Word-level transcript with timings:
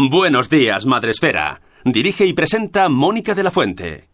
Buenos 0.00 0.48
días, 0.48 0.86
Madre 0.86 1.10
Esfera. 1.10 1.60
Dirige 1.84 2.24
y 2.24 2.32
presenta 2.32 2.88
Mónica 2.88 3.34
de 3.34 3.42
la 3.42 3.50
Fuente. 3.50 4.08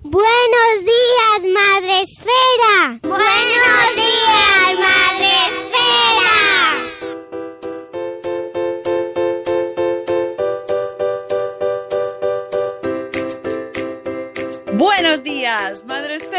Buenos 0.00 0.84
días, 0.84 1.42
Madre 1.52 2.02
Esfera. 2.02 3.00
Buenos 3.02 3.96
días, 3.96 4.78
Madre 4.78 5.32
Esfera. 5.50 6.36
Buenos 14.72 15.24
días, 15.24 15.84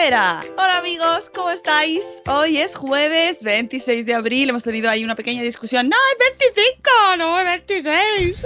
Hola 0.02 0.78
amigos, 0.78 1.30
¿cómo 1.36 1.52
estáis? 1.52 2.24
Hoy 2.26 2.58
es 2.58 2.74
jueves 2.74 3.44
26 3.44 4.06
de 4.06 4.14
abril. 4.14 4.50
Hemos 4.50 4.64
tenido 4.64 4.90
ahí 4.90 5.04
una 5.04 5.14
pequeña 5.14 5.42
discusión. 5.42 5.90
No, 5.90 5.98
es 6.14 6.56
25, 6.56 6.90
no 7.18 7.38
es 7.38 7.46
26. 7.46 8.46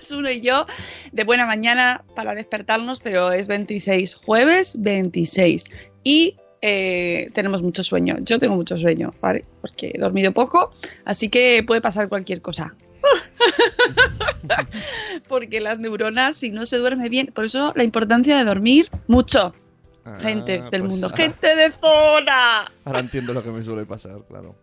es 0.00 0.10
uno 0.12 0.30
y 0.30 0.40
yo 0.40 0.66
de 1.10 1.24
buena 1.24 1.46
mañana 1.46 2.04
para 2.14 2.36
despertarnos, 2.36 3.00
pero 3.00 3.32
es 3.32 3.48
26. 3.48 4.14
Jueves 4.14 4.80
26. 4.82 5.64
Y 6.04 6.36
eh, 6.62 7.26
tenemos 7.34 7.60
mucho 7.60 7.82
sueño. 7.82 8.16
Yo 8.20 8.38
tengo 8.38 8.54
mucho 8.54 8.76
sueño, 8.76 9.10
¿vale? 9.20 9.44
Porque 9.62 9.90
he 9.94 9.98
dormido 9.98 10.30
poco, 10.30 10.70
así 11.04 11.28
que 11.28 11.64
puede 11.66 11.80
pasar 11.80 12.08
cualquier 12.08 12.40
cosa. 12.40 12.76
Porque 15.28 15.60
las 15.60 15.80
neuronas, 15.80 16.36
si 16.36 16.52
no 16.52 16.66
se 16.66 16.78
duerme 16.78 17.08
bien, 17.08 17.32
por 17.34 17.46
eso 17.46 17.72
la 17.74 17.82
importancia 17.82 18.38
de 18.38 18.44
dormir 18.44 18.90
mucho. 19.08 19.52
Ah, 20.04 20.18
Gentes 20.20 20.70
del 20.70 20.82
pues 20.82 20.90
mundo, 20.90 21.08
gente 21.10 21.54
de 21.56 21.72
zona. 21.72 22.70
Ahora 22.84 22.98
entiendo 23.00 23.32
lo 23.32 23.42
que 23.42 23.50
me 23.50 23.62
suele 23.62 23.86
pasar, 23.86 24.22
claro. 24.28 24.54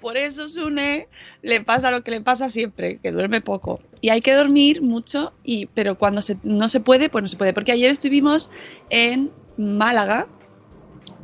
Por 0.00 0.16
eso 0.16 0.48
Sune 0.48 1.08
le 1.42 1.60
pasa 1.60 1.90
lo 1.90 2.02
que 2.02 2.10
le 2.12 2.20
pasa 2.20 2.48
siempre, 2.48 2.98
que 2.98 3.10
duerme 3.12 3.40
poco. 3.40 3.80
Y 4.00 4.10
hay 4.10 4.20
que 4.20 4.34
dormir 4.34 4.82
mucho, 4.82 5.32
y, 5.44 5.66
pero 5.66 5.96
cuando 5.98 6.22
se- 6.22 6.38
no 6.42 6.68
se 6.68 6.80
puede, 6.80 7.08
pues 7.08 7.22
no 7.22 7.28
se 7.28 7.36
puede. 7.36 7.52
Porque 7.52 7.72
ayer 7.72 7.90
estuvimos 7.90 8.50
en 8.90 9.30
Málaga 9.56 10.26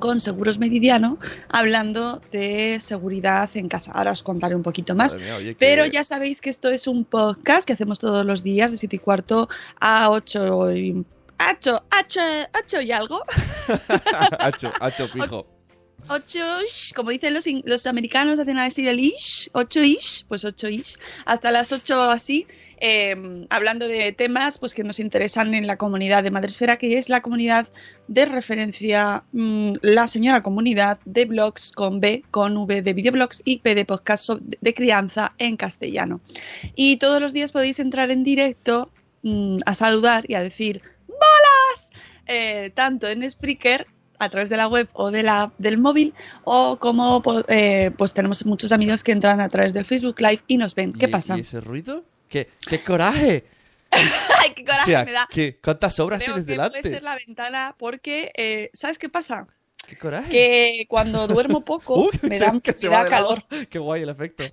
con 0.00 0.19
Seguros 0.20 0.58
Meridiano 0.58 1.19
hablando 1.48 2.20
de 2.32 2.78
seguridad 2.81 3.48
en 3.54 3.69
casa. 3.69 3.92
Ahora 3.92 4.10
os 4.12 4.22
contaré 4.22 4.54
un 4.56 4.62
poquito 4.62 4.94
más. 4.94 5.14
Madre 5.14 5.25
mía, 5.26 5.36
oye, 5.36 5.48
que- 5.50 5.54
Pero 5.56 5.86
ya 5.86 6.02
sabéis 6.04 6.41
que 6.41 6.50
esto 6.50 6.69
es 6.70 6.86
un 6.88 7.04
podcast 7.04 7.66
que 7.66 7.72
hacemos 7.75 7.98
todos 8.00 8.25
los 8.25 8.42
días 8.42 8.70
de 8.72 8.76
7 8.76 8.96
y 8.96 8.98
cuarto 8.98 9.48
a 9.81 10.10
8 10.10 10.72
y... 10.72 11.04
8, 11.38 11.84
8, 12.00 12.20
8 12.64 12.80
y 12.82 12.92
algo. 12.92 13.22
hacho, 14.40 14.72
hacho. 14.80 15.08
8 16.08 16.62
ish, 16.64 16.92
como 16.92 17.10
dicen 17.10 17.32
los, 17.34 17.46
los 17.64 17.86
americanos, 17.86 18.38
hacen 18.38 18.58
a 18.58 18.64
decir 18.64 18.88
el 18.88 19.00
ish, 19.00 19.48
8 19.52 19.82
ish, 19.82 20.24
pues 20.28 20.44
8 20.44 20.68
ish, 20.68 20.98
hasta 21.24 21.50
las 21.50 21.72
8 21.72 22.10
así, 22.10 22.46
eh, 22.80 23.46
hablando 23.50 23.88
de 23.88 24.12
temas 24.12 24.58
pues 24.58 24.74
que 24.74 24.84
nos 24.84 25.00
interesan 25.00 25.54
en 25.54 25.66
la 25.66 25.76
comunidad 25.76 26.22
de 26.22 26.30
Madresfera, 26.30 26.76
que 26.76 26.98
es 26.98 27.08
la 27.08 27.22
comunidad 27.22 27.68
de 28.08 28.26
referencia, 28.26 29.24
mm, 29.32 29.74
la 29.82 30.08
señora 30.08 30.42
comunidad 30.42 30.98
de 31.04 31.24
blogs 31.24 31.72
con 31.72 32.00
B, 32.00 32.22
con 32.30 32.56
V 32.56 32.82
de 32.82 32.92
videoblogs 32.92 33.42
y 33.44 33.58
P 33.58 33.74
de 33.74 33.84
podcast 33.84 34.30
de 34.30 34.74
crianza 34.74 35.32
en 35.38 35.56
castellano. 35.56 36.20
Y 36.74 36.98
todos 36.98 37.20
los 37.20 37.32
días 37.32 37.52
podéis 37.52 37.78
entrar 37.78 38.10
en 38.10 38.22
directo 38.22 38.90
mm, 39.22 39.58
a 39.64 39.74
saludar 39.74 40.24
y 40.28 40.34
a 40.34 40.42
decir 40.42 40.82
¡Bolas! 41.20 41.92
Eh, 42.26 42.70
tanto 42.75 43.08
en 43.08 43.28
Spreaker 43.30 43.86
a 44.19 44.28
través 44.28 44.48
de 44.48 44.56
la 44.56 44.69
web 44.69 44.88
o 44.92 45.10
de 45.10 45.22
la, 45.22 45.52
del 45.58 45.76
móvil 45.78 46.14
o 46.44 46.78
como 46.78 47.20
po- 47.22 47.44
eh, 47.48 47.91
pues 47.98 48.14
tenemos 48.14 48.47
muchos 48.47 48.72
amigos 48.72 49.02
que 49.02 49.12
entran 49.12 49.41
a 49.41 49.48
través 49.48 49.75
del 49.75 49.84
Facebook 49.84 50.20
Live 50.20 50.42
y 50.47 50.56
nos 50.56 50.75
ven. 50.75 50.92
¿Qué 50.92 51.06
¿Y- 51.06 51.08
pasa? 51.08 51.36
¿Y 51.36 51.41
ese 51.41 51.60
ruido? 51.60 52.04
¿Qué, 52.28 52.48
qué 52.69 52.80
coraje? 52.82 53.44
¡Ay, 53.91 54.52
qué 54.54 54.62
O 54.62 54.66
coraje 54.66 54.91
sea, 54.91 55.04
me 55.04 55.12
da! 55.12 55.28
¿qué- 55.30 55.56
¿cuántas 55.62 55.98
obras 56.00 56.19
Creo 56.19 56.34
tienes 56.34 56.47
que 56.47 56.52
delante? 56.52 56.80
puede 56.80 56.94
ser 56.94 57.02
la 57.02 57.16
ventana 57.16 57.75
porque, 57.78 58.31
eh, 58.36 58.70
¿sabes 58.72 58.98
qué 58.98 59.08
pasa? 59.08 59.46
¿Qué 59.86 59.98
coraje? 59.98 60.31
Que 60.31 60.86
cuando 60.88 61.26
duermo 61.28 61.62
poco 61.64 62.04
Uh, 62.06 62.10
me 62.22 62.38
da, 62.41 62.52
me 62.52 62.60
da 62.60 62.91
lado. 62.91 63.10
calor. 63.10 63.44
Qué 63.69 63.78
guay 63.78 64.02
el 64.02 64.08
efecto. 64.08 64.44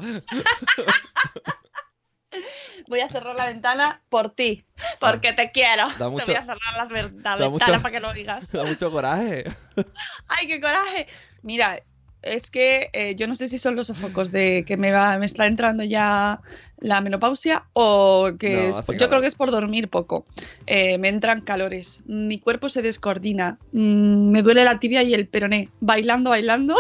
Voy 2.88 3.00
a 3.02 3.10
cerrar 3.10 3.36
la 3.36 3.46
ventana 3.46 4.02
por 4.10 4.30
ti, 4.34 4.66
porque 5.00 5.34
te 5.34 5.52
quiero. 5.52 5.88
Da 6.00 6.10
mucho- 6.10 6.26
te 6.26 6.32
voy 6.32 6.40
a 6.42 6.46
cerrar 6.46 6.74
la 6.78 6.86
da 6.86 7.02
ventana 7.38 7.50
mucho- 7.50 7.82
para 7.82 7.92
que 7.92 8.00
lo 8.00 8.14
digas. 8.14 8.52
Da 8.52 8.64
mucho 8.64 8.92
coraje. 8.92 9.46
¡Ay, 10.28 10.48
qué 10.48 10.60
coraje! 10.62 11.08
Mira, 11.44 11.82
es 12.24 12.52
que 12.52 12.90
eh, 12.94 13.16
yo 13.16 13.28
no 13.28 13.36
sé 13.36 13.48
si 13.48 13.58
son 13.58 13.76
los 13.76 13.88
sofocos 13.88 14.32
de 14.32 14.64
que 14.66 14.78
me, 14.78 14.92
va, 14.92 15.18
me 15.18 15.26
está 15.26 15.48
entrando 15.48 15.84
ya 15.84 16.40
la 16.78 17.02
menopausia 17.02 17.66
o 17.74 18.32
que 18.40 18.54
No, 18.54 18.68
es- 18.70 18.76
yo 18.78 18.84
calor. 18.86 19.10
creo 19.10 19.22
que 19.22 19.28
es 19.28 19.36
por 19.36 19.52
dormir 19.52 19.90
poco. 19.90 20.26
Eh, 20.68 20.98
me 20.98 21.10
entran 21.10 21.42
calores, 21.42 22.04
mi 22.06 22.40
cuerpo 22.40 22.70
se 22.70 22.82
descoordina, 22.82 23.58
mm, 23.72 24.32
me 24.32 24.42
duele 24.42 24.64
la 24.66 24.80
tibia 24.80 25.04
y 25.04 25.14
el 25.14 25.28
peroné. 25.28 25.70
Bailando, 25.80 26.30
bailando. 26.32 26.76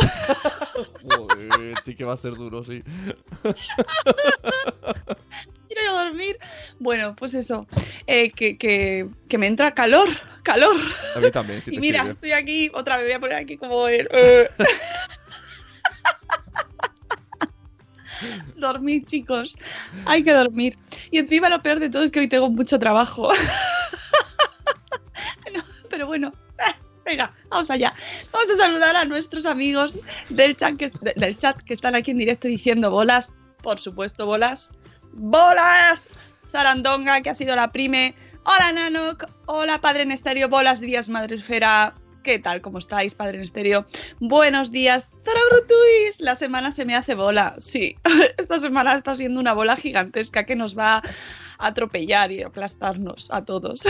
Joder, 1.03 1.77
sí 1.83 1.95
que 1.95 2.03
va 2.05 2.13
a 2.13 2.17
ser 2.17 2.33
duro, 2.35 2.63
sí. 2.63 2.83
quiero 5.67 5.81
ir 5.83 5.89
a 5.89 6.03
dormir. 6.03 6.37
Bueno, 6.79 7.15
pues 7.15 7.33
eso, 7.33 7.67
eh, 8.07 8.31
que, 8.31 8.57
que- 8.57 9.07
que 9.27 9.37
me 9.37 9.47
entra 9.47 9.73
calor, 9.73 10.09
calor. 10.43 10.75
A 11.15 11.19
mí 11.19 11.31
también, 11.31 11.61
si 11.61 11.75
y 11.75 11.79
mira, 11.79 11.99
sirve. 11.99 12.11
estoy 12.11 12.31
aquí, 12.31 12.71
otra 12.73 12.97
vez 12.97 13.05
voy 13.07 13.13
a 13.13 13.19
poner 13.19 13.37
aquí 13.37 13.57
como 13.57 13.87
el... 13.87 14.07
dormir, 18.55 19.05
chicos. 19.05 19.57
Hay 20.05 20.23
que 20.23 20.33
dormir. 20.33 20.77
Y 21.11 21.19
encima 21.19 21.49
lo 21.49 21.61
peor 21.61 21.79
de 21.79 21.89
todo 21.89 22.03
es 22.03 22.11
que 22.11 22.19
hoy 22.19 22.27
tengo 22.27 22.49
mucho 22.49 22.79
trabajo. 22.79 23.29
Pero 25.89 26.07
bueno, 26.07 26.31
venga, 27.05 27.33
vamos 27.49 27.69
allá. 27.69 27.93
Vamos 28.31 28.49
a 28.49 28.55
saludar 28.55 28.95
a 28.95 29.05
nuestros 29.05 29.45
amigos 29.45 29.99
del 30.29 30.55
chat, 30.55 30.77
que, 30.77 31.73
están 31.73 31.95
aquí 31.95 32.11
en 32.11 32.17
directo 32.17 32.47
diciendo 32.47 32.89
bolas. 32.89 33.33
Por 33.61 33.79
supuesto, 33.79 34.25
bolas. 34.25 34.71
¡Bolas! 35.13 36.09
Sarandonga, 36.47 37.21
que 37.21 37.29
ha 37.29 37.35
sido 37.35 37.55
la 37.55 37.71
prime. 37.71 38.15
Hola, 38.45 38.71
Nanok. 38.71 39.25
Hola, 39.45 39.79
Padre 39.79 40.03
en 40.03 40.11
Estéreo. 40.11 40.49
Bolas, 40.49 40.79
días, 40.79 41.09
Madre 41.09 41.35
Esfera. 41.35 41.93
¿Qué 42.23 42.37
tal? 42.37 42.61
¿Cómo 42.61 42.77
estáis, 42.77 43.15
Padre 43.15 43.39
en? 43.39 43.85
Buenos 44.19 44.71
días, 44.71 45.13
Zara 45.25 45.39
Grutuis. 45.49 46.19
La 46.19 46.35
semana 46.35 46.71
se 46.71 46.85
me 46.85 46.95
hace 46.95 47.15
bola. 47.15 47.55
Sí, 47.57 47.95
esta 48.37 48.59
semana 48.59 48.95
está 48.95 49.15
siendo 49.15 49.39
una 49.39 49.53
bola 49.53 49.75
gigantesca 49.75 50.43
que 50.43 50.55
nos 50.55 50.77
va 50.77 50.97
a 50.97 51.01
atropellar 51.57 52.31
y 52.31 52.43
aplastarnos 52.43 53.29
a 53.31 53.43
todos. 53.43 53.87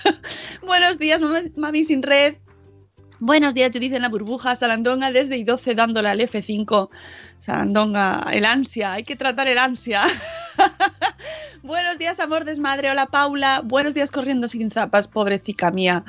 Buenos 0.62 0.98
días, 0.98 1.20
mami, 1.56 1.82
sin 1.82 2.04
red. 2.04 2.36
Buenos 3.18 3.54
días, 3.54 3.70
Judith 3.72 3.92
en 3.92 4.02
la 4.02 4.08
burbuja, 4.08 4.54
Sarandonga 4.54 5.10
desde 5.10 5.36
I12 5.36 5.74
dándole 5.74 6.08
al 6.10 6.20
F5. 6.20 6.90
Sarandonga, 7.38 8.26
el 8.32 8.44
ansia, 8.44 8.92
hay 8.92 9.02
que 9.02 9.16
tratar 9.16 9.48
el 9.48 9.58
ansia. 9.58 10.02
Buenos 11.62 11.96
días, 11.96 12.20
amor 12.20 12.44
desmadre, 12.44 12.90
hola 12.90 13.06
Paula. 13.06 13.62
Buenos 13.64 13.94
días, 13.94 14.10
corriendo 14.10 14.48
sin 14.48 14.70
zapas, 14.70 15.08
pobrecita 15.08 15.70
mía. 15.70 16.04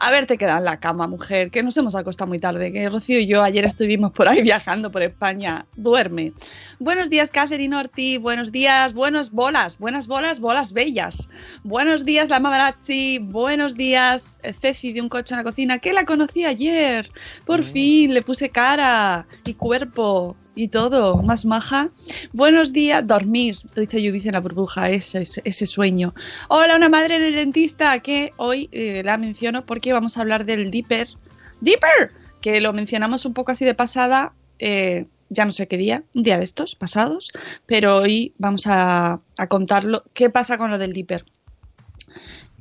Haberte 0.00 0.38
quedado 0.38 0.58
en 0.58 0.64
la 0.64 0.78
cama, 0.78 1.08
mujer, 1.08 1.50
que 1.50 1.62
nos 1.62 1.76
hemos 1.76 1.96
acostado 1.96 2.28
muy 2.28 2.38
tarde, 2.38 2.72
que 2.72 2.88
Rocío 2.88 3.18
y 3.18 3.26
yo 3.26 3.42
ayer 3.42 3.64
estuvimos 3.64 4.12
por 4.12 4.28
ahí 4.28 4.42
viajando 4.44 4.92
por 4.92 5.02
España. 5.02 5.66
Duerme. 5.76 6.32
Buenos 6.78 7.10
días, 7.10 7.30
Catherine 7.30 7.74
Orti. 7.74 8.16
Buenos 8.18 8.52
días, 8.52 8.94
buenas 8.94 9.32
bolas, 9.32 9.78
buenas 9.78 10.06
bolas, 10.06 10.38
bolas 10.38 10.72
bellas. 10.72 11.28
Buenos 11.64 12.04
días, 12.04 12.28
la 12.28 12.38
Mamarazzi. 12.38 13.18
Buenos 13.18 13.74
días, 13.74 14.38
Ceci 14.60 14.92
de 14.92 15.00
un 15.00 15.08
coche 15.08 15.34
en 15.34 15.38
la 15.38 15.44
cocina, 15.44 15.78
que 15.78 15.92
la 15.92 16.04
conocí 16.04 16.44
ayer. 16.44 17.10
Por 17.44 17.64
fin, 17.64 18.14
le 18.14 18.22
puse 18.22 18.50
cara 18.50 19.26
y 19.44 19.54
cuerpo 19.54 20.36
y 20.58 20.68
todo, 20.68 21.22
más 21.22 21.44
maja. 21.44 21.90
Buenos 22.32 22.72
días, 22.72 23.06
dormir, 23.06 23.56
dice 23.76 24.00
Judith 24.00 24.26
en 24.26 24.32
la 24.32 24.40
burbuja, 24.40 24.90
ese, 24.90 25.22
ese 25.22 25.66
sueño. 25.66 26.14
Hola, 26.48 26.74
una 26.74 26.88
madre 26.88 27.14
en 27.14 27.22
el 27.22 27.36
dentista, 27.36 27.96
que 28.00 28.32
hoy 28.36 28.68
eh, 28.72 29.02
la 29.04 29.18
menciono 29.18 29.64
porque 29.64 29.92
vamos 29.92 30.18
a 30.18 30.22
hablar 30.22 30.44
del 30.44 30.72
Dipper. 30.72 31.08
¡Dipper! 31.60 32.10
Que 32.40 32.60
lo 32.60 32.72
mencionamos 32.72 33.24
un 33.24 33.34
poco 33.34 33.52
así 33.52 33.64
de 33.64 33.74
pasada, 33.74 34.34
eh, 34.58 35.06
ya 35.28 35.44
no 35.44 35.52
sé 35.52 35.68
qué 35.68 35.76
día, 35.76 36.02
un 36.12 36.24
día 36.24 36.38
de 36.38 36.44
estos, 36.44 36.74
pasados, 36.74 37.30
pero 37.66 37.98
hoy 37.98 38.34
vamos 38.38 38.66
a, 38.66 39.20
a 39.36 39.46
contarlo. 39.46 40.02
¿Qué 40.12 40.28
pasa 40.28 40.58
con 40.58 40.72
lo 40.72 40.78
del 40.78 40.92
Dipper? 40.92 41.24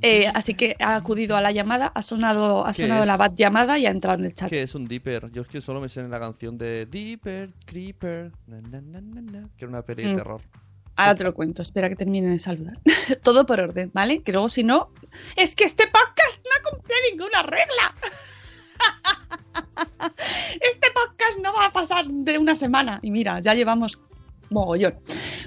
Eh, 0.01 0.27
así 0.33 0.53
que 0.53 0.75
ha 0.79 0.95
acudido 0.95 1.35
a 1.35 1.41
la 1.41 1.51
llamada, 1.51 1.91
ha 1.95 2.01
sonado, 2.03 2.65
ha 2.65 2.71
¿Qué 2.71 2.83
sonado 2.83 3.05
la 3.05 3.17
bat 3.17 3.33
llamada 3.35 3.79
y 3.79 3.85
ha 3.87 3.89
entrado 3.89 4.19
en 4.19 4.25
el 4.25 4.33
chat. 4.33 4.49
¿Qué 4.49 4.61
es 4.61 4.75
un 4.75 4.87
Dipper? 4.87 5.31
Yo 5.31 5.41
es 5.41 5.47
que 5.47 5.59
solo 5.59 5.81
me 5.81 5.89
sé 5.89 6.01
en 6.01 6.11
la 6.11 6.19
canción 6.19 6.57
de 6.57 6.85
Dipper, 6.85 7.49
Creeper, 7.65 8.31
na, 8.45 8.61
na, 8.61 8.81
na, 8.81 9.01
na, 9.01 9.21
na, 9.21 9.49
que 9.57 9.65
era 9.65 9.69
una 9.69 9.81
peli 9.81 10.03
de 10.03 10.13
Mm. 10.13 10.15
terror. 10.17 10.41
Ahora 10.97 11.15
te 11.15 11.23
lo 11.23 11.33
cuento, 11.33 11.61
espera 11.61 11.89
que 11.89 11.95
termine 11.95 12.29
de 12.29 12.39
saludar. 12.39 12.79
Todo 13.23 13.45
por 13.45 13.59
orden, 13.59 13.91
¿vale? 13.93 14.21
Que 14.23 14.31
luego 14.31 14.49
si 14.49 14.63
no... 14.63 14.89
Es 15.35 15.55
que 15.55 15.63
este 15.63 15.85
podcast 15.85 16.37
no 16.43 16.71
cumple 16.71 16.95
ninguna 17.11 17.43
regla. 17.43 17.95
Este 20.61 20.87
podcast 20.93 21.39
no 21.43 21.53
va 21.53 21.65
a 21.65 21.73
pasar 21.73 22.05
de 22.07 22.37
una 22.37 22.55
semana. 22.55 22.99
Y 23.01 23.11
mira, 23.11 23.39
ya 23.41 23.53
llevamos 23.53 23.99
mogollón. 24.49 24.95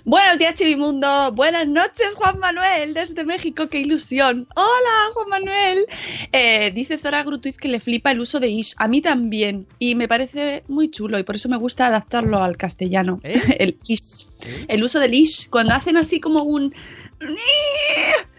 Buenos 0.05 0.39
días, 0.39 0.55
Chivimundo. 0.55 1.33
Buenas 1.33 1.67
noches, 1.67 2.15
Juan 2.17 2.39
Manuel, 2.39 2.95
desde 2.95 3.25
México. 3.25 3.69
¡Qué 3.69 3.81
ilusión! 3.81 4.47
Hola, 4.57 5.13
Juan 5.15 5.29
Manuel. 5.29 5.87
Eh, 6.33 6.71
dice 6.73 6.99
Zora 6.99 7.23
Grutuis 7.23 7.59
que 7.59 7.69
le 7.69 7.81
flipa 7.81 8.11
el 8.11 8.21
uso 8.21 8.41
de 8.41 8.49
ish. 8.49 8.75
A 8.79 8.89
mí 8.89 9.01
también. 9.01 9.67
Y 9.79 9.95
me 9.95 10.09
parece 10.09 10.65
muy 10.69 10.91
chulo 10.91 11.19
y 11.19 11.23
por 11.23 11.37
eso 11.37 11.49
me 11.49 11.57
gusta 11.57 11.87
adaptarlo 11.87 12.43
al 12.43 12.57
castellano. 12.57 13.21
¿Eh? 13.23 13.41
El 13.59 13.79
ish 13.87 14.27
¿Eh? 14.47 14.67
el 14.69 14.83
uso 14.83 14.99
del 15.01 15.15
ish, 15.15 15.49
cuando 15.51 15.75
hacen 15.75 15.97
así 15.97 16.21
como 16.21 16.43
un... 16.43 16.75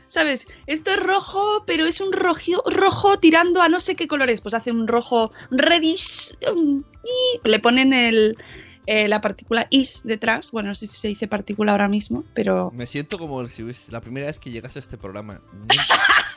¿Sabes? 0.07 0.47
Esto 0.67 0.91
es 0.91 0.97
rojo, 0.97 1.63
pero 1.65 1.85
es 1.85 2.01
un 2.01 2.11
rojo, 2.11 2.63
rojo 2.65 3.17
tirando 3.17 3.61
a 3.61 3.69
no 3.69 3.79
sé 3.79 3.95
qué 3.95 4.07
colores. 4.07 4.41
Pues 4.41 4.53
hace 4.53 4.71
un 4.71 4.87
rojo 4.87 5.31
reddish. 5.51 6.35
y 6.41 7.47
le 7.47 7.59
ponen 7.59 7.93
el, 7.93 8.35
eh, 8.87 9.07
la 9.07 9.21
partícula 9.21 9.67
ish 9.69 10.01
detrás. 10.03 10.51
Bueno, 10.51 10.69
no 10.69 10.75
sé 10.75 10.87
si 10.87 10.97
se 10.99 11.07
dice 11.07 11.27
partícula 11.27 11.71
ahora 11.71 11.87
mismo, 11.87 12.23
pero... 12.33 12.71
Me 12.75 12.85
siento 12.87 13.17
como 13.17 13.47
si 13.49 13.63
hubiese 13.63 13.91
la 13.91 14.01
primera 14.01 14.27
vez 14.27 14.39
que 14.39 14.51
llegas 14.51 14.75
a 14.75 14.79
este 14.79 14.97
programa. 14.97 15.41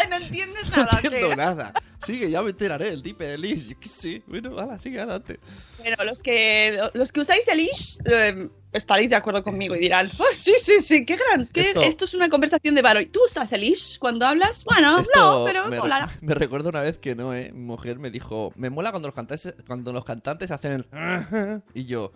No, 0.04 0.18
no 0.20 0.26
entiendes 0.26 0.70
no 0.76 0.76
nada. 0.84 1.00
entiendo 1.02 1.28
Tea. 1.28 1.36
nada. 1.36 1.72
Sigue, 2.04 2.30
ya 2.30 2.42
me 2.42 2.50
enteraré, 2.50 2.90
el 2.90 3.00
Dipper, 3.02 3.30
el 3.30 3.44
Is, 3.46 3.66
yo 3.66 3.80
qué 3.80 3.88
sé. 3.88 4.22
Bueno, 4.26 4.58
hala, 4.58 4.76
sigue 4.76 4.98
adelante. 4.98 5.40
Bueno, 5.78 5.96
los 6.04 6.20
que, 6.22 6.78
los 6.92 7.10
que 7.10 7.20
usáis 7.20 7.48
el 7.48 7.60
ish 7.60 7.98
eh, 8.04 8.50
estaréis 8.74 9.08
de 9.10 9.16
acuerdo 9.16 9.42
conmigo 9.42 9.74
y 9.74 9.78
dirán, 9.78 10.10
"Oh, 10.18 10.24
sí, 10.34 10.52
sí, 10.60 10.80
sí, 10.80 11.06
qué 11.06 11.16
gran, 11.16 11.46
qué- 11.46 11.60
Esto- 11.68 11.82
esto... 11.82 12.04
es 12.04 12.14
una 12.14 12.28
conversación 12.28 12.74
de 12.74 12.82
varo. 12.82 13.00
¿Y 13.00 13.06
tú 13.06 13.20
usas 13.24 13.50
el 13.52 13.64
ish 13.64 13.98
cuando 13.98 14.26
hablas? 14.26 14.64
Bueno, 14.64 15.02
no, 15.14 15.44
pero 15.46 15.68
me, 15.68 15.78
molará. 15.78 16.10
me 16.20 16.34
recuerdo 16.34 16.68
una 16.68 16.80
vez 16.82 16.98
que 16.98 17.14
no, 17.14 17.34
eh, 17.34 17.50
mi 17.54 17.60
mujer 17.62 17.98
me 17.98 18.10
dijo, 18.10 18.52
me 18.56 18.68
mola 18.70 18.90
cuando 18.90 19.08
los 19.08 19.14
cantantes, 19.14 19.54
cuando 19.66 19.92
los 19.92 20.04
cantantes 20.04 20.50
hacen 20.50 20.72
el 20.72 20.86
y 21.74 21.86
yo, 21.86 22.12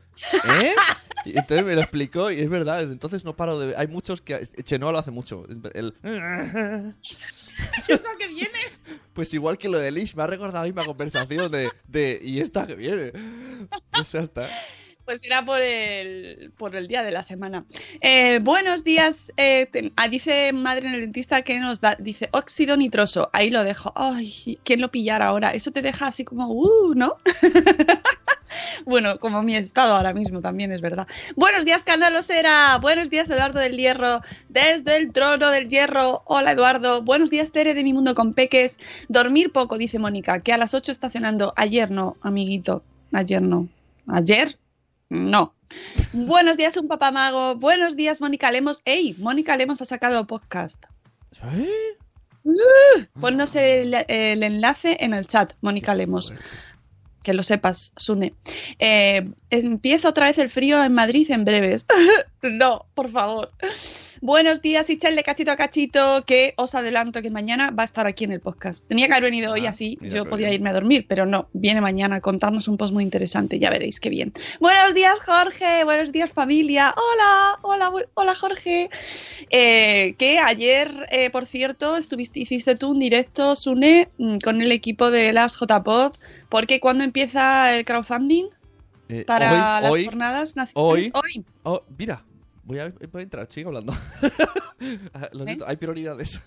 ¿eh? 0.62 0.75
Y 1.25 1.31
entonces 1.38 1.64
me 1.64 1.75
lo 1.75 1.81
explicó 1.81 2.31
y 2.31 2.40
es 2.40 2.49
verdad, 2.50 2.81
desde 2.81 2.93
entonces 2.93 3.25
no 3.25 3.34
paro 3.37 3.58
de 3.58 3.76
hay 3.76 3.87
muchos 3.87 4.20
que 4.20 4.46
Chenoa 4.62 4.93
lo 4.93 4.99
hace 4.99 5.10
mucho, 5.10 5.44
el 5.75 5.94
¿Eso 7.88 8.08
que 8.19 8.28
viene? 8.28 8.58
pues 9.12 9.34
igual 9.34 9.58
que 9.58 9.69
lo 9.69 9.78
de 9.78 9.90
Lish 9.90 10.14
me 10.14 10.22
ha 10.22 10.26
recordado 10.28 10.58
la 10.64 10.69
misma 10.69 10.84
conversación 10.84 11.50
de, 11.50 11.69
de 11.88 12.20
y 12.22 12.40
esta 12.40 12.66
que 12.69 12.76
viene. 12.76 13.12
Pues 13.90 14.12
ya 14.12 14.20
está. 14.20 14.49
Pues 15.08 15.22
será 15.22 15.43
por 15.43 15.62
el, 15.62 16.52
por 16.58 16.76
el 16.76 16.87
día 16.87 17.02
de 17.02 17.10
la 17.10 17.22
semana. 17.22 17.64
Eh, 18.02 18.40
buenos 18.40 18.84
días. 18.84 19.32
eh, 19.38 19.66
ah, 19.96 20.06
dice 20.06 20.52
madre 20.52 20.87
en 20.87 20.93
el 20.93 21.00
dentista 21.00 21.40
que 21.40 21.58
nos 21.60 21.81
da. 21.81 21.96
Dice 21.99 22.28
óxido 22.32 22.76
nitroso. 22.76 23.31
Ahí 23.32 23.49
lo 23.49 23.64
dejo. 23.64 23.90
Ay, 23.96 24.58
¿quién 24.64 24.82
lo 24.82 24.90
pillara 24.90 25.28
ahora? 25.28 25.52
Eso 25.52 25.70
te 25.70 25.81
deja 25.81 26.08
así 26.08 26.26
como, 26.26 26.49
uh, 26.49 26.93
¿no? 26.94 27.16
bueno, 28.84 29.19
como 29.19 29.43
mi 29.43 29.56
estado 29.56 29.94
ahora 29.94 30.12
mismo 30.12 30.43
también 30.43 30.72
es 30.72 30.82
verdad. 30.82 31.08
Buenos 31.37 31.64
días, 31.64 31.82
Canalosera. 31.82 32.76
Buenos 32.76 33.08
días, 33.08 33.31
Eduardo 33.31 33.60
del 33.60 33.78
Hierro. 33.78 34.20
Desde 34.50 34.99
el 34.99 35.10
trono 35.12 35.50
del 35.50 35.70
hierro. 35.70 36.22
Hola, 36.26 36.52
Eduardo. 36.52 37.00
Buenos 37.00 37.31
días, 37.31 37.50
Tere 37.50 37.72
de 37.72 37.82
mi 37.82 37.94
mundo 37.94 38.14
con 38.14 38.34
peques. 38.34 38.78
Dormir 39.08 39.52
poco, 39.52 39.78
dice 39.78 39.99
Mónica, 39.99 40.40
que 40.40 40.52
a 40.52 40.58
las 40.58 40.75
8 40.75 40.93
está 40.93 41.08
cenando. 41.08 41.55
Ayer 41.56 41.90
no, 41.90 42.19
amiguito. 42.20 42.82
Ayer 43.10 43.40
no. 43.40 43.69
¿Ayer? 44.06 44.58
No. 45.08 45.55
Buenos 46.12 46.56
días, 46.56 46.76
un 46.76 46.88
papamago. 46.88 47.56
Buenos 47.56 47.96
días, 47.96 48.20
Mónica 48.20 48.50
Lemos. 48.50 48.82
¡Ey! 48.84 49.14
Mónica 49.19 49.56
Lemos 49.56 49.81
ha 49.81 49.84
sacado 49.84 50.26
podcast. 50.26 50.84
¿Eh? 51.55 51.96
Ponnos 53.20 53.56
el, 53.56 53.94
el 54.08 54.43
enlace 54.43 54.99
en 55.00 55.14
el 55.14 55.26
chat, 55.26 55.55
Mónica 55.60 55.94
Lemos. 55.94 56.32
Que 57.22 57.34
lo 57.34 57.43
sepas, 57.43 57.93
Sune. 57.96 58.34
Eh, 58.78 59.28
empieza 59.50 60.08
otra 60.08 60.26
vez 60.26 60.38
el 60.38 60.49
frío 60.49 60.82
en 60.82 60.94
Madrid 60.94 61.31
en 61.31 61.44
breves. 61.44 61.87
no, 62.43 62.87
por 62.94 63.11
favor. 63.11 63.50
Buenos 64.20 64.62
días, 64.62 64.90
Ichel 64.90 65.14
de 65.14 65.23
cachito 65.23 65.52
a 65.52 65.56
cachito, 65.56 66.25
que 66.26 66.55
os 66.56 66.75
adelanto 66.75 67.23
que 67.23 67.31
mañana 67.31 67.70
va 67.70 67.82
a 67.82 67.85
estar 67.85 68.06
aquí 68.06 68.24
en 68.24 68.32
el 68.32 68.41
podcast. 68.41 68.86
Tenía 68.89 69.06
que 69.06 69.13
haber 69.13 69.24
venido 69.24 69.53
hoy 69.53 69.67
Ah, 69.67 69.70
así, 69.70 69.98
yo 70.03 70.24
podía 70.24 70.48
bien. 70.48 70.60
irme 70.60 70.70
a 70.70 70.72
dormir, 70.72 71.06
pero 71.08 71.24
no, 71.27 71.48
viene 71.53 71.81
mañana 71.81 72.17
a 72.17 72.20
contarnos 72.20 72.67
un 72.69 72.77
post 72.77 72.93
muy 72.93 73.05
interesante, 73.05 73.58
ya 73.58 73.70
veréis 73.70 74.01
qué 74.01 74.10
bien. 74.10 74.32
Buenos 74.60 74.94
días, 74.94 75.19
Jorge, 75.24 75.84
buenos 75.84 76.10
días, 76.10 76.32
familia. 76.32 76.94
Hola, 76.96 77.58
hola, 77.63 78.06
hola, 78.15 78.34
Jorge. 78.34 78.91
Eh, 79.51 80.15
que 80.19 80.39
ayer, 80.39 81.06
eh, 81.10 81.31
por 81.31 81.46
cierto, 81.46 81.96
estuviste, 81.96 82.41
hiciste 82.41 82.74
tú 82.74 82.91
un 82.91 82.98
directo, 82.98 83.55
Sune, 83.56 84.08
mm, 84.19 84.39
con 84.39 84.60
el 84.60 84.72
equipo 84.72 85.10
de 85.10 85.32
las 85.32 85.56
JPod, 85.58 86.15
porque 86.48 86.81
cuando 86.81 87.05
empieza 87.05 87.74
el 87.77 87.84
crowdfunding 87.84 88.46
Eh, 89.08 89.24
para 89.24 89.50
hoy, 89.50 89.82
las 89.82 89.91
hoy, 89.93 90.05
jornadas 90.05 90.56
nacionales. 90.56 91.10
hoy- 91.15 91.44
oh, 91.62 91.82
mira, 91.96 92.22
voy 92.65 92.79
a, 92.79 92.93
voy 93.10 93.20
a 93.20 93.22
entrar, 93.22 93.48
sigue 93.50 93.67
hablando. 93.67 93.94
Ah, 95.12 95.29
Lo 95.32 95.44
hay 95.67 95.77
prioridades. 95.77 96.38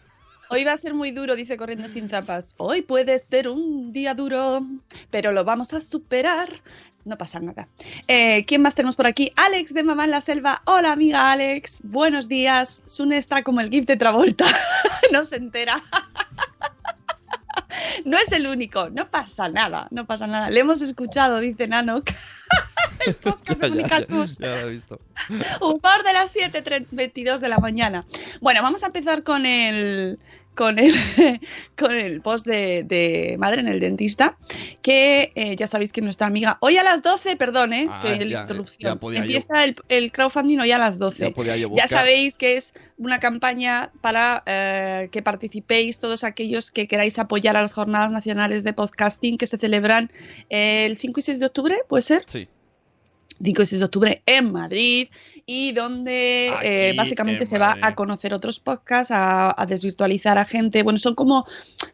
Hoy 0.50 0.64
va 0.64 0.72
a 0.74 0.78
ser 0.78 0.94
muy 0.94 1.12
duro, 1.12 1.36
dice 1.36 1.58
Corriendo 1.58 1.88
sin 1.90 2.08
zapas. 2.10 2.56
Hoy 2.58 2.82
puede 2.82 3.20
ser 3.20 3.48
un 3.50 3.92
día 3.92 4.14
duro, 4.14 4.66
pero 5.10 5.32
lo 5.34 5.44
vamos 5.44 5.74
a 5.74 5.82
superar. 5.82 6.50
No 7.04 7.18
pasa 7.18 7.40
nada. 7.40 7.68
Eh, 8.08 8.46
¿Quién 8.46 8.62
más 8.62 8.76
tenemos 8.76 8.96
por 8.96 9.06
aquí? 9.08 9.32
Alex 9.36 9.74
de 9.74 9.84
Mamá 9.84 10.06
en 10.06 10.12
la 10.12 10.22
Selva. 10.22 10.62
Hola, 10.66 10.92
amiga 10.94 11.32
Alex. 11.32 11.82
Buenos 11.84 12.28
días. 12.28 12.84
Sune 12.86 13.18
está 13.18 13.44
como 13.44 13.60
el 13.62 13.70
GIF 13.70 13.86
de 13.86 13.98
Travolta. 13.98 14.46
no 15.12 15.24
se 15.26 15.38
entera. 15.38 15.82
no 18.06 18.18
es 18.18 18.32
el 18.32 18.48
único. 18.48 18.90
No 18.90 19.10
pasa 19.10 19.50
nada. 19.50 19.88
No 19.92 20.06
pasa 20.06 20.28
nada. 20.28 20.50
Le 20.50 20.60
hemos 20.60 20.82
escuchado, 20.82 21.40
dice 21.40 21.68
Nano. 21.68 22.02
el 23.06 23.16
podcast 23.16 23.62
de 23.62 23.84
Ya, 23.84 24.00
ya 24.00 24.62
lo 24.62 24.68
he 24.68 24.70
visto. 24.72 25.00
Humor 25.62 26.04
de 26.04 26.14
las 26.14 26.36
7.22 26.36 27.40
de 27.40 27.50
la 27.50 27.58
mañana. 27.60 28.06
Bueno, 28.42 28.62
vamos 28.62 28.84
a 28.84 28.88
empezar 28.88 29.24
con 29.24 29.46
el 29.46 30.20
con 30.62 30.78
el, 30.78 30.94
con 31.76 31.92
el 31.96 32.22
post 32.22 32.46
de, 32.46 32.84
de 32.84 33.36
Madre 33.40 33.62
en 33.62 33.68
el 33.68 33.80
Dentista, 33.80 34.38
que 34.84 35.32
eh, 35.34 35.56
ya 35.56 35.66
sabéis 35.66 35.92
que 35.92 36.02
nuestra 36.02 36.28
amiga, 36.28 36.60
hoy 36.62 36.78
a 36.78 36.84
las 36.84 37.02
12, 37.02 37.36
perdón, 37.36 37.74
eh, 37.74 37.88
Ah, 37.90 38.00
que 38.04 38.10
ya, 38.20 38.26
la 38.26 38.42
interrupción, 38.42 38.94
ya 38.94 39.00
yo- 39.18 39.24
empieza 39.24 39.64
el, 39.64 39.76
el 39.90 40.12
crowdfunding 40.12 40.60
hoy 40.60 40.72
a 40.72 40.78
las 40.78 41.00
12. 41.00 41.34
Ya 41.76 41.88
sabéis 41.88 42.38
que 42.38 42.58
es 42.58 42.76
una 43.00 43.20
campaña 43.20 43.92
para 44.02 44.44
eh, 44.46 45.10
que 45.12 45.24
participéis 45.24 45.98
todos 46.00 46.24
aquellos 46.24 46.70
que 46.70 46.88
queráis 46.88 47.18
apoyar 47.18 47.58
a 47.58 47.62
las 47.64 47.74
jornadas 47.74 48.12
nacionales 48.12 48.64
de 48.64 48.74
podcasting 48.74 49.40
que 49.40 49.48
se 49.48 49.58
celebran 49.58 50.12
el 50.50 50.96
5 50.96 51.20
y 51.20 51.24
6 51.24 51.40
de 51.40 51.46
octubre, 51.48 51.78
¿puede 51.90 52.04
ser? 52.04 52.24
Sí. 52.28 52.48
5 53.44 53.62
y 53.62 53.66
6 53.66 53.80
de 53.80 53.86
octubre 53.86 54.22
en 54.26 54.52
Madrid 54.52 55.08
y 55.46 55.72
donde 55.72 56.52
eh, 56.64 56.94
básicamente 56.96 57.44
en 57.44 57.48
se 57.50 57.58
va 57.58 57.78
a 57.82 57.96
conocer 57.96 58.34
otros 58.34 58.60
podcasts, 58.60 59.12
a, 59.12 59.54
a 59.60 59.66
desvirtualizar 59.66 60.38
a 60.38 60.46
gente. 60.46 60.84
Bueno, 60.84 60.98
son 61.00 61.16
como, 61.16 61.46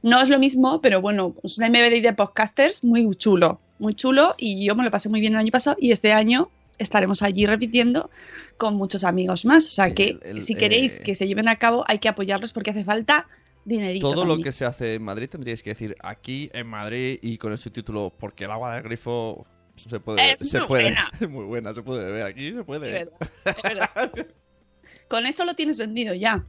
no 0.01 0.21
es 0.21 0.29
lo 0.29 0.39
mismo, 0.39 0.81
pero 0.81 1.01
bueno, 1.01 1.33
es 1.43 1.57
una 1.57 1.69
MBD 1.69 2.01
de 2.01 2.13
podcasters 2.13 2.83
muy 2.83 3.09
chulo, 3.15 3.59
muy 3.79 3.93
chulo 3.93 4.35
y 4.37 4.65
yo 4.65 4.75
me 4.75 4.83
lo 4.83 4.91
pasé 4.91 5.09
muy 5.09 5.21
bien 5.21 5.33
el 5.33 5.39
año 5.39 5.51
pasado 5.51 5.77
y 5.79 5.91
este 5.91 6.11
año 6.13 6.49
estaremos 6.77 7.23
allí 7.23 7.45
repitiendo 7.45 8.09
con 8.57 8.75
muchos 8.75 9.03
amigos 9.03 9.45
más. 9.45 9.67
O 9.67 9.71
sea 9.71 9.93
que 9.93 10.09
El- 10.09 10.19
el, 10.37 10.41
si 10.41 10.53
queréis 10.55 10.99
eh, 10.99 11.03
que 11.03 11.15
se 11.15 11.27
lleven 11.27 11.47
a 11.47 11.55
cabo 11.55 11.83
hay 11.87 11.99
que 11.99 12.07
apoyarlos 12.09 12.53
porque 12.53 12.69
hace 12.71 12.83
falta 12.83 13.27
dinerito. 13.65 14.09
Todo 14.11 14.25
lo 14.25 14.37
que 14.37 14.51
se 14.51 14.63
hace 14.65 14.93
en 14.93 15.03
Madrid 15.03 15.27
tendríais 15.29 15.63
que 15.63 15.71
decir 15.71 15.95
aquí 16.01 16.49
en 16.53 16.67
Madrid 16.67 17.19
y 17.21 17.37
con 17.37 17.51
el 17.51 17.57
subtítulo 17.57 18.13
porque 18.17 18.45
el 18.45 18.51
agua 18.51 18.75
del 18.75 18.83
grifo 18.83 19.45
se 19.77 19.99
puede 19.99 20.31
Es 20.31 20.39
se 20.39 20.59
muy 20.59 20.67
puede 20.67 20.83
buena. 20.83 21.11
es 21.19 21.29
muy 21.29 21.45
buena 21.45 21.73
se 21.73 21.81
puede 21.83 22.05
beber 22.05 22.25
aquí 22.25 22.51
se 22.51 22.59
Es 22.59 22.65
puede 22.65 22.91
verdad, 22.91 23.13
es 23.45 23.63
verdad. 23.63 24.11
Con 25.07 25.25
eso 25.25 25.45
lo 25.45 25.53
tienes 25.53 25.77
vendido 25.77 26.13
ya. 26.13 26.45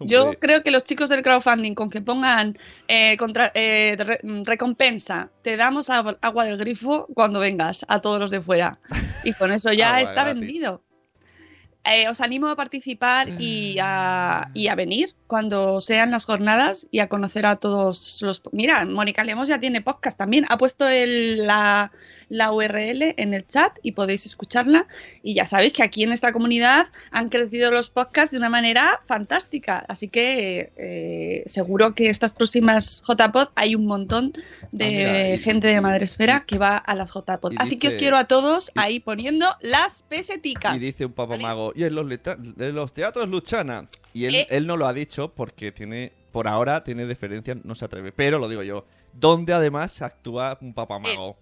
Yo 0.00 0.32
creo 0.40 0.64
que 0.64 0.72
los 0.72 0.82
chicos 0.82 1.08
del 1.08 1.22
crowdfunding, 1.22 1.74
con 1.74 1.88
que 1.88 2.00
pongan 2.00 2.58
eh, 2.88 3.16
contra- 3.16 3.52
eh, 3.54 3.96
re- 3.98 4.18
mm, 4.24 4.42
recompensa, 4.42 5.30
te 5.42 5.56
damos 5.56 5.88
ag- 5.88 6.18
agua 6.20 6.44
del 6.46 6.56
grifo 6.58 7.06
cuando 7.14 7.38
vengas 7.38 7.84
a 7.88 8.00
todos 8.00 8.18
los 8.18 8.30
de 8.32 8.40
fuera. 8.40 8.80
Y 9.22 9.34
con 9.34 9.52
eso 9.52 9.72
ya 9.72 10.00
está 10.00 10.24
gratis. 10.24 10.40
vendido. 10.40 10.82
Eh, 11.84 12.08
os 12.08 12.20
animo 12.20 12.48
a 12.48 12.56
participar 12.56 13.28
y 13.40 13.76
a, 13.80 14.50
y 14.52 14.66
a 14.66 14.74
venir 14.74 15.14
cuando 15.28 15.80
sean 15.80 16.10
las 16.10 16.24
jornadas 16.24 16.88
y 16.90 16.98
a 16.98 17.08
conocer 17.08 17.46
a 17.46 17.56
todos 17.56 18.18
los... 18.22 18.42
Mira, 18.52 18.84
Mónica 18.86 19.22
Lemos 19.22 19.48
ya 19.48 19.60
tiene 19.60 19.80
podcast 19.82 20.18
también. 20.18 20.46
Ha 20.48 20.58
puesto 20.58 20.88
el- 20.88 21.46
la, 21.46 21.92
la 22.28 22.50
URL 22.52 23.14
en 23.16 23.34
el 23.34 23.46
chat 23.46 23.78
y 23.82 23.92
podéis 23.92 24.26
escucharla. 24.26 24.86
Y 25.22 25.34
ya 25.34 25.46
sabéis 25.46 25.74
que 25.74 25.82
aquí 25.82 26.02
en 26.02 26.12
esta 26.12 26.32
comunidad 26.32 26.86
han 27.12 27.28
crecido 27.28 27.70
los 27.70 27.90
podcasts 27.90 28.32
de 28.32 28.38
una 28.38 28.48
manera 28.48 29.00
fantástica. 29.06 29.84
Así 29.86 30.08
que 30.08 30.72
eh, 30.76 31.42
seguro 31.46 31.94
que 31.94 32.08
estas 32.10 32.32
próximas 32.34 33.02
JPod 33.06 33.48
hay 33.54 33.74
un 33.74 33.86
montón 33.86 34.32
de 34.72 34.84
Ah, 34.86 34.88
mira, 34.90 35.34
y- 35.34 35.38
gente 35.38 35.68
de 35.68 35.80
Madresfera 35.80 36.44
que 36.46 36.56
va 36.58 36.78
a 36.78 36.94
las 36.94 37.12
JPod. 37.12 37.52
Así 37.58 37.78
que 37.78 37.88
os 37.88 37.92
dice- 37.92 37.98
quiero 38.02 38.16
a 38.16 38.24
todos 38.24 38.70
y- 38.74 38.80
ahí 38.80 39.00
poniendo 39.00 39.46
las 39.60 40.02
peseticas. 40.08 40.74
y 40.76 40.78
dice 40.78 41.04
un 41.04 41.14
¿vale? 41.14 41.28
papamago 41.28 41.72
y 41.76 41.84
en 41.84 41.94
los, 41.94 42.06
en 42.10 42.74
los 42.74 42.92
teatros 42.94 43.28
Luchana 43.28 43.86
y 44.14 44.24
él, 44.26 44.34
Eh. 44.34 44.46
él 44.50 44.66
no 44.66 44.76
lo 44.76 44.86
ha 44.86 44.92
dicho 44.92 45.32
porque 45.34 45.72
tiene 45.72 46.12
por 46.32 46.46
ahora 46.48 46.84
tiene 46.84 47.06
deferencia 47.06 47.56
no 47.64 47.74
se 47.74 47.84
atreve 47.84 48.12
pero 48.12 48.38
lo 48.38 48.48
digo 48.48 48.62
yo 48.62 48.84
donde 49.14 49.52
además 49.52 50.00
actúa 50.02 50.58
un 50.60 50.74
papamago 50.74 51.36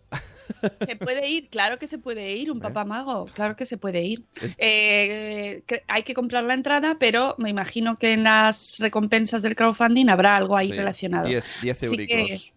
Se 0.87 0.95
puede 0.95 1.29
ir, 1.29 1.49
claro 1.49 1.77
que 1.77 1.89
se 1.89 1.99
puede 1.99 2.33
ir, 2.37 2.53
un 2.53 2.59
¿Eh? 2.59 2.61
papá 2.61 2.85
mago, 2.85 3.27
claro 3.27 3.57
que 3.57 3.67
se 3.67 3.79
puede 3.79 4.03
ir. 4.05 4.23
Eh. 4.59 5.61
Eh, 5.69 5.83
hay 5.89 6.05
que 6.05 6.15
comprar 6.15 6.45
la 6.45 6.55
entrada, 6.55 6.97
pero 7.01 7.35
me 7.37 7.51
imagino 7.51 7.97
que 7.97 8.13
en 8.13 8.23
las 8.23 8.79
recompensas 8.79 9.43
del 9.43 9.57
crowdfunding 9.57 10.09
habrá 10.09 10.37
algo 10.37 10.57
ahí 10.57 10.69
Sí, 10.71 10.77
relacionado. 10.77 11.27
10 11.27 11.45
10 11.63 11.83
Así 11.83 11.97
que- 11.97 12.21
euricos 12.21 12.53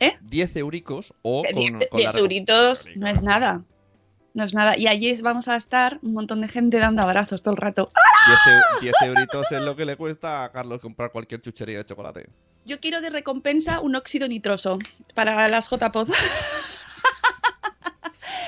¿Eh? 0.00 0.12
10 0.22 0.56
euricos 0.56 1.14
o 1.22 1.44
Eh, 1.44 1.52
con, 1.52 1.60
10 1.62 1.72
con 1.88 2.00
la 2.02 2.10
10 2.10 2.14
euritos 2.16 2.88
no 2.96 3.06
es 3.06 3.22
nada. 3.22 3.62
No 4.34 4.44
es 4.44 4.54
nada. 4.54 4.76
Y 4.78 4.86
allí 4.86 5.12
vamos 5.22 5.48
a 5.48 5.56
estar 5.56 5.98
un 6.02 6.12
montón 6.12 6.40
de 6.42 6.48
gente 6.48 6.78
dando 6.78 7.02
abrazos 7.02 7.42
todo 7.42 7.54
el 7.54 7.60
rato. 7.60 7.90
10, 8.26 8.38
eu- 8.56 8.80
10 8.80 8.94
euritos 9.02 9.50
es 9.50 9.62
lo 9.62 9.74
que 9.74 9.84
le 9.84 9.96
cuesta 9.96 10.44
a 10.44 10.52
Carlos 10.52 10.80
comprar 10.80 11.10
cualquier 11.10 11.40
chuchería 11.40 11.78
de 11.78 11.84
chocolate. 11.86 12.28
Yo 12.64 12.78
quiero 12.80 13.00
de 13.00 13.10
recompensa 13.10 13.80
un 13.80 13.96
óxido 13.96 14.28
nitroso 14.28 14.78
para 15.14 15.48
las 15.48 15.68
JPod. 15.70 16.10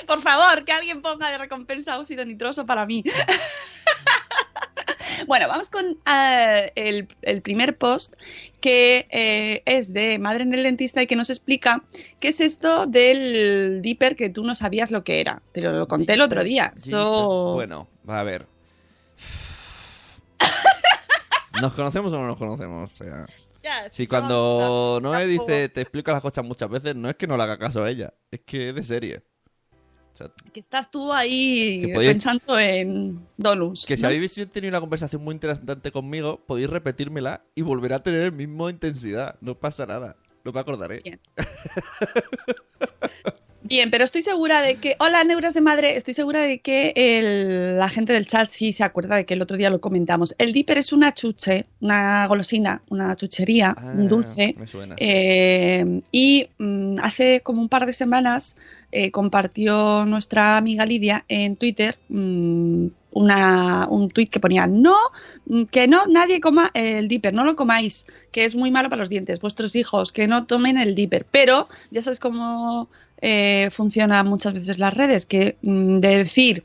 Por 0.06 0.20
favor, 0.22 0.64
que 0.64 0.72
alguien 0.72 1.02
ponga 1.02 1.30
de 1.30 1.38
recompensa 1.38 1.98
óxido 1.98 2.24
nitroso 2.24 2.66
para 2.66 2.84
mí. 2.84 3.04
Bueno, 5.30 5.46
vamos 5.46 5.70
con 5.70 5.96
eh, 6.12 6.72
el, 6.74 7.06
el 7.22 7.40
primer 7.40 7.78
post 7.78 8.16
que 8.60 9.06
eh, 9.10 9.62
es 9.64 9.92
de 9.92 10.18
Madre 10.18 10.42
en 10.42 10.52
el 10.52 10.64
Dentista 10.64 11.02
y 11.02 11.06
que 11.06 11.14
nos 11.14 11.30
explica 11.30 11.84
qué 12.18 12.30
es 12.30 12.40
esto 12.40 12.86
del 12.86 13.80
Dipper 13.80 14.16
que 14.16 14.28
tú 14.28 14.42
no 14.42 14.56
sabías 14.56 14.90
lo 14.90 15.04
que 15.04 15.20
era, 15.20 15.40
pero 15.52 15.70
lo 15.70 15.86
conté 15.86 16.14
el 16.14 16.20
otro 16.20 16.42
día. 16.42 16.74
Esto... 16.76 17.52
Bueno, 17.52 17.86
va 18.08 18.18
a 18.18 18.24
ver. 18.24 18.48
¿Nos 21.62 21.74
conocemos 21.74 22.12
o 22.12 22.18
no 22.18 22.26
nos 22.26 22.36
conocemos? 22.36 22.90
O 22.92 22.96
sea, 22.96 23.28
si 23.88 24.02
no, 24.02 24.08
cuando 24.08 24.98
no, 25.00 25.12
Noé 25.12 25.28
tampoco. 25.28 25.46
dice 25.46 25.68
te 25.68 25.80
explico 25.82 26.10
las 26.10 26.22
cosas 26.22 26.44
muchas 26.44 26.68
veces, 26.68 26.96
no 26.96 27.08
es 27.08 27.14
que 27.14 27.28
no 27.28 27.36
le 27.36 27.44
haga 27.44 27.56
caso 27.56 27.84
a 27.84 27.88
ella, 27.88 28.12
es 28.32 28.40
que 28.44 28.70
es 28.70 28.74
de 28.74 28.82
serie. 28.82 29.22
Sea, 30.28 30.52
Que 30.52 30.60
estás 30.60 30.90
tú 30.90 31.12
ahí 31.12 31.92
podéis- 31.94 32.12
pensando 32.12 32.58
en 32.58 33.26
Donuts. 33.36 33.86
que 33.86 33.96
si 33.96 34.04
habéis 34.04 34.34
tenido 34.52 34.70
una 34.70 34.80
conversación 34.80 35.22
muy 35.24 35.34
interesante 35.34 35.90
conmigo, 35.92 36.40
podéis 36.46 36.68
repetírmela 36.70 37.42
y 37.54 37.62
volver 37.62 37.92
a 37.94 38.02
tener 38.02 38.22
el 38.22 38.32
mismo 38.32 38.68
intensidad. 38.68 39.36
No 39.40 39.54
pasa 39.54 39.86
nada. 39.86 40.16
No 40.44 40.52
me 40.52 40.60
acordaré. 40.60 41.00
Bien. 41.04 41.20
Bien, 43.70 43.88
pero 43.92 44.02
estoy 44.02 44.22
segura 44.22 44.62
de 44.62 44.74
que. 44.74 44.96
Hola, 44.98 45.22
neuras 45.22 45.54
de 45.54 45.60
madre. 45.60 45.96
Estoy 45.96 46.12
segura 46.12 46.40
de 46.40 46.58
que 46.58 46.92
el- 46.96 47.78
la 47.78 47.88
gente 47.88 48.12
del 48.12 48.26
chat 48.26 48.50
sí 48.50 48.72
se 48.72 48.82
acuerda 48.82 49.14
de 49.14 49.24
que 49.24 49.34
el 49.34 49.42
otro 49.42 49.56
día 49.56 49.70
lo 49.70 49.80
comentamos. 49.80 50.34
El 50.38 50.52
Dipper 50.52 50.76
es 50.78 50.92
una 50.92 51.14
chuche, 51.14 51.66
una 51.80 52.26
golosina, 52.26 52.82
una 52.88 53.14
chuchería, 53.14 53.72
Ah, 53.78 53.92
un 53.96 54.08
dulce. 54.08 54.56
Me 54.58 54.66
suena. 54.66 54.96
Eh, 54.98 56.00
y 56.10 56.48
mm, 56.58 56.96
hace 57.00 57.42
como 57.42 57.62
un 57.62 57.68
par 57.68 57.86
de 57.86 57.92
semanas 57.92 58.56
eh, 58.90 59.12
compartió 59.12 60.04
nuestra 60.04 60.56
amiga 60.56 60.84
Lidia 60.84 61.24
en 61.28 61.54
Twitter 61.54 61.96
mm, 62.08 62.86
una, 63.12 63.86
un 63.88 64.08
tuit 64.08 64.30
que 64.30 64.40
ponía 64.40 64.66
no, 64.66 64.96
que 65.70 65.88
no, 65.88 66.06
nadie 66.06 66.40
coma 66.40 66.70
el 66.74 67.08
dipper, 67.08 67.34
no 67.34 67.44
lo 67.44 67.56
comáis, 67.56 68.06
que 68.32 68.44
es 68.44 68.54
muy 68.54 68.70
malo 68.70 68.88
para 68.88 69.00
los 69.00 69.08
dientes, 69.08 69.40
vuestros 69.40 69.74
hijos, 69.76 70.12
que 70.12 70.28
no 70.28 70.46
tomen 70.46 70.78
el 70.78 70.94
dipper. 70.94 71.26
Pero 71.30 71.68
ya 71.90 72.02
sabes 72.02 72.20
cómo 72.20 72.88
eh, 73.20 73.68
funcionan 73.72 74.26
muchas 74.26 74.52
veces 74.52 74.78
las 74.78 74.94
redes, 74.94 75.26
que 75.26 75.56
mm, 75.62 75.98
de 75.98 76.18
decir 76.18 76.62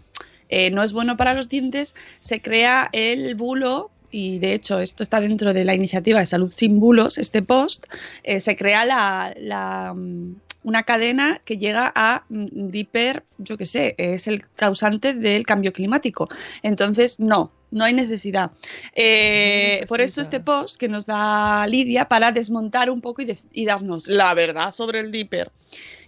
eh, 0.49 0.71
no 0.71 0.83
es 0.83 0.93
bueno 0.93 1.17
para 1.17 1.33
los 1.33 1.49
dientes, 1.49 1.95
se 2.19 2.41
crea 2.41 2.89
el 2.91 3.35
bulo 3.35 3.91
y 4.11 4.39
de 4.39 4.53
hecho 4.53 4.79
esto 4.79 5.03
está 5.03 5.19
dentro 5.19 5.53
de 5.53 5.65
la 5.65 5.75
iniciativa 5.75 6.19
de 6.19 6.25
Salud 6.25 6.51
sin 6.51 6.79
Bulos, 6.79 7.17
este 7.17 7.41
post, 7.41 7.87
eh, 8.23 8.39
se 8.39 8.55
crea 8.55 8.85
la, 8.85 9.33
la, 9.37 9.93
mm, 9.93 10.35
una 10.65 10.83
cadena 10.83 11.41
que 11.45 11.57
llega 11.57 11.91
a 11.95 12.25
mm, 12.29 12.45
Dipper, 12.71 13.23
yo 13.37 13.55
qué 13.57 13.65
sé, 13.65 13.95
es 13.97 14.27
el 14.27 14.45
causante 14.55 15.13
del 15.13 15.45
cambio 15.45 15.71
climático. 15.71 16.27
Entonces, 16.63 17.19
no, 17.19 17.51
no 17.71 17.83
hay 17.85 17.93
necesidad. 17.93 18.51
Eh, 18.95 19.79
No 19.81 19.87
por 19.87 20.01
eso 20.01 20.21
este 20.21 20.39
post 20.39 20.77
que 20.77 20.89
nos 20.89 21.05
da 21.05 21.65
Lidia 21.67 22.05
para 22.07 22.31
desmontar 22.31 22.89
un 22.89 22.99
poco 23.01 23.21
y, 23.21 23.25
de- 23.25 23.37
y 23.53 23.65
darnos 23.65 24.07
la 24.07 24.33
verdad 24.33 24.71
sobre 24.71 24.99
el 24.99 25.11
Dipper. 25.11 25.51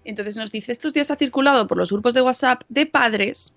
Entonces 0.04 0.36
nos 0.38 0.52
dice, 0.52 0.72
estos 0.72 0.94
días 0.94 1.12
ha 1.12 1.16
circulado 1.16 1.68
por 1.68 1.78
los 1.78 1.92
grupos 1.92 2.14
de 2.14 2.22
WhatsApp 2.22 2.64
de 2.70 2.86
padres. 2.86 3.54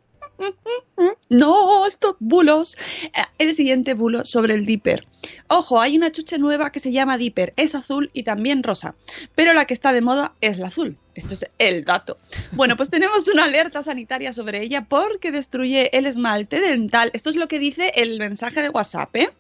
No, 1.29 1.87
estos 1.87 2.17
bulos. 2.19 2.77
Eh, 3.05 3.23
El 3.39 3.55
siguiente 3.55 3.95
bulo 3.95 4.25
sobre 4.25 4.55
el 4.55 4.67
Dipper. 4.67 5.07
Ojo, 5.49 5.81
hay 5.81 5.97
una 5.97 6.13
chuche 6.13 6.39
nueva 6.39 6.71
que 6.73 6.81
se 6.81 6.93
llama 6.93 7.19
Dipper. 7.19 7.53
Es 7.57 7.75
azul 7.75 8.11
y 8.13 8.23
también 8.23 8.63
rosa. 8.63 8.95
Pero 9.35 9.55
la 9.55 9.65
que 9.65 9.75
está 9.75 9.93
de 9.93 10.01
moda 10.01 10.35
es 10.41 10.59
la 10.59 10.69
azul. 10.69 10.97
Esto 11.15 11.35
es 11.35 11.47
el 11.59 11.85
dato. 11.85 12.19
Bueno, 12.53 12.77
pues 12.77 12.91
tenemos 12.91 13.29
una 13.29 13.45
alerta 13.45 13.83
sanitaria 13.83 14.33
sobre 14.33 14.63
ella 14.63 14.87
porque 14.89 15.33
destruye 15.33 15.97
el 15.97 16.07
esmalte 16.07 16.61
dental. 16.61 17.11
Esto 17.13 17.31
es 17.31 17.37
lo 17.37 17.49
que 17.49 17.59
dice 17.59 17.93
el 17.97 18.19
mensaje 18.19 18.63
de 18.63 18.71
WhatsApp, 18.71 19.15
¿eh? 19.17 19.31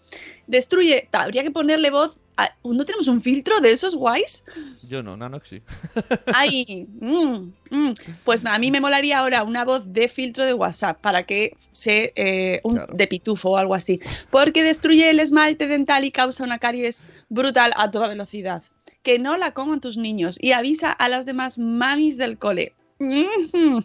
Destruye. 0.46 1.08
Habría 1.12 1.42
que 1.42 1.50
ponerle 1.50 1.90
voz. 1.90 2.18
A- 2.44 2.54
¿No 2.64 2.84
tenemos 2.84 3.06
un 3.08 3.20
filtro 3.20 3.60
de 3.60 3.72
esos 3.72 3.94
guays? 3.94 4.44
Yo 4.88 5.02
no, 5.02 5.16
Nanox 5.16 5.48
sí. 5.48 5.62
Ay, 6.34 6.86
mm, 7.00 7.52
mm. 7.70 7.94
pues 8.24 8.44
a 8.44 8.58
mí 8.58 8.70
me 8.70 8.80
molaría 8.80 9.18
ahora 9.18 9.42
una 9.42 9.64
voz 9.64 9.92
de 9.92 10.08
filtro 10.08 10.44
de 10.44 10.54
WhatsApp 10.54 11.00
para 11.00 11.24
que 11.24 11.56
se 11.72 12.12
eh, 12.16 12.60
un, 12.64 12.76
Claro. 12.76 12.94
de 12.94 13.06
pitufo 13.06 13.50
o 13.50 13.56
algo 13.56 13.74
así, 13.74 14.00
porque 14.30 14.62
destruye 14.62 15.10
el 15.10 15.20
esmalte 15.20 15.66
dental 15.66 16.04
y 16.04 16.10
causa 16.10 16.44
una 16.44 16.58
caries 16.58 17.06
brutal 17.28 17.72
a 17.76 17.90
toda 17.90 18.08
velocidad. 18.08 18.62
Que 19.02 19.18
no 19.18 19.36
la 19.38 19.52
coman 19.52 19.80
tus 19.80 19.96
niños 19.96 20.36
y 20.40 20.52
avisa 20.52 20.92
a 20.92 21.08
las 21.08 21.24
demás 21.26 21.56
mamis 21.58 22.16
del 22.18 22.36
cole. 22.38 22.74
Mhm. 22.98 23.84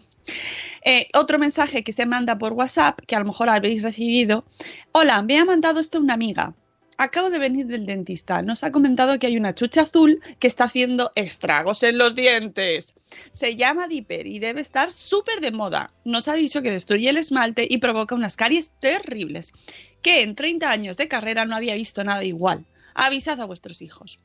Eh, 0.84 1.06
otro 1.14 1.38
mensaje 1.38 1.84
que 1.84 1.92
se 1.92 2.04
manda 2.04 2.36
por 2.36 2.52
WhatsApp, 2.52 2.98
que 3.06 3.14
a 3.16 3.20
lo 3.20 3.26
mejor 3.26 3.48
habéis 3.48 3.82
recibido. 3.82 4.44
Hola, 4.92 5.22
me 5.22 5.38
ha 5.38 5.44
mandado 5.44 5.80
esto 5.80 5.98
una 6.00 6.14
amiga. 6.14 6.52
Acabo 6.98 7.28
de 7.28 7.38
venir 7.38 7.66
del 7.66 7.84
dentista. 7.84 8.40
Nos 8.40 8.64
ha 8.64 8.72
comentado 8.72 9.18
que 9.18 9.26
hay 9.26 9.36
una 9.36 9.54
chucha 9.54 9.82
azul 9.82 10.22
que 10.38 10.46
está 10.46 10.64
haciendo 10.64 11.12
estragos 11.14 11.82
en 11.82 11.98
los 11.98 12.14
dientes. 12.14 12.94
Se 13.30 13.54
llama 13.54 13.86
Dipper 13.86 14.26
y 14.26 14.38
debe 14.38 14.62
estar 14.62 14.94
súper 14.94 15.40
de 15.40 15.50
moda. 15.50 15.92
Nos 16.04 16.28
ha 16.28 16.34
dicho 16.34 16.62
que 16.62 16.70
destruye 16.70 17.10
el 17.10 17.18
esmalte 17.18 17.66
y 17.68 17.78
provoca 17.78 18.14
unas 18.14 18.36
caries 18.36 18.74
terribles. 18.80 19.52
Que 20.00 20.22
en 20.22 20.34
30 20.34 20.70
años 20.70 20.96
de 20.96 21.08
carrera 21.08 21.44
no 21.44 21.54
había 21.54 21.74
visto 21.74 22.02
nada 22.02 22.24
igual. 22.24 22.64
Avisad 22.94 23.40
a 23.42 23.46
vuestros 23.46 23.82
hijos. 23.82 24.20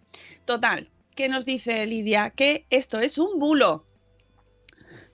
Total, 0.45 0.89
¿qué 1.15 1.27
nos 1.27 1.45
dice 1.45 1.85
Lidia? 1.85 2.29
Que 2.29 2.65
esto 2.69 2.99
es 2.99 3.17
un 3.17 3.37
bulo. 3.37 3.85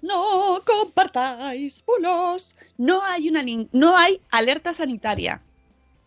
No 0.04 0.62
compartáis 0.64 1.84
bulos. 1.86 2.56
No 2.78 3.02
hay, 3.04 3.30
una, 3.30 3.44
no 3.72 3.98
hay 3.98 4.22
alerta 4.30 4.74
sanitaria. 4.74 5.42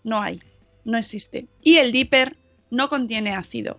No 0.05 0.21
hay. 0.21 0.41
No 0.85 0.99
existe. 0.99 1.47
Y 1.63 1.77
el 1.77 1.93
Dipper 1.93 2.37
no 2.71 2.89
contiene 2.89 3.35
ácido. 3.35 3.79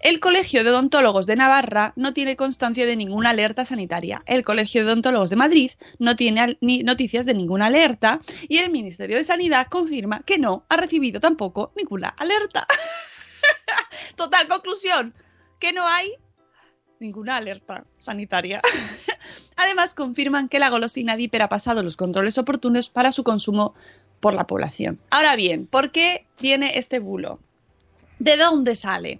El 0.00 0.20
Colegio 0.20 0.64
de 0.64 0.70
Odontólogos 0.70 1.26
de 1.26 1.36
Navarra 1.36 1.92
no 1.96 2.12
tiene 2.12 2.36
constancia 2.36 2.86
de 2.86 2.96
ninguna 2.96 3.30
alerta 3.30 3.64
sanitaria. 3.64 4.22
El 4.26 4.44
Colegio 4.44 4.84
de 4.84 4.92
Odontólogos 4.92 5.30
de 5.30 5.36
Madrid 5.36 5.70
no 5.98 6.16
tiene 6.16 6.58
ni 6.60 6.82
noticias 6.82 7.26
de 7.26 7.34
ninguna 7.34 7.66
alerta. 7.66 8.20
Y 8.48 8.58
el 8.58 8.70
Ministerio 8.70 9.16
de 9.16 9.24
Sanidad 9.24 9.66
confirma 9.68 10.22
que 10.24 10.38
no 10.38 10.64
ha 10.68 10.76
recibido 10.76 11.20
tampoco 11.20 11.72
ninguna 11.76 12.08
alerta. 12.08 12.66
Total, 14.16 14.48
conclusión, 14.48 15.14
que 15.58 15.72
no 15.72 15.86
hay 15.86 16.14
ninguna 17.00 17.36
alerta 17.36 17.84
sanitaria. 17.98 18.60
Además, 19.56 19.94
confirman 19.94 20.48
que 20.48 20.58
la 20.58 20.70
golosina 20.70 21.16
Dipper 21.16 21.42
ha 21.42 21.48
pasado 21.48 21.82
los 21.82 21.96
controles 21.96 22.38
oportunos 22.38 22.88
para 22.88 23.10
su 23.10 23.24
consumo 23.24 23.74
por 24.20 24.34
la 24.34 24.46
población. 24.46 25.00
Ahora 25.10 25.34
bien, 25.34 25.66
¿por 25.66 25.90
qué 25.90 26.26
viene 26.40 26.78
este 26.78 26.98
bulo? 26.98 27.40
¿De 28.18 28.36
dónde 28.36 28.76
sale? 28.76 29.18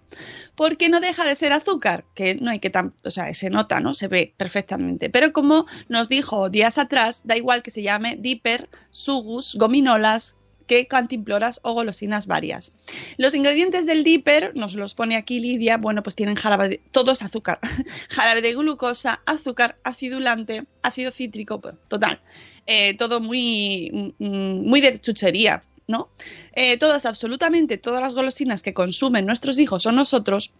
Porque 0.54 0.90
no 0.90 1.00
deja 1.00 1.24
de 1.24 1.34
ser 1.34 1.54
azúcar, 1.54 2.04
que 2.14 2.34
no 2.34 2.50
hay 2.50 2.58
que 2.58 2.68
tan, 2.68 2.92
o 3.02 3.08
sea, 3.08 3.32
se 3.32 3.48
nota, 3.48 3.80
¿no? 3.80 3.94
Se 3.94 4.08
ve 4.08 4.34
perfectamente. 4.36 5.08
Pero 5.08 5.32
como 5.32 5.64
nos 5.88 6.10
dijo 6.10 6.50
días 6.50 6.76
atrás, 6.76 7.22
da 7.24 7.34
igual 7.34 7.62
que 7.62 7.70
se 7.70 7.82
llame 7.82 8.16
Dipper, 8.20 8.68
Sugus, 8.90 9.56
gominolas, 9.58 10.36
que 10.70 10.86
cantimploras 10.86 11.58
o 11.64 11.72
golosinas 11.72 12.28
varias. 12.28 12.70
Los 13.16 13.34
ingredientes 13.34 13.86
del 13.86 14.04
Dipper, 14.04 14.52
nos 14.54 14.76
los 14.76 14.94
pone 14.94 15.16
aquí 15.16 15.40
Lidia, 15.40 15.78
bueno, 15.78 16.04
pues 16.04 16.14
tienen 16.14 16.36
jarabe 16.36 16.68
de, 16.68 16.80
azúcar, 17.20 17.58
jarabe 18.08 18.40
de 18.40 18.54
glucosa, 18.54 19.20
azúcar, 19.26 19.80
acidulante, 19.82 20.66
ácido 20.82 21.10
cítrico, 21.10 21.60
pues, 21.60 21.74
total, 21.88 22.20
eh, 22.66 22.94
todo 22.96 23.18
muy, 23.18 24.14
mm, 24.20 24.68
muy 24.68 24.80
de 24.80 25.00
chuchería, 25.00 25.64
¿no? 25.88 26.08
Eh, 26.52 26.76
todas, 26.76 27.04
absolutamente 27.04 27.76
todas 27.76 28.00
las 28.00 28.14
golosinas 28.14 28.62
que 28.62 28.72
consumen 28.72 29.26
nuestros 29.26 29.58
hijos 29.58 29.86
o 29.86 29.90
nosotros 29.90 30.52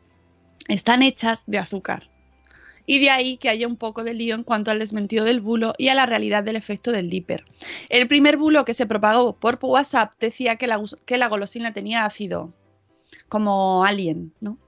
están 0.67 1.05
hechas 1.05 1.45
de 1.47 1.59
azúcar. 1.59 2.10
Y 2.91 2.99
de 2.99 3.11
ahí 3.11 3.37
que 3.37 3.49
haya 3.51 3.67
un 3.69 3.77
poco 3.77 4.03
de 4.03 4.15
lío 4.15 4.35
en 4.35 4.43
cuanto 4.43 4.71
al 4.71 4.79
desmentido 4.81 5.25
del 5.25 5.41
bulo 5.41 5.75
y 5.79 5.89
a 5.89 5.95
la 5.95 6.07
realidad 6.07 6.43
del 6.43 6.57
efecto 6.57 6.91
del 6.91 7.09
Dipper. 7.09 7.45
El 7.89 8.09
primer 8.09 8.37
bulo 8.37 8.65
que 8.65 8.75
se 8.75 8.87
propagó 8.87 9.37
por 9.37 9.59
WhatsApp 9.63 10.13
decía 10.19 10.57
que 10.57 10.67
la, 10.67 10.77
gus- 10.79 10.97
que 11.07 11.17
la 11.19 11.29
golosina 11.29 11.73
tenía 11.73 12.05
ácido, 12.05 12.53
como 13.31 13.85
alien, 13.85 14.33
¿no? 14.41 14.59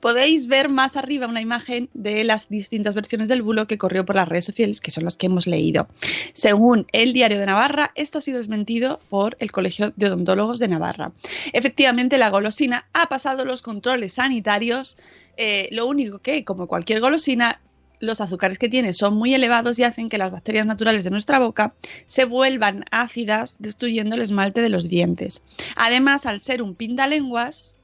Podéis 0.00 0.46
ver 0.46 0.68
más 0.68 0.96
arriba 0.96 1.26
una 1.26 1.40
imagen 1.40 1.90
de 1.94 2.22
las 2.22 2.48
distintas 2.48 2.94
versiones 2.94 3.26
del 3.26 3.42
bulo 3.42 3.66
que 3.66 3.76
corrió 3.76 4.04
por 4.04 4.14
las 4.14 4.28
redes 4.28 4.44
sociales, 4.44 4.80
que 4.80 4.92
son 4.92 5.02
las 5.02 5.16
que 5.16 5.26
hemos 5.26 5.48
leído. 5.48 5.88
Según 6.32 6.86
el 6.92 7.12
Diario 7.12 7.40
de 7.40 7.46
Navarra, 7.46 7.90
esto 7.96 8.18
ha 8.18 8.20
sido 8.20 8.38
desmentido 8.38 9.00
por 9.10 9.36
el 9.40 9.50
Colegio 9.50 9.92
de 9.96 10.06
Odontólogos 10.06 10.60
de 10.60 10.68
Navarra. 10.68 11.10
Efectivamente, 11.52 12.18
la 12.18 12.30
golosina 12.30 12.86
ha 12.92 13.08
pasado 13.08 13.44
los 13.44 13.62
controles 13.62 14.14
sanitarios, 14.14 14.96
eh, 15.36 15.68
lo 15.72 15.86
único 15.86 16.20
que, 16.20 16.44
como 16.44 16.68
cualquier 16.68 17.00
golosina, 17.00 17.60
los 18.00 18.20
azúcares 18.20 18.58
que 18.58 18.68
tiene 18.68 18.92
son 18.92 19.14
muy 19.16 19.34
elevados 19.34 19.78
y 19.78 19.84
hacen 19.84 20.08
que 20.08 20.18
las 20.18 20.30
bacterias 20.30 20.66
naturales 20.66 21.04
de 21.04 21.10
nuestra 21.10 21.38
boca 21.38 21.74
se 22.06 22.24
vuelvan 22.24 22.84
ácidas, 22.90 23.56
destruyendo 23.58 24.16
el 24.16 24.22
esmalte 24.22 24.60
de 24.62 24.68
los 24.68 24.88
dientes. 24.88 25.42
Además, 25.76 26.26
al 26.26 26.40
ser 26.40 26.62
un 26.62 26.74
pintalenguas, 26.74 27.78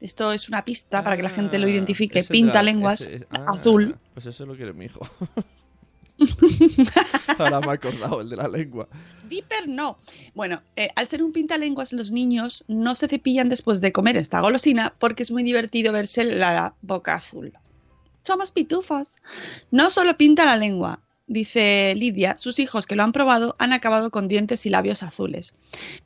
esto 0.00 0.32
es 0.32 0.48
una 0.48 0.64
pista 0.64 1.02
para 1.02 1.16
que 1.16 1.22
la 1.22 1.30
gente 1.30 1.58
lo 1.58 1.66
Ah, 1.66 1.70
identifique, 1.70 2.22
pintalenguas 2.24 3.00
ese- 3.02 3.26
ah, 3.30 3.46
azul. 3.48 3.96
Pues 4.14 4.26
eso 4.26 4.46
lo 4.46 4.54
quiere 4.56 4.72
mi 4.72 4.86
hijo. 4.86 5.00
Ahora 7.38 7.60
me 7.60 7.68
he 7.68 7.74
acordado 7.74 8.20
el 8.20 8.28
de 8.30 8.36
la 8.36 8.48
lengua. 8.48 8.88
Dipper 9.28 9.68
no. 9.68 9.98
Bueno, 10.34 10.62
eh, 10.76 10.88
al 10.96 11.06
ser 11.06 11.22
un 11.22 11.32
pintalenguas, 11.32 11.92
los 11.92 12.10
niños 12.10 12.64
no 12.68 12.94
se 12.94 13.08
cepillan 13.08 13.48
después 13.48 13.80
de 13.80 13.92
comer 13.92 14.16
esta 14.16 14.40
golosina 14.40 14.94
porque 14.98 15.22
es 15.22 15.30
muy 15.30 15.42
divertido 15.42 15.92
verse 15.92 16.24
la 16.24 16.74
boca 16.82 17.14
azul. 17.14 17.52
Somos 18.28 18.52
pitufos. 18.52 19.22
No 19.70 19.88
solo 19.88 20.18
pinta 20.18 20.44
la 20.44 20.58
lengua, 20.58 21.00
dice 21.26 21.94
Lidia, 21.96 22.36
sus 22.36 22.58
hijos 22.58 22.86
que 22.86 22.94
lo 22.94 23.02
han 23.02 23.12
probado 23.12 23.56
han 23.58 23.72
acabado 23.72 24.10
con 24.10 24.28
dientes 24.28 24.66
y 24.66 24.68
labios 24.68 25.02
azules. 25.02 25.54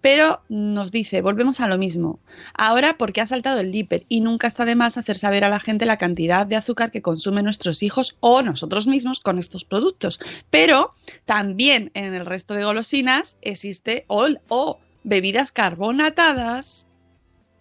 Pero 0.00 0.40
nos 0.48 0.92
dice, 0.92 1.20
volvemos 1.20 1.58
a 1.58 1.66
lo 1.66 1.78
mismo. 1.78 2.20
Ahora 2.54 2.96
porque 2.96 3.20
ha 3.20 3.26
saltado 3.26 3.58
el 3.58 3.72
Dipper 3.72 4.06
y 4.08 4.20
nunca 4.20 4.46
está 4.46 4.64
de 4.64 4.76
más 4.76 4.98
hacer 4.98 5.18
saber 5.18 5.42
a 5.42 5.48
la 5.48 5.58
gente 5.58 5.84
la 5.84 5.98
cantidad 5.98 6.46
de 6.46 6.54
azúcar 6.54 6.92
que 6.92 7.02
consumen 7.02 7.42
nuestros 7.42 7.82
hijos 7.82 8.16
o 8.20 8.42
nosotros 8.42 8.86
mismos 8.86 9.18
con 9.18 9.40
estos 9.40 9.64
productos. 9.64 10.20
Pero 10.48 10.92
también 11.24 11.90
en 11.94 12.14
el 12.14 12.24
resto 12.24 12.54
de 12.54 12.62
golosinas 12.62 13.36
existe 13.40 14.04
o 14.06 14.78
bebidas 15.02 15.50
carbonatadas, 15.50 16.86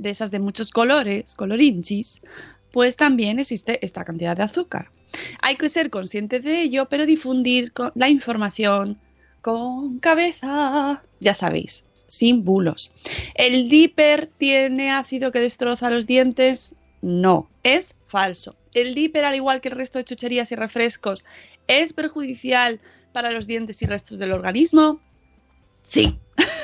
de 0.01 0.09
esas 0.09 0.31
de 0.31 0.39
muchos 0.39 0.71
colores, 0.71 1.35
colorinchis, 1.35 2.21
pues 2.71 2.95
también 2.95 3.39
existe 3.39 3.83
esta 3.85 4.03
cantidad 4.03 4.35
de 4.35 4.43
azúcar. 4.43 4.91
Hay 5.41 5.55
que 5.55 5.69
ser 5.69 5.89
conscientes 5.89 6.43
de 6.43 6.61
ello, 6.61 6.87
pero 6.89 7.05
difundir 7.05 7.73
la 7.95 8.09
información 8.09 8.99
con 9.41 9.99
cabeza, 9.99 11.03
ya 11.19 11.33
sabéis, 11.33 11.85
sin 11.93 12.45
bulos. 12.45 12.91
¿El 13.35 13.69
Dipper 13.69 14.27
tiene 14.37 14.91
ácido 14.91 15.31
que 15.31 15.39
destroza 15.39 15.89
los 15.89 16.05
dientes? 16.05 16.75
No, 17.01 17.49
es 17.63 17.95
falso. 18.05 18.55
El 18.73 18.93
Dipper, 18.93 19.25
al 19.25 19.35
igual 19.35 19.59
que 19.59 19.69
el 19.69 19.75
resto 19.75 19.97
de 19.97 20.05
chucherías 20.05 20.51
y 20.51 20.55
refrescos, 20.55 21.25
¿es 21.67 21.93
perjudicial 21.93 22.79
para 23.11 23.31
los 23.31 23.47
dientes 23.47 23.81
y 23.81 23.85
restos 23.85 24.19
del 24.19 24.31
organismo? 24.31 25.01
Sí. 25.81 26.17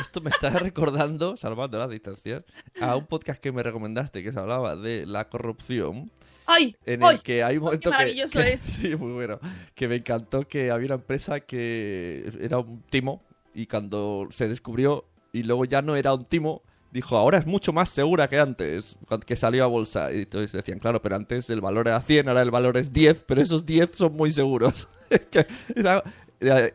Esto 0.00 0.20
me 0.20 0.30
está 0.30 0.50
recordando, 0.50 1.36
salvando 1.36 1.78
las 1.78 1.90
distancias, 1.90 2.44
a 2.80 2.96
un 2.96 3.06
podcast 3.06 3.40
que 3.40 3.52
me 3.52 3.62
recomendaste 3.62 4.22
que 4.22 4.32
se 4.32 4.38
hablaba 4.40 4.76
de 4.76 5.06
la 5.06 5.28
corrupción. 5.28 6.10
¡Ay! 6.46 6.74
En 6.86 7.04
¡Ay! 7.04 7.16
el 7.16 7.22
que 7.22 7.42
hay 7.42 7.58
un 7.58 7.64
momento 7.64 7.90
que, 7.90 7.96
maravilloso 7.96 8.40
que- 8.40 8.52
es! 8.54 8.60
sí, 8.80 8.96
muy 8.96 9.12
bueno, 9.12 9.38
que 9.74 9.86
me 9.88 9.96
encantó 9.96 10.46
que 10.48 10.70
había 10.70 10.86
una 10.86 10.94
empresa 10.96 11.40
que 11.40 12.32
era 12.40 12.58
un 12.58 12.82
timo 12.90 13.22
y 13.54 13.66
cuando 13.66 14.26
se 14.30 14.48
descubrió 14.48 15.04
y 15.32 15.42
luego 15.44 15.64
ya 15.64 15.80
no 15.82 15.94
era 15.94 16.12
un 16.14 16.24
timo, 16.24 16.62
dijo, 16.90 17.16
ahora 17.16 17.38
es 17.38 17.46
mucho 17.46 17.72
más 17.72 17.90
segura 17.90 18.28
que 18.28 18.38
antes, 18.38 18.96
que 19.24 19.36
salió 19.36 19.62
a 19.64 19.68
bolsa. 19.68 20.12
Y 20.12 20.22
entonces 20.22 20.50
decían, 20.50 20.80
claro, 20.80 21.00
pero 21.00 21.14
antes 21.14 21.48
el 21.50 21.60
valor 21.60 21.86
era 21.86 22.00
100, 22.00 22.28
ahora 22.28 22.42
el 22.42 22.50
valor 22.50 22.76
es 22.78 22.92
10, 22.92 23.24
pero 23.28 23.40
esos 23.40 23.64
10 23.64 23.90
son 23.94 24.16
muy 24.16 24.32
seguros. 24.32 24.88
Era- 25.76 26.02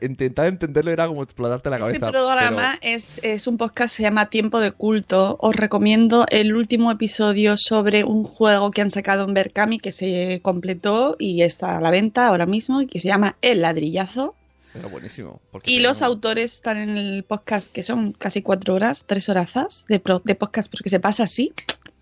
intentar 0.02 0.48
entenderlo 0.48 0.92
era 0.92 1.08
como 1.08 1.24
explotarte 1.24 1.70
la 1.70 1.80
cabeza. 1.80 1.98
Ese 1.98 2.06
programa 2.06 2.78
es, 2.82 3.20
es 3.24 3.48
un 3.48 3.58
podcast, 3.58 3.96
se 3.96 4.04
llama 4.04 4.30
Tiempo 4.30 4.60
de 4.60 4.72
Culto. 4.72 5.38
Os 5.40 5.56
recomiendo 5.56 6.26
el 6.30 6.56
último 6.56 6.92
episodio 6.92 7.56
sobre 7.58 8.04
un 8.04 8.24
juego 8.24 8.72
que 8.72 8.82
han 8.82 8.92
sacado 8.92 9.24
en 9.26 9.34
Berkami 9.34 9.80
que 9.80 9.92
se 9.92 10.40
completó 10.44 11.16
y 11.20 11.42
está 11.42 11.78
a 11.78 11.82
la 11.82 11.92
venta 11.92 12.28
ahora 12.28 12.46
mismo 12.46 12.82
y 12.82 12.88
que 12.88 13.00
se 13.00 13.08
llama 13.08 13.38
El 13.42 13.62
Ladrillazo. 13.62 14.36
pero 14.74 14.90
buenísimo. 14.90 15.40
Y 15.64 15.80
los 15.80 16.02
autores 16.02 16.54
están 16.54 16.78
en 16.78 16.98
el 16.98 17.24
podcast 17.24 17.72
que 17.72 17.82
son 17.82 18.12
casi 18.14 18.42
cuatro 18.42 18.76
horas, 18.76 19.06
tres 19.08 19.30
horazas 19.30 19.86
de, 19.88 20.00
pro- 20.00 20.22
de 20.24 20.36
podcast 20.36 20.70
porque 20.70 20.90
se 20.90 21.00
pasa 21.00 21.24
así. 21.24 21.54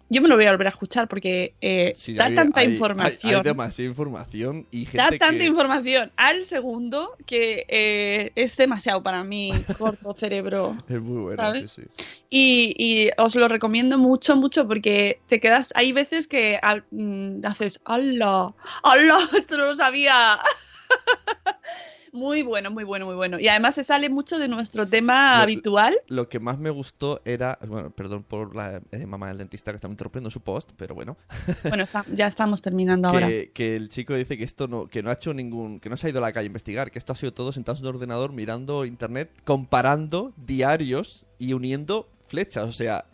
Yo 0.09 0.21
me 0.21 0.27
lo 0.27 0.35
voy 0.35 0.45
a 0.45 0.51
volver 0.51 0.67
a 0.67 0.69
escuchar 0.69 1.07
porque 1.07 1.55
eh, 1.59 1.93
Sí, 1.97 2.13
da 2.13 2.25
hay- 2.25 2.35
tanta 2.35 2.59
hay- 2.59 2.67
información. 2.67 3.31
Hay, 3.31 3.37
hay 3.37 3.43
demasiada 3.43 3.89
información 3.89 4.67
y 4.69 4.85
gente 4.85 4.97
Da 4.97 5.09
tanta 5.09 5.29
que... 5.37 5.45
información 5.45 6.11
al 6.17 6.45
segundo 6.45 7.15
que 7.25 7.65
eh, 7.67 8.31
es 8.35 8.55
demasiado 8.57 9.01
para 9.01 9.23
mi 9.23 9.51
corto 9.79 10.13
cerebro. 10.13 10.77
Es 10.87 11.01
muy 11.01 11.21
bueno, 11.35 11.55
sí, 11.55 11.67
sí. 11.67 11.81
Y, 12.29 12.75
y 12.77 13.09
os 13.17 13.35
lo 13.35 13.47
recomiendo 13.47 13.97
mucho, 13.97 14.35
mucho, 14.35 14.67
porque 14.67 15.19
te 15.27 15.39
quedas. 15.39 15.71
Hay 15.75 15.91
veces 15.93 16.27
que 16.27 16.59
al- 16.61 16.85
mm, 16.91 17.43
haces, 17.45 17.79
¡Hala! 17.85 18.53
¡Hala! 18.83 19.17
Esto 19.37 19.57
no 19.57 19.65
lo 19.65 19.75
sabía. 19.75 20.15
Muy 22.13 22.43
bueno, 22.43 22.69
muy 22.69 22.83
bueno, 22.83 23.07
muy 23.07 23.15
bueno. 23.15 23.39
Y 23.39 23.47
además 23.47 23.73
se 23.73 23.83
sale 23.83 24.07
mucho 24.07 24.37
de 24.37 24.47
nuestro 24.47 24.87
tema 24.87 25.37
Lo- 25.37 25.43
habitual. 25.43 25.95
Lo 26.07 26.29
que 26.29 26.39
más 26.39 26.59
me 26.59 26.69
gustó 26.69 27.21
era, 27.25 27.57
bueno, 27.67 27.89
perdón 27.89 28.21
por 28.23 28.55
la 28.55 28.81
eh, 28.91 29.05
mamá 29.07 29.29
del 29.29 29.39
dentista 29.39 29.71
que 29.71 29.77
está 29.77 29.87
interrumpiendo 29.87 30.29
su 30.29 30.39
post, 30.39 30.69
pero 30.77 30.93
bueno, 30.93 31.17
Bueno, 31.67 31.83
está- 31.83 32.05
ya 32.13 32.27
estamos 32.27 32.61
terminando 32.61 33.07
ahora. 33.09 33.27
que, 33.27 33.75
el 33.75 33.89
chico 33.89 34.13
dice 34.13 34.37
que 34.37 34.43
esto 34.43 34.67
no, 34.67 34.85
que 34.87 35.01
no 35.01 35.09
ha 35.09 35.13
hecho 35.13 35.33
ningún, 35.33 35.79
que 35.79 35.89
no 35.89 35.97
se 35.97 36.05
ha 36.05 36.09
ido 36.11 36.19
a 36.19 36.21
la 36.21 36.31
calle 36.33 36.45
a 36.45 36.47
investigar, 36.47 36.91
que 36.91 36.99
esto 36.99 37.13
ha 37.13 37.15
sido 37.15 37.33
todo 37.33 37.51
sentados 37.51 37.79
en 37.81 37.87
un 37.87 37.95
ordenador 37.95 38.31
mirando 38.31 38.85
internet, 38.85 39.31
comparando 39.43 40.33
diarios 40.37 41.25
y 41.39 41.53
uniendo 41.53 42.07
flechas, 42.27 42.65
o 42.69 42.73
sea, 42.73 43.05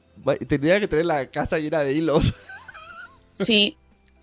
tendría 0.49 0.77
que 0.81 0.89
tener 0.89 1.05
la 1.05 1.25
casa 1.31 1.57
llena 1.57 1.79
de 1.79 1.93
hilos. 1.93 2.35
Sí. 3.31 3.77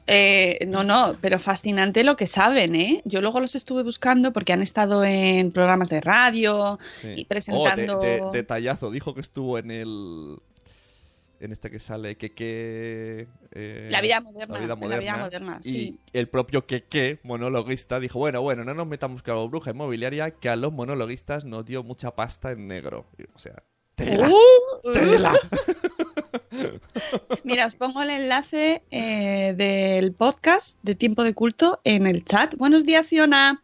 Eh, 0.08 0.64
no, 0.68 0.84
no, 0.84 1.16
pero 1.20 1.38
fascinante 1.38 2.04
lo 2.04 2.16
que 2.16 2.26
saben, 2.28 2.76
¿eh? 2.76 3.02
Yo 3.04 3.20
luego 3.20 3.40
los 3.40 3.54
estuve 3.56 3.82
buscando 3.82 4.32
porque 4.32 4.52
han 4.52 4.62
estado 4.62 5.04
en 5.04 5.50
programas 5.50 5.88
de 5.88 6.00
radio 6.00 6.78
Sí. 7.00 7.12
y 7.16 7.24
presentando. 7.24 7.98
Oh, 7.98 8.02
de- 8.02 8.20
de- 8.20 8.30
detallazo, 8.32 8.90
dijo 8.90 9.14
que 9.14 9.20
estuvo 9.20 9.58
en 9.58 9.70
el 9.70 10.36
en 11.38 11.52
este 11.52 11.70
que 11.70 11.78
sale 11.78 12.16
que 12.16 12.32
que 12.32 13.26
eh, 13.52 13.88
La 13.90 14.00
vida 14.00 14.20
moderna, 14.22 14.54
La 14.54 14.60
vida 14.64 14.74
en 14.80 14.88
la 14.88 14.98
vida 14.98 15.16
moderna, 15.18 15.60
y 15.62 15.70
sí. 15.70 15.98
el 16.14 16.28
propio 16.30 16.64
que 16.66 17.18
monologuista 17.24 18.00
dijo 18.00 18.18
bueno 18.18 18.40
bueno 18.40 18.64
no 18.64 18.72
nos 18.72 18.86
metamos 18.86 19.22
con 19.22 19.34
la 19.36 19.42
bruja 19.44 19.72
inmobiliaria 19.72 20.30
que 20.30 20.48
a 20.48 20.56
los 20.56 20.72
monologuistas 20.72 21.44
nos 21.44 21.66
dio 21.66 21.82
mucha 21.82 22.12
pasta 22.16 22.52
en 22.52 22.66
negro 22.68 23.04
o 23.34 23.38
sea 23.38 23.62
tela 23.96 24.30
Uh, 24.30 24.88
uh. 24.88 24.92
tela 24.92 25.32
Mira, 27.44 27.66
os 27.66 27.74
pongo 27.74 28.02
el 28.02 28.10
enlace 28.10 28.82
eh, 28.90 29.54
del 29.56 30.12
podcast 30.12 30.78
de 30.82 30.94
Tiempo 30.94 31.24
de 31.24 31.34
Culto 31.34 31.80
en 31.84 32.06
el 32.06 32.24
chat. 32.24 32.54
Buenos 32.56 32.84
días, 32.84 33.12
Iona. 33.12 33.60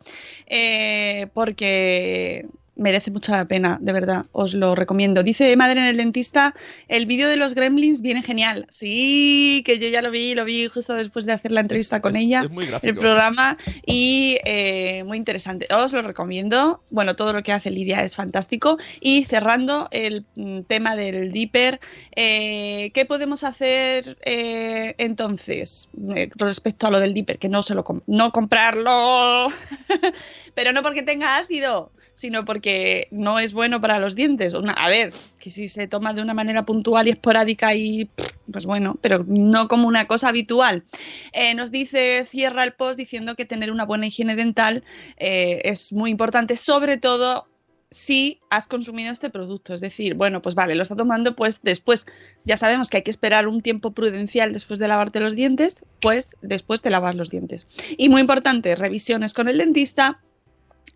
Eh, 0.46 1.28
porque 1.34 2.46
merece 2.76 3.10
mucho 3.10 3.32
la 3.32 3.44
pena, 3.44 3.78
de 3.80 3.92
verdad, 3.92 4.24
os 4.32 4.54
lo 4.54 4.74
recomiendo. 4.74 5.22
Dice 5.22 5.54
Madre 5.56 5.80
en 5.80 5.86
el 5.86 5.96
Dentista, 5.98 6.54
el 6.88 7.06
vídeo 7.06 7.28
de 7.28 7.36
los 7.36 7.54
gremlins 7.54 8.00
viene 8.00 8.22
genial. 8.22 8.66
Sí, 8.70 9.62
que 9.66 9.78
yo 9.78 9.88
ya 9.88 10.00
lo 10.02 10.10
vi, 10.10 10.34
lo 10.34 10.44
vi 10.44 10.66
justo 10.68 10.94
después 10.94 11.26
de 11.26 11.32
hacer 11.32 11.52
la 11.52 11.60
entrevista 11.60 11.96
Es- 11.96 12.02
con 12.02 12.16
es- 12.16 12.22
ella. 12.22 12.42
es 12.44 12.50
muy 12.50 12.66
el 12.82 12.94
programa 12.96 13.58
y 13.86 14.38
eh, 14.44 15.04
muy 15.04 15.18
interesante. 15.18 15.66
Os 15.74 15.92
lo 15.92 16.02
recomiendo. 16.02 16.82
Bueno, 16.90 17.14
todo 17.14 17.32
lo 17.32 17.42
que 17.42 17.52
hace 17.52 17.70
Lidia 17.70 18.02
es 18.04 18.16
fantástico. 18.16 18.78
Y 19.00 19.24
cerrando 19.24 19.88
el 19.90 20.24
mm, 20.36 20.60
tema 20.62 20.96
del 20.96 21.30
Dipper, 21.30 21.78
eh, 22.16 22.90
¿qué 22.94 23.04
podemos 23.04 23.44
hacer 23.44 24.16
eh, 24.22 24.94
entonces 24.98 25.88
respecto 26.36 26.86
a 26.86 26.90
lo 26.90 27.00
del 27.00 27.12
Dipper? 27.14 27.38
Que 27.38 27.48
no 27.48 27.62
se 27.62 27.74
lo 27.74 27.84
com- 27.84 28.00
no 28.06 28.32
comprarlo, 28.32 29.48
pero 30.54 30.72
no 30.72 30.82
porque 30.82 31.02
tenga 31.02 31.36
ácido, 31.38 31.90
sino 32.14 32.44
porque 32.44 32.61
no 33.10 33.38
es 33.38 33.52
bueno 33.52 33.80
para 33.80 33.98
los 33.98 34.14
dientes. 34.14 34.54
Una- 34.54 34.72
a 34.72 34.88
ver, 34.88 35.12
que 35.38 35.50
si 35.50 35.68
se 35.68 35.88
toma 35.88 36.12
de 36.14 36.22
una 36.22 36.34
manera 36.34 36.64
puntual 36.64 37.08
y 37.08 37.10
esporádica 37.10 37.74
y 37.74 38.08
pues 38.50 38.66
bueno, 38.66 38.98
pero 39.00 39.24
no 39.26 39.68
como 39.68 39.88
una 39.88 40.06
cosa 40.06 40.28
habitual. 40.28 40.84
Eh, 41.32 41.54
nos 41.54 41.70
dice, 41.70 42.26
cierra 42.28 42.64
el 42.64 42.72
post 42.74 42.98
diciendo 42.98 43.34
que 43.34 43.44
tener 43.44 43.70
una 43.72 43.84
buena 43.84 44.06
higiene 44.06 44.36
dental 44.36 44.84
eh, 45.16 45.62
es 45.64 45.92
muy 45.92 46.10
importante, 46.10 46.56
sobre 46.56 46.96
todo 46.96 47.46
si 47.90 48.40
has 48.48 48.66
consumido 48.66 49.12
este 49.12 49.28
producto. 49.30 49.74
Es 49.74 49.80
decir, 49.80 50.14
bueno, 50.14 50.40
pues 50.40 50.54
vale, 50.54 50.74
lo 50.74 50.82
está 50.82 50.96
tomando, 50.96 51.36
pues 51.36 51.60
después 51.62 52.06
ya 52.44 52.56
sabemos 52.56 52.88
que 52.88 52.98
hay 52.98 53.02
que 53.02 53.10
esperar 53.10 53.46
un 53.46 53.60
tiempo 53.60 53.92
prudencial 53.92 54.52
después 54.52 54.78
de 54.78 54.88
lavarte 54.88 55.20
los 55.20 55.36
dientes, 55.36 55.84
pues 56.00 56.30
después 56.40 56.80
te 56.80 56.90
lavas 56.90 57.14
los 57.14 57.28
dientes. 57.28 57.66
Y 57.98 58.08
muy 58.08 58.22
importante, 58.22 58.74
revisiones 58.76 59.34
con 59.34 59.48
el 59.48 59.58
dentista 59.58 60.20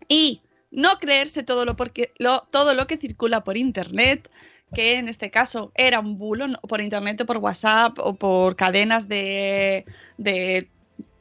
y 0.07 0.41
no 0.71 0.97
creerse 0.99 1.43
todo 1.43 1.65
lo, 1.65 1.75
porque, 1.75 2.11
todo 2.51 2.73
lo 2.73 2.87
que 2.87 2.97
circula 2.97 3.43
por 3.43 3.57
internet, 3.57 4.29
que 4.73 4.97
en 4.97 5.07
este 5.07 5.31
caso 5.31 5.71
era 5.75 5.99
un 5.99 6.17
bulo 6.17 6.47
por 6.67 6.81
internet 6.81 7.21
o 7.21 7.25
por 7.25 7.37
WhatsApp 7.37 7.97
o 7.99 8.15
por 8.15 8.55
cadenas 8.55 9.07
de, 9.07 9.85
de 10.17 10.69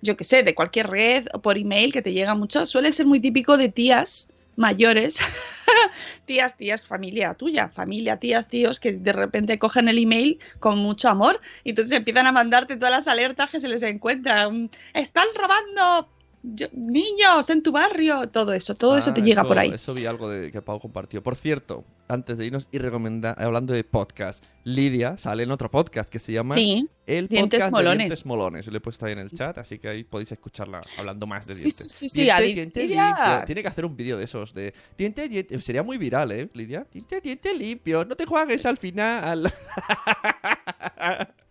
yo 0.03 0.17
qué 0.17 0.25
sé, 0.25 0.43
de 0.43 0.55
cualquier 0.55 0.89
red 0.89 1.27
o 1.33 1.41
por 1.41 1.57
email 1.57 1.93
que 1.93 2.03
te 2.03 2.13
llega 2.13 2.35
mucho, 2.35 2.67
suele 2.67 2.93
ser 2.93 3.07
muy 3.07 3.21
típico 3.21 3.57
de 3.57 3.69
tías 3.69 4.33
mayores, 4.57 5.19
tías, 6.25 6.57
tías, 6.57 6.85
familia 6.85 7.35
tuya, 7.35 7.69
familia, 7.69 8.19
tías, 8.19 8.49
tíos, 8.49 8.81
que 8.81 8.93
de 8.93 9.13
repente 9.13 9.59
cogen 9.59 9.89
el 9.89 9.99
email 9.99 10.41
con 10.59 10.79
mucho 10.79 11.09
amor 11.09 11.41
y 11.63 11.71
entonces 11.71 11.97
empiezan 11.97 12.27
a 12.27 12.33
mandarte 12.33 12.77
todas 12.77 12.91
las 12.91 13.09
alertas 13.09 13.51
que 13.51 13.61
se 13.61 13.69
les 13.69 13.83
encuentran. 13.83 14.71
Están 14.95 15.27
robando 15.37 16.09
yo- 16.55 16.69
niños 16.73 17.51
en 17.51 17.63
tu 17.63 17.73
barrio, 17.73 18.29
todo 18.29 18.53
eso, 18.53 18.75
todo 18.75 18.97
eso 18.97 19.11
Ah, 19.11 19.15
te 19.15 19.23
llega 19.23 19.45
por 19.45 19.59
ahí. 19.59 19.71
Eso 19.71 19.93
vi 19.95 20.07
algo 20.07 20.29
de, 20.29 20.51
que 20.53 20.63
Pau 20.63 20.79
compartió. 20.81 21.23
Por 21.23 21.37
cierto, 21.37 21.85
antes 22.09 22.39
de 22.39 22.47
irnos 22.47 22.69
y 22.73 22.79
recomendar, 22.79 23.35
hablando 23.43 23.73
de 23.73 23.83
podcast, 23.85 24.45
Lidia 24.65 25.17
sale 25.17 25.43
en 25.45 25.51
otro 25.51 25.71
podcast 25.71 26.11
que 26.11 26.19
se 26.19 26.33
llama 26.33 26.55
Sí, 26.57 26.89
El 27.07 27.29
Dientes 27.29 27.61
Podcast 27.61 27.73
Molones. 27.73 27.93
de 27.99 27.99
Dientes 28.05 28.27
Molones. 28.27 28.67
Lo 28.67 28.77
he 28.77 28.81
puesto 28.81 29.07
ahí 29.07 29.13
en 29.13 29.19
el 29.21 29.31
chat, 29.31 29.59
así 29.59 29.79
que 29.79 29.89
ahí 29.89 30.05
podéis 30.05 30.33
escucharla 30.33 30.81
hablando 30.99 31.27
más 31.27 31.47
de 31.47 31.55
Sí, 31.55 31.63
dientes. 31.65 31.93
sí, 31.93 32.09
sí, 32.09 32.09
sí, 32.09 32.23
Diente, 32.23 32.43
Adi- 32.43 32.55
diente 32.55 32.81
limpio. 32.87 33.45
Tiene 33.47 33.63
que 33.63 33.69
hacer 33.69 33.85
un 33.85 33.97
vídeo 33.97 34.17
de 34.19 34.25
esos 34.25 34.53
de 34.55 34.73
diente, 34.99 35.29
diente. 35.29 35.61
Sería 35.61 35.83
muy 35.83 35.99
viral, 35.99 36.33
¿eh, 36.33 36.49
Lidia? 36.55 36.87
Diente, 36.93 37.21
diente 37.21 37.55
limpio. 37.55 38.05
No 38.05 38.17
te 38.17 38.25
juegues 38.27 38.67
al 38.67 38.77
final. 38.77 39.53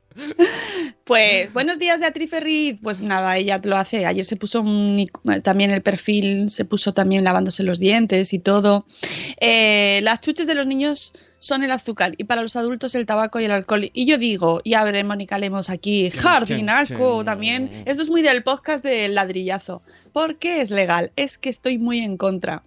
Pues 1.04 1.54
buenos 1.54 1.78
días, 1.78 2.00
Beatriz 2.00 2.32
Ferriz. 2.32 2.80
Pues 2.82 3.00
nada, 3.00 3.38
ella 3.38 3.60
lo 3.64 3.78
hace. 3.78 4.08
Ayer 4.08 4.26
se 4.26 4.38
puso 4.38 4.62
un 4.62 5.08
también 5.44 5.70
el 5.70 5.84
perfil, 5.84 6.50
se 6.50 6.66
puso 6.66 6.94
también 6.94 7.24
lavándose 7.24 7.62
los 7.62 7.80
dientes 7.80 8.34
y 8.34 8.40
todo. 8.40 8.86
Eh, 9.40 10.00
las 10.02 10.22
chuches 10.22 10.48
de 10.48 10.56
los 10.56 10.66
niños 10.66 11.14
son 11.38 11.64
el 11.64 11.72
azúcar 11.72 12.14
y 12.18 12.24
para 12.24 12.42
los 12.42 12.56
adultos 12.56 12.96
el 12.96 13.06
tabaco 13.06 13.40
y 13.40 13.44
el 13.44 13.52
alcohol. 13.52 13.92
Y 13.94 14.08
yo 14.08 14.18
digo, 14.18 14.62
y 14.64 14.74
abre 14.74 15.04
Mónica 15.04 15.38
Lemos 15.38 15.70
aquí, 15.70 16.10
jardinaco 16.10 17.24
también. 17.24 17.84
Esto 17.86 18.02
es 18.02 18.10
muy 18.10 18.24
del 18.24 18.42
podcast 18.42 18.84
del 18.84 19.14
ladrillazo. 19.14 19.84
¿Por 20.12 20.38
qué 20.38 20.62
es 20.62 20.72
legal? 20.72 21.12
Es 21.16 21.38
que 21.38 21.50
estoy 21.50 21.78
muy 21.78 22.00
en 22.00 22.18
contra. 22.18 22.64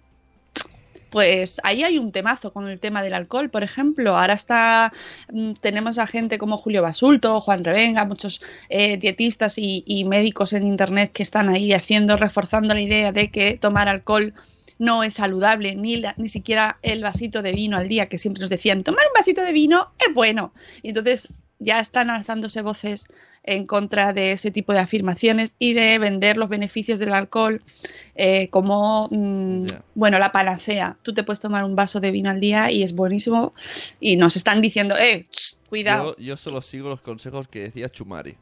Pues 1.09 1.59
ahí 1.63 1.83
hay 1.83 1.97
un 1.97 2.11
temazo 2.11 2.53
con 2.53 2.67
el 2.67 2.79
tema 2.79 3.01
del 3.01 3.13
alcohol, 3.13 3.49
por 3.49 3.63
ejemplo. 3.63 4.17
Ahora 4.17 4.33
está, 4.33 4.93
mm, 5.31 5.53
tenemos 5.61 5.97
a 5.97 6.07
gente 6.07 6.37
como 6.37 6.57
Julio 6.57 6.81
Basulto, 6.81 7.41
Juan 7.41 7.63
Revenga, 7.63 8.05
muchos 8.05 8.41
eh, 8.69 8.97
dietistas 8.97 9.55
y, 9.57 10.05
médicos 10.09 10.53
en 10.53 10.65
internet 10.65 11.11
que 11.11 11.23
están 11.23 11.49
ahí 11.49 11.73
haciendo, 11.73 12.17
reforzando 12.17 12.73
la 12.73 12.81
idea 12.81 13.11
de 13.11 13.29
que 13.29 13.57
tomar 13.57 13.89
alcohol 13.89 14.33
no 14.79 15.03
es 15.03 15.15
saludable, 15.15 15.75
ni, 15.75 16.01
ni 16.17 16.27
siquiera 16.29 16.77
el 16.81 17.03
vasito 17.03 17.41
de 17.41 17.51
vino 17.51 17.77
al 17.77 17.89
día, 17.89 18.07
que 18.07 18.17
siempre 18.17 18.41
nos 18.41 18.49
decían, 18.49 18.83
tomar 18.83 19.05
un 19.07 19.13
vasito 19.13 19.43
de 19.43 19.51
vino 19.51 19.91
es 19.99 20.13
bueno. 20.13 20.53
Y 20.81 20.89
entonces 20.89 21.29
ya 21.59 21.79
están 21.79 22.09
alzándose 22.09 22.61
voces 22.61 23.07
en 23.43 23.65
contra 23.65 24.13
de 24.13 24.31
ese 24.31 24.51
tipo 24.51 24.73
de 24.73 24.79
afirmaciones 24.79 25.55
y 25.59 25.73
de 25.73 25.99
vender 25.99 26.37
los 26.37 26.49
beneficios 26.49 26.99
del 26.99 27.13
alcohol 27.13 27.61
eh, 28.15 28.49
como, 28.49 29.07
mm, 29.11 29.65
bueno, 29.95 30.19
la 30.19 30.31
panacea. 30.31 30.97
Tú 31.03 31.13
te 31.13 31.23
puedes 31.23 31.41
tomar 31.41 31.63
un 31.63 31.75
vaso 31.75 31.99
de 31.99 32.11
vino 32.11 32.29
al 32.29 32.39
día 32.39 32.71
y 32.71 32.83
es 32.83 32.93
buenísimo 32.93 33.53
y 33.99 34.15
nos 34.15 34.35
están 34.35 34.61
diciendo, 34.61 34.95
eh, 34.97 35.27
ch, 35.29 35.57
cuidado. 35.67 36.15
Yo, 36.17 36.23
yo 36.23 36.37
solo 36.37 36.61
sigo 36.61 36.89
los 36.89 37.01
consejos 37.01 37.47
que 37.47 37.63
decía 37.63 37.89
Chumari. 37.89 38.37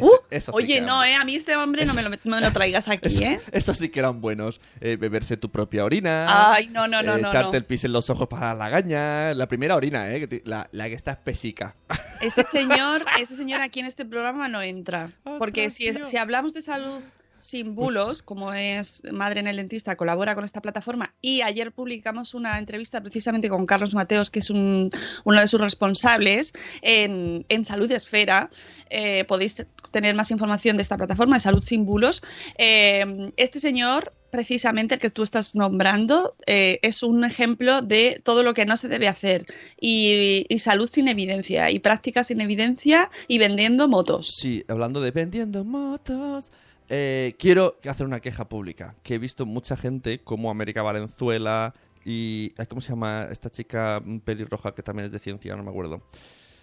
Uh, 0.00 0.08
sí 0.30 0.50
oye, 0.54 0.76
eran 0.78 0.86
no, 0.86 1.04
eh, 1.04 1.14
a 1.16 1.24
mí 1.24 1.34
este 1.34 1.54
hombre 1.54 1.84
no 1.84 1.92
me 1.92 2.02
lo, 2.02 2.08
no 2.08 2.36
me 2.36 2.40
lo 2.40 2.50
traigas 2.52 2.88
aquí, 2.88 3.08
Eso- 3.08 3.22
¿eh? 3.22 3.40
Esos 3.52 3.76
sí 3.76 3.90
que 3.90 3.98
eran 3.98 4.22
buenos. 4.22 4.58
Eh, 4.80 4.96
beberse 4.96 5.36
tu 5.36 5.50
propia 5.50 5.84
orina. 5.84 6.54
Ay, 6.54 6.68
no, 6.68 6.88
no, 6.88 7.02
no, 7.02 7.16
eh, 7.16 7.20
no. 7.20 7.28
echarte 7.28 7.50
no. 7.50 7.56
el 7.58 7.64
pis 7.66 7.84
en 7.84 7.92
los 7.92 8.08
ojos 8.08 8.26
para 8.28 8.54
la 8.54 8.70
gaña. 8.70 9.34
La 9.34 9.46
primera 9.48 9.76
orina, 9.76 10.10
¿eh? 10.10 10.26
que 10.26 10.40
la, 10.46 10.68
la 10.72 10.88
que 10.88 10.94
está 10.94 11.10
espesica. 11.12 11.76
Ese 12.22 12.42
señor, 12.44 13.04
ese 13.20 13.36
señor 13.36 13.60
aquí 13.60 13.80
en 13.80 13.86
este 13.86 14.06
programa 14.06 14.48
no 14.48 14.62
entra. 14.62 15.10
Ostras, 15.24 15.36
Porque 15.38 15.68
si, 15.68 15.92
si 15.92 16.16
hablamos 16.16 16.54
de 16.54 16.62
salud 16.62 17.02
sin 17.42 17.74
bulos, 17.74 18.22
como 18.22 18.52
es 18.52 19.02
Madre 19.12 19.40
en 19.40 19.48
el 19.48 19.56
Dentista, 19.56 19.96
colabora 19.96 20.34
con 20.36 20.44
esta 20.44 20.60
plataforma 20.60 21.12
y 21.20 21.42
ayer 21.42 21.72
publicamos 21.72 22.34
una 22.34 22.56
entrevista 22.58 23.00
precisamente 23.00 23.48
con 23.48 23.66
Carlos 23.66 23.94
Mateos, 23.94 24.30
que 24.30 24.38
es 24.38 24.48
un- 24.50 24.90
uno 25.24 25.40
de 25.40 25.48
sus 25.48 25.60
responsables 25.60 26.52
en, 26.82 27.44
en 27.48 27.64
Salud 27.64 27.90
Esfera. 27.90 28.48
Eh, 28.90 29.24
podéis 29.24 29.66
tener 29.90 30.14
más 30.14 30.30
información 30.30 30.76
de 30.76 30.82
esta 30.82 30.96
plataforma 30.96 31.36
de 31.36 31.40
Salud 31.40 31.62
sin 31.62 31.84
bulos. 31.84 32.22
Eh, 32.58 33.32
este 33.36 33.58
señor 33.58 34.12
precisamente 34.30 34.94
el 34.94 35.00
que 35.00 35.10
tú 35.10 35.22
estás 35.24 35.54
nombrando 35.54 36.36
eh, 36.46 36.78
es 36.82 37.02
un 37.02 37.22
ejemplo 37.24 37.82
de 37.82 38.22
todo 38.24 38.42
lo 38.42 38.54
que 38.54 38.64
no 38.64 38.78
se 38.78 38.88
debe 38.88 39.06
hacer 39.06 39.44
y, 39.78 40.46
y 40.48 40.58
salud 40.58 40.86
sin 40.88 41.08
evidencia 41.08 41.70
y 41.70 41.80
prácticas 41.80 42.28
sin 42.28 42.40
evidencia 42.40 43.10
y 43.28 43.36
vendiendo 43.38 43.88
motos. 43.88 44.28
Sí, 44.40 44.64
hablando 44.68 45.02
de 45.02 45.10
vendiendo 45.10 45.64
motos. 45.64 46.50
Eh, 46.88 47.34
quiero 47.38 47.78
hacer 47.88 48.06
una 48.06 48.20
queja 48.20 48.48
pública. 48.48 48.94
Que 49.02 49.14
he 49.14 49.18
visto 49.18 49.46
mucha 49.46 49.76
gente 49.76 50.18
como 50.20 50.50
América 50.50 50.82
Valenzuela 50.82 51.74
y. 52.04 52.50
¿Cómo 52.68 52.80
se 52.80 52.90
llama 52.90 53.28
esta 53.30 53.50
chica 53.50 54.02
pelirroja 54.24 54.74
que 54.74 54.82
también 54.82 55.06
es 55.06 55.12
de 55.12 55.18
ciencia? 55.18 55.54
No 55.56 55.62
me 55.62 55.70
acuerdo. 55.70 56.00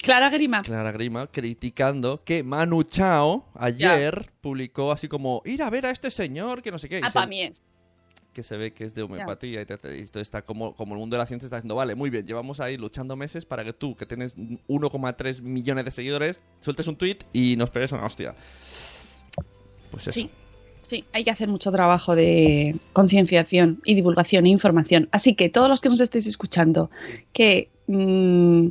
Clara 0.01 0.29
Grima. 0.29 0.61
Clara 0.61 0.91
Grima, 0.93 1.27
criticando 1.27 2.23
que 2.23 2.41
Manu 2.41 2.83
Chao 2.83 3.45
ayer 3.55 4.31
publicó 4.41 4.91
así 4.91 5.07
como: 5.07 5.41
ir 5.45 5.61
a 5.63 5.69
ver 5.69 5.85
a 5.85 5.91
este 5.91 6.09
señor 6.11 6.61
que 6.61 6.71
no 6.71 6.79
sé 6.79 6.87
qué. 6.87 6.99
y 6.99 7.03
Ah, 7.03 7.07
se- 7.09 7.13
para 7.15 7.27
mí 7.27 7.41
es. 7.41 7.69
que 8.33 8.43
se 8.43 8.55
ve 8.55 8.71
que 8.71 8.85
es 8.85 8.93
de 8.93 9.01
homeopatía 9.01 9.61
y, 9.61 9.65
te- 9.65 9.97
y 9.97 10.01
esto 10.01 10.19
está 10.21 10.43
como, 10.43 10.73
como 10.75 10.93
el 10.93 10.99
mundo 10.99 11.15
de 11.15 11.17
la 11.17 11.25
ciencia 11.25 11.47
está 11.47 11.57
diciendo, 11.57 11.75
vale, 11.75 11.95
muy 11.95 12.09
bien, 12.09 12.25
llevamos 12.25 12.59
ahí 12.61 12.77
luchando 12.77 13.15
meses 13.17 13.43
para 13.43 13.65
que 13.65 13.73
tú, 13.73 13.95
que 13.97 14.05
tienes 14.05 14.37
1,3 14.37 15.41
millones 15.41 15.83
de 15.83 15.91
seguidores, 15.91 16.39
sueltes 16.61 16.87
un 16.87 16.95
tweet 16.95 17.17
y 17.33 17.55
nos 17.57 17.69
pegues 17.71 17.91
una 17.91 18.05
hostia. 18.05 18.35
Pues 19.91 20.07
eso. 20.07 20.19
Sí, 20.19 20.29
sí, 20.81 21.05
hay 21.13 21.23
que 21.23 21.31
hacer 21.31 21.47
mucho 21.49 21.71
trabajo 21.71 22.15
de 22.15 22.77
concienciación 22.93 23.81
y 23.85 23.95
divulgación 23.95 24.45
e 24.45 24.49
información. 24.49 25.09
Así 25.11 25.33
que 25.35 25.49
todos 25.49 25.69
los 25.69 25.81
que 25.81 25.89
nos 25.89 25.99
estéis 25.99 26.27
escuchando, 26.27 26.89
que 27.33 27.69
mm, 27.87 28.67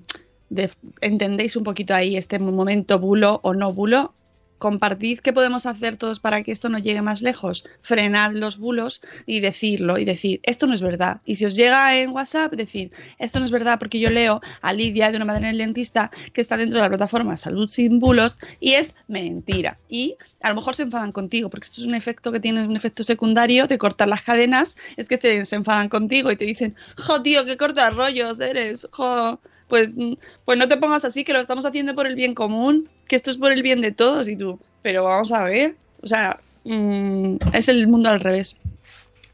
de- 0.51 0.71
entendéis 1.01 1.57
un 1.57 1.65
poquito 1.65 1.95
ahí 1.95 2.17
este 2.17 2.39
momento 2.39 2.99
bulo 2.99 3.41
o 3.43 3.55
no 3.55 3.73
bulo, 3.73 4.15
compartid 4.59 5.21
qué 5.21 5.33
podemos 5.33 5.67
hacer 5.67 5.97
todos 5.97 6.21
para 6.21 6.43
que 6.43 6.53
esto 6.53 6.69
no 6.69 6.79
llegue 6.79 7.03
más 7.03 7.23
lejos. 7.23 7.65
Frenad 7.83 8.33
los 8.33 8.59
bulos 8.59 9.01
y 9.27 9.41
decirlo 9.41 9.99
y 9.99 10.05
decir, 10.05 10.41
esto 10.43 10.67
no 10.67 10.75
es 10.75 10.83
verdad. 10.83 11.21
Y 11.25 11.37
si 11.37 11.47
os 11.47 11.57
llega 11.57 11.99
en 11.99 12.11
WhatsApp, 12.11 12.53
decir, 12.53 12.91
esto 13.19 13.39
no 13.39 13.47
es 13.47 13.51
verdad 13.51 13.79
porque 13.79 14.01
yo 14.01 14.11
leo 14.11 14.41
a 14.61 14.73
Lidia 14.73 15.11
de 15.11 15.17
una 15.17 15.25
madre 15.25 15.45
en 15.45 15.51
el 15.51 15.59
dentista 15.59 16.11
que 16.33 16.41
está 16.41 16.57
dentro 16.57 16.79
de 16.79 16.85
la 16.85 16.89
plataforma 16.89 17.37
Salud 17.37 17.69
sin 17.69 17.99
bulos 17.99 18.39
y 18.61 18.73
es 18.73 18.95
mentira. 19.07 19.79
Y 19.89 20.17
a 20.43 20.49
lo 20.51 20.57
mejor 20.57 20.75
se 20.75 20.83
enfadan 20.83 21.13
contigo 21.13 21.51
porque 21.51 21.65
esto 21.65 21.81
es 21.81 21.87
un 21.87 21.95
efecto 21.95 22.33
que 22.33 22.41
tiene 22.41 22.65
un 22.65 22.77
efecto 22.77 23.03
secundario 23.03 23.67
de 23.67 23.79
cortar 23.79 24.09
las 24.09 24.23
cadenas, 24.23 24.77
es 24.97 25.09
que 25.09 25.19
te, 25.19 25.45
se 25.47 25.57
enfadan 25.57 25.89
contigo 25.89 26.31
y 26.31 26.37
te 26.37 26.45
dicen, 26.45 26.75
jo 26.97 27.23
tío, 27.23 27.45
qué 27.45 27.57
cortas 27.57 27.95
rollos 27.95 28.41
eres, 28.41 28.89
jo. 28.91 29.41
Pues, 29.69 29.97
mm, 29.97 30.15
pues 30.45 30.59
no 30.59 30.69
te 30.69 30.77
pongas 30.77 31.05
así, 31.05 31.25
que 31.25 31.33
lo 31.33 31.41
estamos 31.41 31.65
haciendo 31.67 31.95
por 31.95 32.07
el 32.07 32.15
bien 32.15 32.35
común, 32.35 32.89
que 33.07 33.17
esto 33.17 33.31
es 33.31 33.37
por 33.37 33.53
el 33.53 33.63
bien 33.63 33.81
de 33.81 33.93
todos 33.93 34.29
y 34.29 34.37
tú, 34.37 34.59
pero 34.83 35.05
vamos 35.05 35.33
a 35.33 35.45
ver, 35.45 35.77
o 36.03 36.07
sea, 36.07 36.41
mm, 36.65 37.37
es 37.53 37.69
el 37.69 37.87
mundo 37.89 38.09
al 38.09 38.21
revés. 38.21 38.57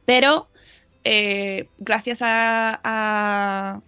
Pero 0.04 0.48
eh, 1.04 1.68
gracias 1.78 2.20
a, 2.22 3.80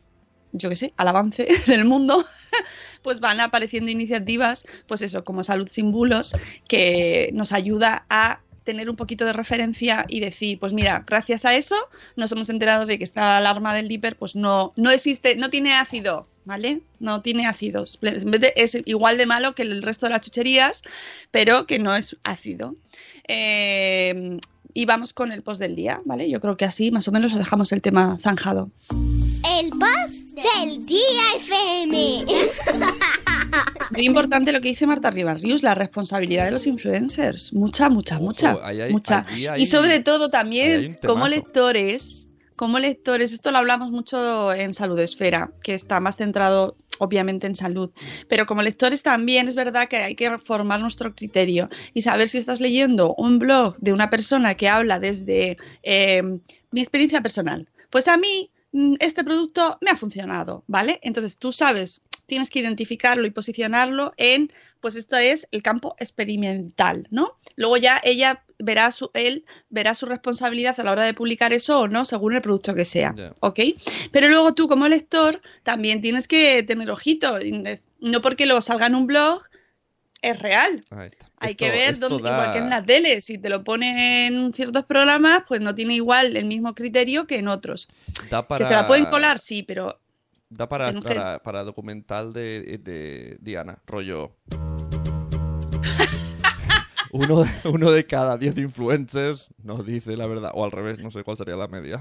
yo 0.52 0.68
qué 0.68 0.76
sé, 0.76 0.92
al 0.96 1.09
avance 1.09 1.46
del 1.66 1.85
mundo, 1.85 2.24
pues 3.02 3.20
van 3.20 3.40
apareciendo 3.40 3.90
iniciativas, 3.90 4.64
pues 4.87 5.02
eso, 5.02 5.24
como 5.24 5.42
Salud 5.42 5.68
sin 5.68 5.92
Bulos, 5.92 6.35
que 6.68 7.30
nos 7.32 7.52
ayuda 7.52 8.04
a 8.09 8.40
tener 8.64 8.90
un 8.90 8.96
poquito 8.96 9.24
de 9.24 9.32
referencia 9.32 10.04
y 10.09 10.20
decir, 10.20 10.59
pues 10.59 10.72
mira, 10.72 11.04
gracias 11.06 11.44
a 11.44 11.54
eso 11.54 11.76
nos 12.16 12.32
hemos 12.32 12.50
enterado 12.50 12.85
de 12.85 12.98
que 12.98 13.04
esta 13.04 13.38
alarma 13.38 13.72
del 13.72 13.88
Dipper 13.88 14.16
pues 14.16 14.35
no, 14.35 14.72
no 14.76 14.90
existe, 14.90 15.37
no 15.37 15.48
tiene 15.48 15.72
ácido, 15.72 16.26
¿vale? 16.46 16.80
No 17.00 17.20
tiene 17.20 17.46
ácidos. 17.46 17.98
En 18.00 18.30
vez 18.30 18.40
de- 18.40 18.52
es 18.56 18.78
igual 18.87 19.18
de 19.18 19.26
malo 19.26 19.54
que 19.54 19.62
el 19.62 19.82
resto 19.82 20.06
de 20.06 20.11
las 20.12 20.22
chucherías, 20.22 20.82
pero 21.30 21.66
que 21.66 21.78
no 21.78 21.94
es 21.94 22.16
ácido. 22.24 22.74
Eh, 23.28 24.38
y 24.72 24.85
vamos 24.87 25.12
con 25.12 25.32
el 25.32 25.42
post 25.42 25.61
del 25.61 25.74
día, 25.76 26.00
¿vale? 26.04 26.28
Yo 26.30 26.40
creo 26.40 26.56
que 26.56 26.64
así 26.64 26.90
más 26.90 27.06
o 27.09 27.12
menos 27.12 27.32
lo 27.32 27.38
dejamos 27.38 27.72
el 27.72 27.82
tema 27.82 28.18
zanjado. 28.22 28.70
El 28.90 29.70
post 29.70 30.35
del 30.35 30.85
día 30.87 31.00
FM. 31.38 32.24
Muy 33.92 34.04
importante 34.04 34.52
lo 34.52 34.61
que 34.61 34.68
dice 34.68 34.87
Marta 34.87 35.11
Ribarrius, 35.11 35.62
la 35.62 35.74
responsabilidad 35.74 36.44
de 36.44 36.50
los 36.50 36.66
influencers. 36.66 37.52
Mucha, 37.54 37.88
mucha, 37.88 38.18
mucha. 38.18 38.54
Ojo, 38.56 38.64
ahí 38.64 38.80
hay- 38.82 38.92
mucha. 38.92 39.24
hay- 39.28 39.62
y 39.62 39.66
sobre 39.66 40.00
todo 40.00 40.28
también, 40.28 40.98
como 41.06 41.26
lectores, 41.28 42.28
como 42.57 42.79
lectores, 42.79 43.33
esto 43.33 43.53
lo 43.53 43.59
hablamos 43.59 43.90
mucho 43.90 44.53
en 44.53 44.75
Salud 44.75 44.99
Esfera, 44.99 45.53
que 45.62 45.75
está 45.75 46.01
más 46.01 46.16
centrado 46.16 46.77
obviamente 46.99 47.47
en 47.47 47.55
salud, 47.55 47.90
pero 48.29 48.47
como 48.47 48.62
lectores 48.62 49.03
también 49.03 49.49
es 49.49 49.55
verdad 49.55 49.88
que 49.88 49.97
hay 49.97 50.14
que 50.14 50.38
formar 50.38 50.81
nuestro 50.81 51.14
criterio 51.14 51.69
y 51.92 52.03
saber 52.03 52.29
si 52.29 52.38
estás 52.38 52.61
leyendo 52.61 53.14
un 53.16 53.38
blog 53.38 53.77
de 53.79 53.92
una 53.92 54.09
persona 54.09 54.55
que 54.55 54.69
habla 54.69 54.99
desde 54.99 55.59
eh, 55.83 56.23
mi 56.71 56.81
experiencia 56.81 57.21
personal. 57.21 57.69
Pues 57.90 58.09
a 58.09 58.16
mí 58.16 58.51
mm, 58.73 58.95
este 59.01 59.25
producto 59.25 59.79
me 59.83 59.90
ha 59.90 59.97
funcionado, 59.97 60.64
¿vale? 60.66 60.99
Entonces 61.03 61.38
tú 61.38 61.53
sabes, 61.53 62.03
tienes 62.26 62.50
que 62.50 62.58
identificarlo 62.58 63.26
y 63.26 63.30
posicionarlo 63.30 64.12
en, 64.16 64.52
pues 64.80 64.96
esto 64.96 65.16
es 65.16 65.48
el 65.52 65.62
campo 65.62 65.94
experimental, 65.98 67.06
¿no? 67.10 67.38
Luego 67.56 67.76
ya 67.76 68.00
ella 68.04 68.42
verá 68.58 68.90
su, 68.92 69.10
él 69.14 69.44
verá 69.70 69.94
su 69.94 70.06
responsabilidad 70.06 70.78
a 70.80 70.84
la 70.84 70.92
hora 70.92 71.04
de 71.04 71.14
publicar 71.14 71.52
eso 71.52 71.80
o 71.80 71.88
no, 71.88 72.04
según 72.04 72.34
el 72.34 72.42
producto 72.42 72.74
que 72.74 72.84
sea. 72.84 73.14
¿ok? 73.40 73.60
Pero 74.12 74.28
luego 74.28 74.54
tú 74.54 74.68
como 74.68 74.88
lector 74.88 75.40
también 75.62 76.00
tienes 76.02 76.26
que 76.28 76.62
tener 76.62 76.90
ojito, 76.90 77.38
no 78.00 78.20
porque 78.20 78.46
lo 78.46 78.60
salga 78.60 78.86
en 78.86 78.94
un 78.94 79.06
blog 79.06 79.42
es 80.22 80.38
real. 80.38 80.84
Hay 81.38 81.50
Esto- 81.52 81.56
que 81.56 81.70
ver 81.70 81.98
dónde, 81.98 82.22
da- 82.22 82.32
igual 82.32 82.52
que 82.52 82.58
en 82.58 82.70
la 82.70 82.82
tele, 82.84 83.20
si 83.20 83.38
te 83.38 83.48
lo 83.50 83.62
ponen 83.62 83.98
en 83.98 84.54
ciertos 84.54 84.84
programas, 84.86 85.42
pues 85.46 85.60
no 85.60 85.74
tiene 85.74 85.94
igual 85.94 86.36
el 86.36 86.46
mismo 86.46 86.74
criterio 86.74 87.26
que 87.26 87.36
en 87.38 87.48
otros. 87.48 87.88
da 88.30 88.48
para, 88.48 88.58
Que 88.64 88.68
se 88.68 88.74
la 88.74 88.86
pueden 88.86 89.04
colar, 89.06 89.38
sí, 89.38 89.62
pero 89.62 90.00
Da 90.48 90.68
para, 90.68 90.92
para, 91.00 91.42
para 91.42 91.64
documental 91.64 92.32
de, 92.32 92.78
de 92.78 93.37
Diana, 93.40 93.78
rollo. 93.87 94.37
uno, 97.11 97.42
de, 97.42 97.50
uno 97.68 97.90
de 97.90 98.06
cada 98.06 98.38
diez 98.38 98.56
influencers 98.56 99.48
nos 99.62 99.85
dice 99.85 100.16
la 100.16 100.26
verdad. 100.26 100.52
O 100.54 100.64
al 100.64 100.70
revés, 100.70 101.00
no 101.00 101.11
sé 101.11 101.24
cuál 101.24 101.37
sería 101.37 101.56
la 101.56 101.66
media. 101.66 102.00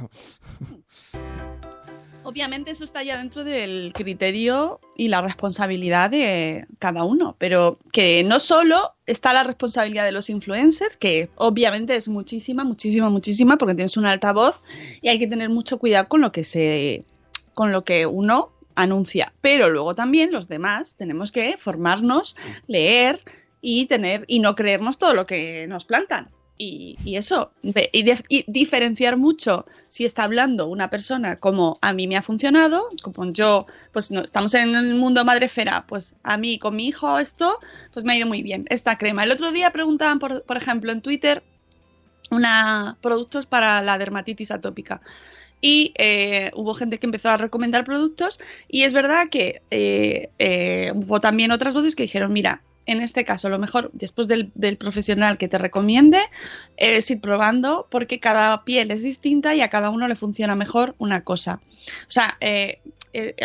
Obviamente 2.23 2.71
eso 2.71 2.83
está 2.83 3.03
ya 3.03 3.17
dentro 3.17 3.43
del 3.43 3.93
criterio 3.93 4.79
y 4.95 5.09
la 5.09 5.21
responsabilidad 5.21 6.09
de 6.09 6.65
cada 6.79 7.03
uno, 7.03 7.35
pero 7.37 7.77
que 7.91 8.23
no 8.23 8.39
solo 8.39 8.95
está 9.05 9.31
la 9.31 9.43
responsabilidad 9.43 10.05
de 10.05 10.11
los 10.11 10.31
influencers, 10.31 10.97
que 10.97 11.29
obviamente 11.35 11.95
es 11.95 12.07
muchísima, 12.07 12.63
muchísima, 12.63 13.09
muchísima, 13.09 13.59
porque 13.59 13.75
tienes 13.75 13.95
un 13.95 14.07
altavoz 14.07 14.63
y 15.03 15.09
hay 15.09 15.19
que 15.19 15.27
tener 15.27 15.49
mucho 15.49 15.77
cuidado 15.77 16.07
con 16.07 16.21
lo 16.21 16.31
que 16.31 16.43
se 16.43 17.05
con 17.55 17.71
lo 17.71 17.83
que 17.83 18.05
uno 18.05 18.51
anuncia, 18.75 19.33
pero 19.41 19.69
luego 19.69 19.95
también 19.95 20.31
los 20.31 20.47
demás 20.47 20.97
tenemos 20.97 21.31
que 21.31 21.57
formarnos, 21.57 22.35
leer 22.67 23.19
y 23.61 23.85
tener 23.85 24.25
y 24.27 24.39
no 24.39 24.53
creernos 24.53 24.97
todo 24.99 25.13
lo 25.13 25.25
que 25.25 25.65
nos 25.67 25.85
plantan. 25.85 26.29
Y, 26.57 26.97
y 27.03 27.17
eso, 27.17 27.51
y, 27.61 27.73
y 28.29 28.45
diferenciar 28.47 29.17
mucho 29.17 29.65
si 29.89 30.05
está 30.05 30.23
hablando 30.23 30.67
una 30.67 30.89
persona 30.89 31.37
como 31.37 31.79
a 31.81 31.91
mí 31.91 32.07
me 32.07 32.15
ha 32.15 32.21
funcionado, 32.21 32.87
como 33.01 33.29
yo, 33.33 33.65
pues 33.91 34.09
no, 34.09 34.21
estamos 34.21 34.53
en 34.53 34.73
el 34.73 34.95
mundo 34.95 35.25
madrefera, 35.25 35.85
pues 35.85 36.15
a 36.23 36.37
mí 36.37 36.57
con 36.57 36.77
mi 36.77 36.87
hijo 36.87 37.19
esto, 37.19 37.59
pues 37.91 38.05
me 38.05 38.13
ha 38.13 38.17
ido 38.17 38.27
muy 38.27 38.41
bien, 38.41 38.65
esta 38.69 38.97
crema. 38.97 39.25
El 39.25 39.31
otro 39.31 39.51
día 39.51 39.73
preguntaban, 39.73 40.19
por, 40.19 40.43
por 40.43 40.55
ejemplo, 40.55 40.93
en 40.93 41.01
Twitter, 41.01 41.43
una 42.31 42.97
productos 43.01 43.45
para 43.45 43.81
la 43.81 43.97
dermatitis 43.97 44.51
atópica. 44.51 45.01
Y 45.67 45.93
eh, 45.97 46.51
hubo 46.53 46.75
gente 46.75 46.99
que 46.99 47.07
empezó 47.07 47.31
a 47.31 47.37
recomendar 47.37 47.85
productos 47.85 48.39
y 48.67 48.83
es 48.83 48.93
verdad 48.93 49.29
que 49.31 49.63
eh, 49.71 50.29
eh, 50.37 50.91
hubo 50.93 51.19
también 51.19 51.51
otras 51.51 51.73
voces 51.73 51.95
que 51.95 52.03
dijeron, 52.03 52.31
mira, 52.31 52.61
en 52.85 53.01
este 53.01 53.25
caso, 53.25 53.49
lo 53.49 53.57
mejor 53.57 53.89
después 53.93 54.27
del, 54.27 54.51
profesional 54.77 55.39
que 55.39 55.47
te 55.47 55.57
recomiende 55.57 56.19
es 56.77 57.09
ir 57.09 57.19
probando 57.19 57.87
porque 57.89 58.19
cada 58.19 58.63
piel 58.63 58.91
es 58.91 59.01
distinta 59.01 59.55
y 59.55 59.61
a 59.61 59.71
cada 59.71 59.89
uno 59.89 60.07
le 60.07 60.15
funciona 60.15 60.55
mejor 60.55 60.93
una 60.99 61.23
cosa. 61.23 61.61
O 62.07 62.11
sea, 62.11 62.37
eh, 62.41 62.77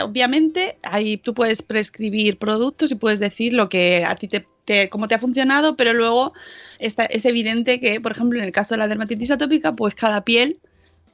obviamente 0.03 0.77
ahí 0.83 1.17
tú 1.17 1.33
puedes 1.33 1.63
prescribir 1.63 2.37
productos 2.37 2.93
y 2.93 2.97
puedes 2.97 3.19
decir 3.19 3.55
lo 3.55 3.71
que 3.71 4.05
a 4.05 4.15
ti 4.15 4.29
te, 4.29 4.47
te- 4.67 4.91
cómo 4.91 5.09
te 5.09 5.15
ha 5.15 5.19
funcionado, 5.19 5.75
pero 5.75 5.95
luego 5.95 6.35
está, 6.81 7.07
es 7.07 7.25
evidente 7.25 7.81
que, 7.81 7.99
por 7.99 8.13
ejemplo, 8.13 8.39
en 8.39 8.45
el 8.45 8.53
caso 8.53 8.75
de 8.75 8.81
la 8.81 8.89
dermatitis 8.89 9.31
atópica, 9.31 9.75
pues 9.75 9.95
cada 9.95 10.23
piel 10.23 10.59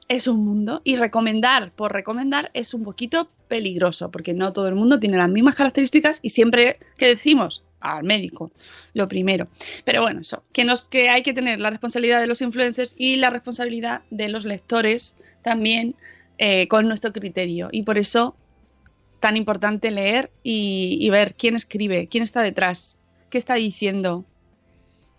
es 0.07 0.27
un 0.27 0.45
mundo 0.45 0.81
y 0.83 0.95
recomendar 0.95 1.71
por 1.71 1.91
recomendar 1.91 2.49
es 2.53 2.73
un 2.73 2.83
poquito 2.83 3.29
peligroso 3.47 4.09
porque 4.11 4.33
no 4.33 4.53
todo 4.53 4.67
el 4.67 4.75
mundo 4.75 4.99
tiene 4.99 5.17
las 5.17 5.29
mismas 5.29 5.55
características 5.55 6.19
y 6.21 6.29
siempre 6.29 6.79
que 6.97 7.07
decimos 7.07 7.63
al 7.79 8.03
médico, 8.03 8.51
lo 8.93 9.07
primero. 9.07 9.47
Pero 9.85 10.01
bueno, 10.01 10.21
eso, 10.21 10.43
que, 10.51 10.65
nos, 10.65 10.89
que 10.89 11.09
hay 11.09 11.23
que 11.23 11.33
tener 11.33 11.59
la 11.59 11.69
responsabilidad 11.69 12.19
de 12.19 12.27
los 12.27 12.41
influencers 12.41 12.95
y 12.97 13.17
la 13.17 13.29
responsabilidad 13.29 14.01
de 14.09 14.29
los 14.29 14.45
lectores 14.45 15.15
también 15.43 15.95
eh, 16.37 16.67
con 16.67 16.87
nuestro 16.87 17.13
criterio. 17.13 17.69
Y 17.71 17.83
por 17.83 17.97
eso 17.97 18.35
tan 19.19 19.37
importante 19.37 19.91
leer 19.91 20.31
y, 20.43 20.97
y 20.99 21.09
ver 21.09 21.35
quién 21.35 21.55
escribe, 21.55 22.07
quién 22.07 22.23
está 22.23 22.41
detrás, 22.41 22.99
qué 23.29 23.37
está 23.37 23.55
diciendo. 23.55 24.25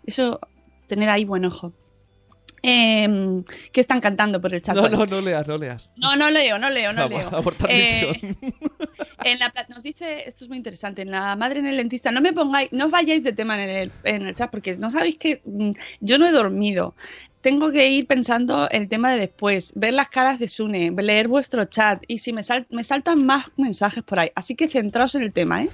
Eso, 0.05 0.41
tener 0.87 1.11
ahí 1.11 1.25
buen 1.25 1.45
ojo. 1.45 1.73
Em, 2.71 3.45
¿Qué 3.73 3.81
están 3.81 3.99
cantando 3.99 4.43
por 4.43 4.53
el 4.53 4.61
chat? 4.61 4.77
No, 4.77 4.91
no, 4.91 5.07
no 5.07 5.21
leas, 5.23 5.47
no 5.49 5.57
leas. 5.57 5.89
No, 5.97 6.17
no 6.17 6.31
leo, 6.31 6.59
no 6.59 6.69
leo, 6.69 6.93
no 6.93 7.09
leo. 7.09 7.29
abortar 7.35 7.71
Eh, 7.73 8.13
en 9.25 9.39
la, 9.39 9.51
nos 9.71 9.83
dice, 9.83 10.25
esto 10.27 10.45
es 10.45 10.51
muy 10.51 10.59
interesante, 10.59 11.01
en 11.01 11.11
la 11.11 11.35
madre 11.35 11.61
en 11.61 11.67
el 11.67 11.79
dentista, 11.79 12.11
no 12.11 12.21
me 12.21 12.35
pongáis, 12.35 12.71
no 12.73 12.85
os 12.85 12.91
vayáis 12.91 13.25
de 13.25 13.33
tema 13.33 13.63
en 13.63 13.71
el, 13.71 13.93
en 14.05 14.27
el 14.27 14.35
chat, 14.35 14.51
porque 14.51 14.77
no 14.77 14.91
sabéis 14.91 15.17
que 15.17 15.41
mm, 15.47 15.71
yo 16.01 16.19
no 16.19 16.27
he 16.27 16.31
dormido. 16.31 16.95
Tengo 17.41 17.71
que 17.71 17.89
ir 17.89 18.07
pensando 18.07 18.69
el 18.71 18.89
tema 18.89 19.13
de 19.13 19.19
después, 19.21 19.73
ver 19.77 19.93
las 19.93 20.09
caras 20.09 20.39
de 20.39 20.49
Sune, 20.49 20.91
leer 20.91 21.29
vuestro 21.29 21.65
chat 21.67 22.03
y 22.09 22.19
si 22.19 22.33
me, 22.33 22.43
sal- 22.43 22.67
me 22.71 22.83
saltan 22.85 23.25
más 23.25 23.47
mensajes 23.57 24.03
por 24.03 24.19
ahí. 24.19 24.31
Así 24.35 24.55
que 24.57 24.67
centraos 24.69 25.15
en 25.15 25.23
el 25.23 25.33
tema. 25.33 25.63
¿eh? 25.63 25.71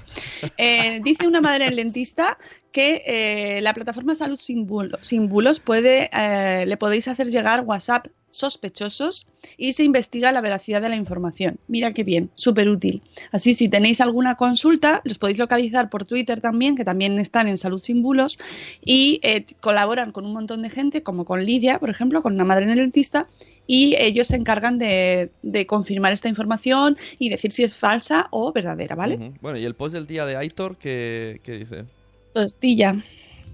Eh, 0.58 1.00
dice 1.04 1.26
una 1.26 1.40
madre 1.40 1.66
en 1.68 1.76
dentista 1.76 2.36
que 2.70 3.02
eh, 3.06 3.60
la 3.62 3.72
plataforma 3.72 4.14
Salud 4.14 4.36
sin, 4.36 4.66
Bulo- 4.66 4.98
sin 5.00 5.28
Bulos 5.28 5.58
puede, 5.60 6.10
eh, 6.12 6.66
le 6.66 6.76
podéis 6.76 7.08
hacer 7.08 7.28
llegar 7.28 7.62
WhatsApp 7.62 8.08
sospechosos 8.34 9.26
y 9.56 9.72
se 9.74 9.84
investiga 9.84 10.32
la 10.32 10.40
veracidad 10.40 10.82
de 10.82 10.88
la 10.88 10.96
información. 10.96 11.58
Mira 11.68 11.92
qué 11.92 12.04
bien, 12.04 12.30
súper 12.34 12.68
útil. 12.68 13.02
Así, 13.32 13.54
si 13.54 13.68
tenéis 13.68 14.00
alguna 14.00 14.34
consulta, 14.34 15.00
los 15.04 15.18
podéis 15.18 15.38
localizar 15.38 15.88
por 15.90 16.04
Twitter 16.04 16.40
también, 16.40 16.76
que 16.76 16.84
también 16.84 17.18
están 17.18 17.48
en 17.48 17.56
Salud 17.56 17.80
Sin 17.80 18.02
Bulos, 18.02 18.38
y 18.84 19.20
eh, 19.22 19.44
colaboran 19.60 20.12
con 20.12 20.26
un 20.26 20.32
montón 20.32 20.62
de 20.62 20.70
gente, 20.70 21.02
como 21.02 21.24
con 21.24 21.44
Lidia, 21.44 21.78
por 21.78 21.90
ejemplo, 21.90 22.22
con 22.22 22.34
una 22.34 22.44
madre 22.44 22.66
neurologista, 22.66 23.28
y 23.66 23.94
ellos 23.98 24.26
se 24.26 24.36
encargan 24.36 24.78
de, 24.78 25.30
de 25.42 25.66
confirmar 25.66 26.12
esta 26.12 26.28
información 26.28 26.96
y 27.18 27.28
decir 27.28 27.52
si 27.52 27.62
es 27.62 27.76
falsa 27.76 28.28
o 28.30 28.52
verdadera, 28.52 28.94
¿vale? 28.94 29.32
Bueno, 29.40 29.58
y 29.58 29.64
el 29.64 29.74
post 29.74 29.94
del 29.94 30.06
día 30.06 30.26
de 30.26 30.36
Aitor, 30.36 30.76
¿qué, 30.76 31.40
qué 31.42 31.58
dice? 31.58 31.84
Tostilla. 32.32 32.96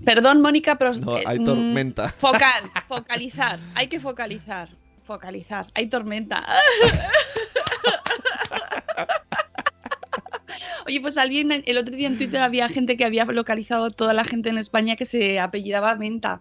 Perdón, 0.05 0.41
Mónica, 0.41 0.77
pero... 0.77 0.93
No, 0.95 1.17
eh, 1.17 1.23
hay 1.27 1.39
mm, 1.39 1.45
tormenta. 1.45 2.09
Focal, 2.19 2.71
focalizar. 2.89 3.59
Hay 3.75 3.89
que 3.89 4.01
focalizar. 4.01 4.69
Focalizar. 5.05 5.67
Hay 5.75 5.89
tormenta. 5.89 6.47
Oye, 10.87 11.01
pues 11.01 11.19
alguien, 11.19 11.63
el 11.67 11.79
otro 11.79 11.95
día 11.95 12.09
en 12.09 12.17
Twitter 12.17 12.41
había 12.41 12.69
gente 12.69 12.97
que 12.97 13.05
había 13.05 13.25
localizado 13.25 13.91
toda 13.91 14.15
la 14.15 14.25
gente 14.25 14.49
en 14.49 14.59
España 14.59 14.97
que 14.97 15.07
se 15.07 15.39
apellidaba 15.39 15.95
Menta. 15.97 16.41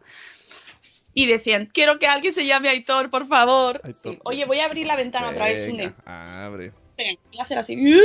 Y 1.13 1.25
decían, 1.25 1.67
quiero 1.71 1.99
que 1.99 2.07
alguien 2.07 2.33
se 2.33 2.45
llame 2.45 2.69
Aitor, 2.69 3.09
por 3.09 3.27
favor. 3.27 3.81
Aitor. 3.83 4.13
Sí. 4.13 4.19
Oye, 4.23 4.45
voy 4.45 4.59
a 4.59 4.65
abrir 4.65 4.85
la 4.87 4.95
ventana 4.95 5.29
otra 5.29 5.45
vez. 5.45 5.65
Venga, 5.65 5.93
abre. 6.05 6.71
Venga, 6.97 7.19
voy 7.31 7.39
a 7.39 7.43
hacer 7.43 7.57
así. 7.57 7.77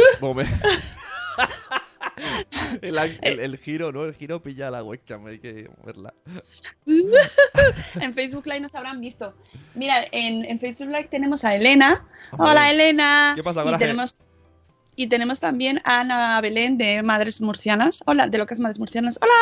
Momen- 2.17 2.79
el, 2.83 2.99
ang- 2.99 3.19
el- 3.23 3.41
el 3.41 3.57
giro, 3.59 3.93
¿no? 3.93 4.05
El 4.05 4.15
giro 4.15 4.43
pilla 4.43 4.71
la 4.71 4.83
webcam, 4.83 5.27
hay 5.27 5.39
que 5.39 5.69
moverla. 5.79 6.15
en 8.01 8.15
Facebook 8.15 8.47
Live 8.47 8.61
nos 8.61 8.75
habrán 8.75 9.01
visto. 9.01 9.35
Mira, 9.75 10.05
en, 10.13 10.45
en 10.45 10.59
Facebook 10.61 10.89
Live 10.91 11.09
tenemos 11.11 11.45
a 11.45 11.55
Elena. 11.55 12.07
Hombre. 12.33 12.51
Hola, 12.51 12.71
Elena. 12.71 13.33
¿Qué 13.37 13.43
pasa, 13.43 13.65
y 13.65 13.79
tenemos 13.79 14.23
y 14.97 15.09
tenemos 15.09 15.41
también 15.41 15.81
a 15.85 16.01
Ana 16.01 16.41
Belén 16.41 16.79
de 16.79 17.03
Madres 17.03 17.41
Murcianas. 17.41 18.03
Hola, 18.07 18.29
de 18.29 18.39
Locas 18.39 18.61
Madres 18.61 18.79
Murcianas. 18.79 19.19
Hola. 19.21 19.33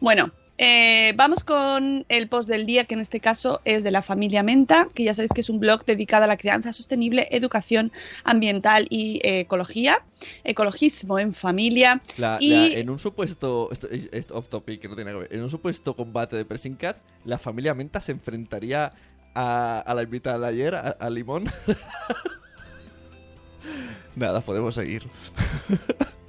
Bueno, 0.00 0.30
eh, 0.58 1.12
vamos 1.16 1.44
con 1.44 2.04
el 2.08 2.28
post 2.28 2.48
del 2.48 2.66
día, 2.66 2.84
que 2.84 2.94
en 2.94 3.00
este 3.00 3.20
caso 3.20 3.60
es 3.64 3.82
de 3.84 3.90
la 3.90 4.02
familia 4.02 4.42
Menta, 4.42 4.88
que 4.94 5.04
ya 5.04 5.14
sabéis 5.14 5.32
que 5.32 5.40
es 5.40 5.50
un 5.50 5.60
blog 5.60 5.84
dedicado 5.84 6.24
a 6.24 6.26
la 6.26 6.36
crianza 6.36 6.72
sostenible, 6.72 7.28
educación 7.30 7.92
ambiental 8.24 8.86
y 8.90 9.20
eh, 9.24 9.40
ecología, 9.40 10.04
ecologismo 10.44 11.18
en 11.18 11.32
familia. 11.34 12.02
La- 12.18 12.38
Y- 12.40 12.50
la- 12.50 12.66
en 12.80 12.90
un 12.90 12.98
supuesto. 12.98 13.68
Esto 13.72 13.88
es 13.90 14.08
es 14.12 14.30
off 14.30 14.48
topic, 14.48 14.80
que 14.80 14.88
no 14.88 14.94
tiene 14.94 15.10
nada 15.12 15.24
que 15.24 15.28
ver. 15.28 15.38
En 15.38 15.42
un 15.44 15.50
supuesto 15.50 15.94
combate 15.96 16.36
de 16.36 16.44
Pressing 16.44 16.76
Cats, 16.76 17.02
la 17.24 17.38
familia 17.38 17.74
Menta 17.74 18.00
se 18.00 18.12
enfrentaría 18.12 18.92
a, 19.34 19.80
a 19.80 19.94
la 19.94 20.02
invitada 20.02 20.38
de 20.38 20.46
ayer, 20.46 20.74
a, 20.74 20.80
a 20.90 21.10
Limón. 21.10 21.50
Nada, 24.16 24.42
podemos 24.42 24.74
seguir. 24.76 25.04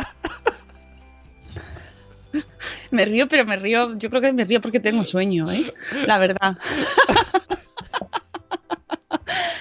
Me 2.95 3.05
río, 3.05 3.27
pero 3.27 3.45
me 3.45 3.58
río, 3.58 3.97
yo 3.97 4.10
creo 4.10 4.21
que 4.21 4.34
me 4.34 4.45
río 4.45 4.62
porque 4.62 4.79
tengo 4.79 5.03
sueño, 5.03 5.51
¿eh? 5.51 5.73
La 6.08 6.17
verdad. 6.17 6.58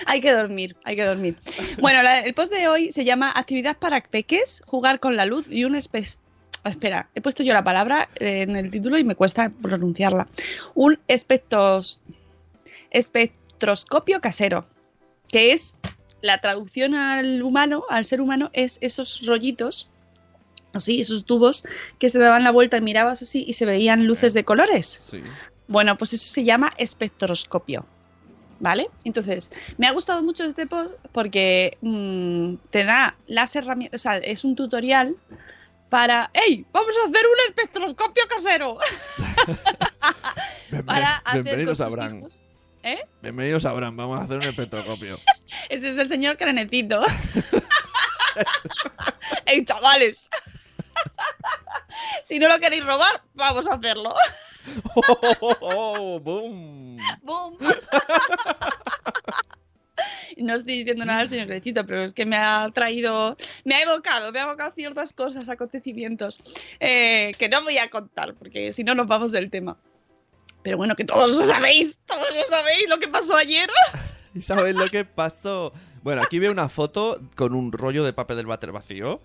hay 0.07 0.21
que 0.21 0.33
dormir, 0.33 0.77
hay 0.85 0.97
que 0.97 1.05
dormir. 1.05 1.37
Bueno, 1.81 2.01
el 2.25 2.35
post 2.35 2.53
de 2.53 2.69
hoy 2.69 2.93
se 2.93 3.05
llama 3.05 3.33
Actividad 3.35 3.77
para 3.77 4.01
peques, 4.03 4.63
jugar 4.67 5.01
con 5.01 5.17
la 5.17 5.27
luz 5.27 5.47
y 5.51 5.65
un 5.65 5.75
espe- 5.75 6.19
Espera, 6.65 7.11
he 7.15 7.21
puesto 7.21 7.43
yo 7.43 7.53
la 7.53 7.63
palabra 7.63 8.09
eh, 8.17 8.43
en 8.43 8.57
el 8.57 8.71
título 8.71 8.99
y 8.99 9.05
me 9.05 9.15
cuesta 9.15 9.51
pronunciarla. 9.51 10.29
Un 10.75 10.99
espectos... 11.09 12.01
espectroscopio 12.91 14.21
casero, 14.21 14.67
que 15.31 15.53
es 15.53 15.77
la 16.23 16.41
traducción 16.41 16.95
al 16.95 17.43
humano, 17.43 17.85
al 17.91 18.07
ser 18.07 18.23
humano, 18.23 18.49
es 18.55 18.79
esos 18.81 19.27
rollitos 19.27 19.91
así, 20.75 21.01
esos 21.01 21.25
tubos 21.25 21.65
que 21.99 22.11
se 22.11 22.19
daban 22.19 22.45
la 22.45 22.51
vuelta 22.51 22.77
y 22.77 22.81
mirabas 22.81 23.23
así 23.23 23.45
y 23.47 23.55
se 23.55 23.67
veían 23.67 24.07
luces 24.07 24.35
de 24.35 24.45
colores. 24.45 25.01
Sí. 25.11 25.23
Bueno, 25.67 25.97
pues 25.97 26.13
eso 26.13 26.33
se 26.33 26.45
llama 26.45 26.73
espectroscopio. 26.77 27.87
¿Vale? 28.61 28.89
Entonces, 29.05 29.51
me 29.79 29.87
ha 29.87 29.93
gustado 29.93 30.23
mucho 30.23 30.45
este 30.45 30.67
post 30.67 30.95
porque 31.13 31.77
mm, 31.81 32.55
te 32.71 32.85
da 32.85 33.17
las 33.27 33.57
herramientas, 33.57 34.01
o 34.01 34.03
sea, 34.03 34.17
es 34.19 34.45
un 34.45 34.55
tutorial 34.55 35.17
para, 35.91 36.31
¡Ey! 36.33 36.65
Vamos 36.73 36.95
a 37.03 37.09
hacer 37.09 37.25
un 37.27 37.37
espectroscopio 37.49 38.25
casero 38.29 38.79
para 40.87 41.17
hacer 41.17 41.23
con 41.25 41.45
bienvenidos 41.45 41.81
a 41.81 41.87
Abraham. 41.87 42.19
hijos. 42.19 42.43
¿Eh? 42.83 43.01
Bienvenidos 43.23 43.65
a 43.65 43.71
Abraham, 43.71 43.97
vamos 43.97 44.21
a 44.21 44.25
hacer 44.25 44.37
un 44.39 44.43
espectroscopio. 44.45 45.19
Ese 45.69 45.89
es 45.89 45.97
el 45.97 46.09
señor 46.09 46.37
Cranecito. 46.37 47.03
¡Ey, 49.47 49.65
chavales! 49.65 50.29
si 52.23 52.39
no 52.39 52.49
lo 52.49 52.59
queréis 52.59 52.85
robar, 52.85 53.23
vamos 53.35 53.67
a 53.67 53.75
hacerlo. 53.75 54.15
oh, 54.95 55.37
oh, 55.41 55.57
oh, 55.61 56.21
boom. 56.21 56.97
¡Bum! 57.23 57.59
No 60.37 60.55
estoy 60.55 60.79
diciendo 60.79 61.05
nada 61.05 61.21
al 61.21 61.29
señor 61.29 61.47
Crecito, 61.47 61.87
pero 61.87 62.03
es 62.03 62.13
que 62.13 62.27
me 62.27 62.37
ha 62.37 62.69
traído, 62.73 63.37
me 63.65 63.77
ha 63.77 63.83
evocado, 63.83 64.33
me 64.33 64.41
ha 64.41 64.45
evocado 64.45 64.73
ciertas 64.73 65.13
cosas, 65.13 65.49
acontecimientos, 65.49 66.41
eh, 66.81 67.33
que 67.39 67.49
no 67.49 67.63
voy 67.63 67.79
a 67.79 67.89
contar, 67.89 68.35
porque 68.35 68.73
si 68.73 68.83
no 68.85 68.95
nos 68.95 69.07
vamos 69.07 69.33
del 69.33 69.51
tema. 69.51 69.77
Pero 70.63 70.77
bueno, 70.77 70.97
que 70.97 71.05
todos 71.05 71.37
lo 71.37 71.45
sabéis, 71.45 71.99
todos 72.07 72.35
lo 72.35 72.45
sabéis 72.49 72.89
lo 72.89 72.99
que 72.99 73.09
pasó 73.09 73.37
ayer. 73.37 73.71
¿Y 74.35 74.43
sabéis 74.43 74.75
lo 74.75 74.89
que 74.89 75.05
pasó? 75.05 75.73
Bueno, 76.03 76.23
aquí 76.23 76.39
veo 76.39 76.53
una 76.53 76.69
foto 76.69 77.21
con 77.37 77.55
un 77.55 77.71
rollo 77.71 78.05
de 78.05 78.13
papel 78.13 78.37
del 78.37 78.47
váter 78.47 78.73
vacío. 78.73 79.21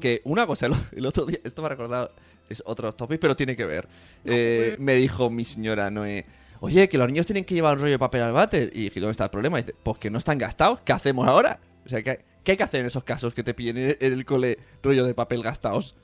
Que 0.00 0.20
una 0.24 0.46
cosa, 0.46 0.66
el, 0.66 0.74
el 0.92 1.06
otro 1.06 1.26
día, 1.26 1.38
esto 1.44 1.62
me 1.62 1.66
ha 1.66 1.70
recordado, 1.70 2.12
es 2.48 2.62
otro 2.66 2.92
topic, 2.92 3.20
pero 3.20 3.36
tiene 3.36 3.56
que 3.56 3.64
ver. 3.64 3.88
Eh, 4.24 4.76
me 4.78 4.94
dijo 4.94 5.30
mi 5.30 5.44
señora 5.44 5.90
Noé, 5.90 6.26
oye, 6.60 6.88
que 6.88 6.98
los 6.98 7.08
niños 7.08 7.26
tienen 7.26 7.44
que 7.44 7.54
llevar 7.54 7.76
un 7.76 7.82
rollo 7.82 7.92
de 7.92 7.98
papel 7.98 8.22
al 8.22 8.32
váter. 8.32 8.70
Y 8.74 8.82
dije, 8.84 9.00
¿dónde 9.00 9.12
está 9.12 9.24
el 9.24 9.30
problema? 9.30 9.58
Y 9.58 9.62
dice, 9.62 9.74
pues 9.82 9.98
que 9.98 10.10
no 10.10 10.18
están 10.18 10.38
gastados, 10.38 10.80
¿qué 10.84 10.92
hacemos 10.92 11.26
ahora? 11.26 11.60
O 11.86 11.88
sea, 11.88 12.02
¿qué, 12.02 12.24
qué 12.44 12.52
hay 12.52 12.56
que 12.56 12.64
hacer 12.64 12.80
en 12.80 12.86
esos 12.86 13.04
casos 13.04 13.34
que 13.34 13.42
te 13.42 13.54
piden 13.54 13.96
en 13.98 14.12
el 14.12 14.24
cole 14.24 14.58
rollo 14.82 15.04
de 15.04 15.14
papel 15.14 15.42
gastados? 15.42 15.96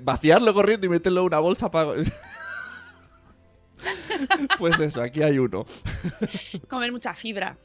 Vaciarlo 0.00 0.54
corriendo 0.54 0.86
y 0.86 0.90
meterlo 0.90 1.20
en 1.20 1.26
una 1.26 1.38
bolsa 1.38 1.70
para... 1.70 1.92
pues 4.58 4.78
eso, 4.80 5.02
aquí 5.02 5.22
hay 5.22 5.38
uno. 5.38 5.66
Comer 6.68 6.92
mucha 6.92 7.14
fibra. 7.14 7.56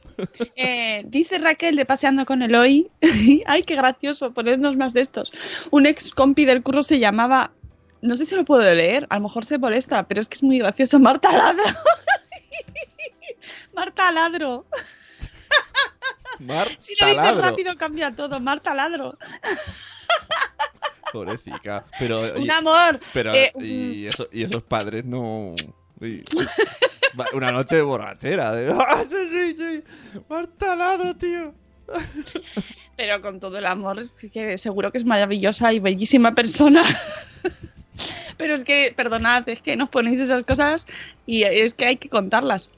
Eh, 0.56 1.02
dice 1.06 1.38
Raquel 1.38 1.76
de 1.76 1.86
Paseando 1.86 2.24
con 2.26 2.42
Eloy. 2.42 2.90
Ay, 3.46 3.62
qué 3.62 3.74
gracioso, 3.76 4.32
ponednos 4.32 4.76
más 4.76 4.92
de 4.94 5.00
estos. 5.00 5.32
Un 5.70 5.86
ex 5.86 6.10
compi 6.10 6.44
del 6.44 6.62
curro 6.62 6.82
se 6.82 6.98
llamaba. 6.98 7.52
No 8.00 8.16
sé 8.16 8.26
si 8.26 8.34
lo 8.34 8.44
puedo 8.44 8.62
leer, 8.74 9.06
a 9.10 9.16
lo 9.16 9.22
mejor 9.22 9.44
se 9.44 9.58
molesta, 9.58 10.08
pero 10.08 10.20
es 10.20 10.28
que 10.28 10.34
es 10.36 10.42
muy 10.42 10.58
gracioso. 10.58 10.98
Marta 10.98 11.30
Ladro. 11.32 11.64
Marta 13.74 14.10
Ladro. 14.12 14.66
Marta 16.40 16.74
Si 16.78 16.94
lo 17.00 17.06
dices 17.06 17.22
Ladro. 17.22 17.42
rápido 17.42 17.76
cambia 17.76 18.14
todo. 18.14 18.40
Marta 18.40 18.74
Ladro. 18.74 19.16
Pobrecita. 21.12 21.84
Pero, 21.98 22.20
Un 22.34 22.42
y- 22.42 22.50
amor. 22.50 22.98
pero 23.12 23.34
Eh, 23.34 23.52
y, 23.60 24.06
eso- 24.06 24.28
y 24.32 24.42
esos 24.44 24.62
padres 24.62 25.04
no... 25.04 25.54
Una 27.34 27.52
noche 27.52 27.76
de 27.76 27.82
borrachera. 27.82 28.54
De... 28.54 28.72
¡Ah, 28.72 29.04
sí, 29.08 29.16
sí, 29.30 29.56
sí! 29.56 29.82
Marta 30.28 30.74
Ladro, 30.76 31.16
tío. 31.16 31.54
Pero 32.96 33.20
con 33.20 33.40
todo 33.40 33.58
el 33.58 33.66
amor, 33.66 34.06
sí 34.12 34.30
que 34.30 34.56
seguro 34.58 34.92
que 34.92 34.98
es 34.98 35.04
maravillosa 35.04 35.72
y 35.72 35.80
bellísima 35.80 36.34
persona. 36.34 36.82
Pero 38.36 38.54
es 38.54 38.64
que, 38.64 38.92
perdonad, 38.96 39.48
es 39.48 39.62
que 39.62 39.76
nos 39.76 39.88
ponéis 39.88 40.20
esas 40.20 40.44
cosas 40.44 40.86
y 41.26 41.44
es 41.44 41.74
que 41.74 41.86
hay 41.86 41.96
que 41.96 42.08
contarlas. 42.08 42.70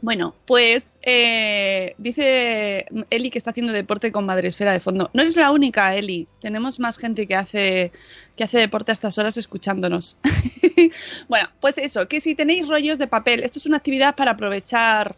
Bueno, 0.00 0.34
pues 0.46 0.98
eh, 1.02 1.94
dice 1.98 2.86
Eli 3.10 3.30
que 3.30 3.38
está 3.38 3.50
haciendo 3.50 3.72
deporte 3.72 4.12
con 4.12 4.26
Madresfera 4.26 4.72
de 4.72 4.80
fondo. 4.80 5.10
No 5.14 5.22
eres 5.22 5.36
la 5.36 5.50
única, 5.50 5.94
Eli. 5.94 6.28
Tenemos 6.40 6.78
más 6.78 6.98
gente 6.98 7.26
que 7.26 7.34
hace, 7.34 7.92
que 8.36 8.44
hace 8.44 8.58
deporte 8.58 8.92
a 8.92 8.94
estas 8.94 9.16
horas 9.18 9.36
escuchándonos. 9.36 10.18
bueno, 11.28 11.48
pues 11.60 11.78
eso, 11.78 12.06
que 12.08 12.20
si 12.20 12.34
tenéis 12.34 12.68
rollos 12.68 12.98
de 12.98 13.06
papel, 13.06 13.42
esto 13.44 13.58
es 13.58 13.66
una 13.66 13.78
actividad 13.78 14.14
para 14.14 14.32
aprovechar, 14.32 15.16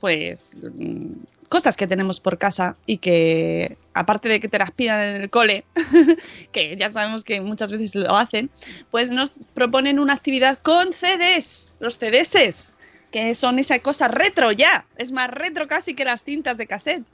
pues, 0.00 0.56
mm, 0.62 1.12
cosas 1.52 1.76
que 1.76 1.86
tenemos 1.86 2.18
por 2.18 2.38
casa 2.38 2.76
y 2.86 2.96
que, 2.96 3.76
aparte 3.92 4.30
de 4.30 4.40
que 4.40 4.48
te 4.48 4.58
las 4.58 4.70
pidan 4.70 5.00
en 5.00 5.22
el 5.22 5.28
cole, 5.28 5.66
que 6.52 6.74
ya 6.78 6.88
sabemos 6.88 7.24
que 7.24 7.42
muchas 7.42 7.70
veces 7.70 7.94
lo 7.94 8.16
hacen, 8.16 8.48
pues 8.90 9.10
nos 9.10 9.34
proponen 9.52 9.98
una 9.98 10.14
actividad 10.14 10.58
con 10.58 10.94
CDs, 10.94 11.70
los 11.78 11.98
CDs, 11.98 12.74
que 13.12 13.34
son 13.36 13.58
esa 13.60 13.78
cosa 13.78 14.08
retro 14.08 14.50
ya, 14.50 14.86
es 14.96 15.12
más 15.12 15.30
retro 15.30 15.68
casi 15.68 15.94
que 15.94 16.04
las 16.04 16.22
cintas 16.22 16.56
de 16.58 16.66
cassette, 16.66 17.04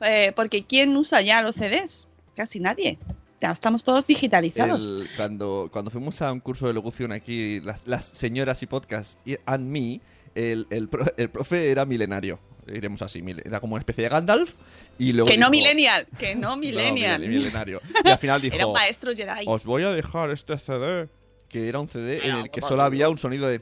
Eh, 0.00 0.32
porque 0.36 0.64
¿quién 0.64 0.96
usa 0.96 1.20
ya 1.20 1.42
los 1.42 1.56
CDs? 1.56 2.06
Casi 2.36 2.60
nadie. 2.60 2.98
Estamos 3.40 3.84
todos 3.84 4.06
digitalizados. 4.06 4.86
El- 4.86 5.08
cuando, 5.16 5.68
cuando 5.72 5.90
fuimos 5.90 6.20
a 6.22 6.32
un 6.32 6.40
curso 6.40 6.66
de 6.66 6.72
locución 6.74 7.12
aquí, 7.12 7.60
las, 7.60 7.86
las 7.86 8.04
señoras 8.06 8.62
y 8.62 8.66
podcast 8.66 9.18
y 9.26 9.36
and 9.46 9.68
me, 9.68 10.00
el, 10.34 10.66
el, 10.70 10.88
el 11.16 11.30
profe 11.30 11.70
era 11.70 11.84
milenario. 11.84 12.38
iremos 12.66 13.00
así. 13.02 13.22
Era 13.44 13.60
como 13.60 13.74
una 13.74 13.80
especie 13.82 14.04
de 14.04 14.10
Gandalf. 14.10 14.54
Y 14.98 15.12
luego 15.12 15.28
Que 15.30 15.38
no 15.38 15.50
millennial, 15.50 16.06
que 16.18 16.34
no 16.34 16.56
millennial. 16.64 17.20
mil- 17.20 17.30
milenario. 17.40 17.80
Y 18.04 18.08
al 18.08 18.18
final 18.18 18.40
dijo: 18.42 18.54
Era 18.56 18.66
un 18.66 18.72
maestro 18.74 19.12
Jedi. 19.14 19.44
Os 19.46 19.64
voy 19.64 19.84
a 19.84 19.90
dejar 19.90 20.30
este 20.30 20.58
CD. 20.58 21.08
Que 21.48 21.68
era 21.68 21.78
un 21.80 21.88
CD 21.88 22.26
en 22.26 22.34
el 22.36 22.50
que 22.50 22.60
solo 22.60 22.82
había 22.82 23.08
un 23.08 23.18
sonido 23.18 23.46
de. 23.48 23.60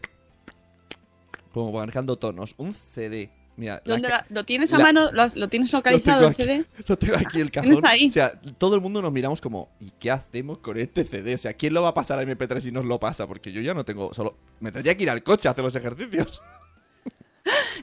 Como 1.56 1.72
marcando 1.72 2.16
tonos. 2.18 2.54
Un 2.58 2.74
CD. 2.74 3.30
Mira, 3.56 3.80
la 3.86 3.94
¿Dónde 3.94 4.08
ca- 4.08 4.16
la- 4.18 4.26
¿Lo 4.28 4.44
tienes 4.44 4.70
a 4.74 4.76
la- 4.78 4.84
mano? 4.84 5.10
¿Lo, 5.12 5.24
lo 5.34 5.48
tienes 5.48 5.72
localizado 5.72 6.18
tengo 6.18 6.28
el 6.28 6.34
CD? 6.34 6.66
Lo 6.86 6.98
tengo 6.98 7.14
aquí 7.16 7.40
el 7.40 7.50
¿Tienes 7.50 7.70
cajón. 7.80 7.86
ahí? 7.86 8.08
O 8.08 8.12
sea, 8.12 8.38
todo 8.58 8.74
el 8.74 8.82
mundo 8.82 9.00
nos 9.00 9.10
miramos 9.10 9.40
como, 9.40 9.70
¿y 9.80 9.90
qué 9.98 10.10
hacemos 10.10 10.58
con 10.58 10.76
este 10.78 11.04
CD? 11.04 11.34
O 11.34 11.38
sea, 11.38 11.54
¿quién 11.54 11.72
lo 11.72 11.82
va 11.82 11.88
a 11.88 11.94
pasar 11.94 12.18
a 12.18 12.22
MP3 12.24 12.60
si 12.60 12.70
nos 12.72 12.84
lo 12.84 13.00
pasa? 13.00 13.26
Porque 13.26 13.52
yo 13.52 13.62
ya 13.62 13.72
no 13.72 13.86
tengo, 13.86 14.12
solo 14.12 14.36
me 14.60 14.70
tendría 14.70 14.94
que 14.98 15.04
ir 15.04 15.08
al 15.10 15.22
coche 15.22 15.48
a 15.48 15.52
hacer 15.52 15.64
los 15.64 15.74
ejercicios. 15.74 16.42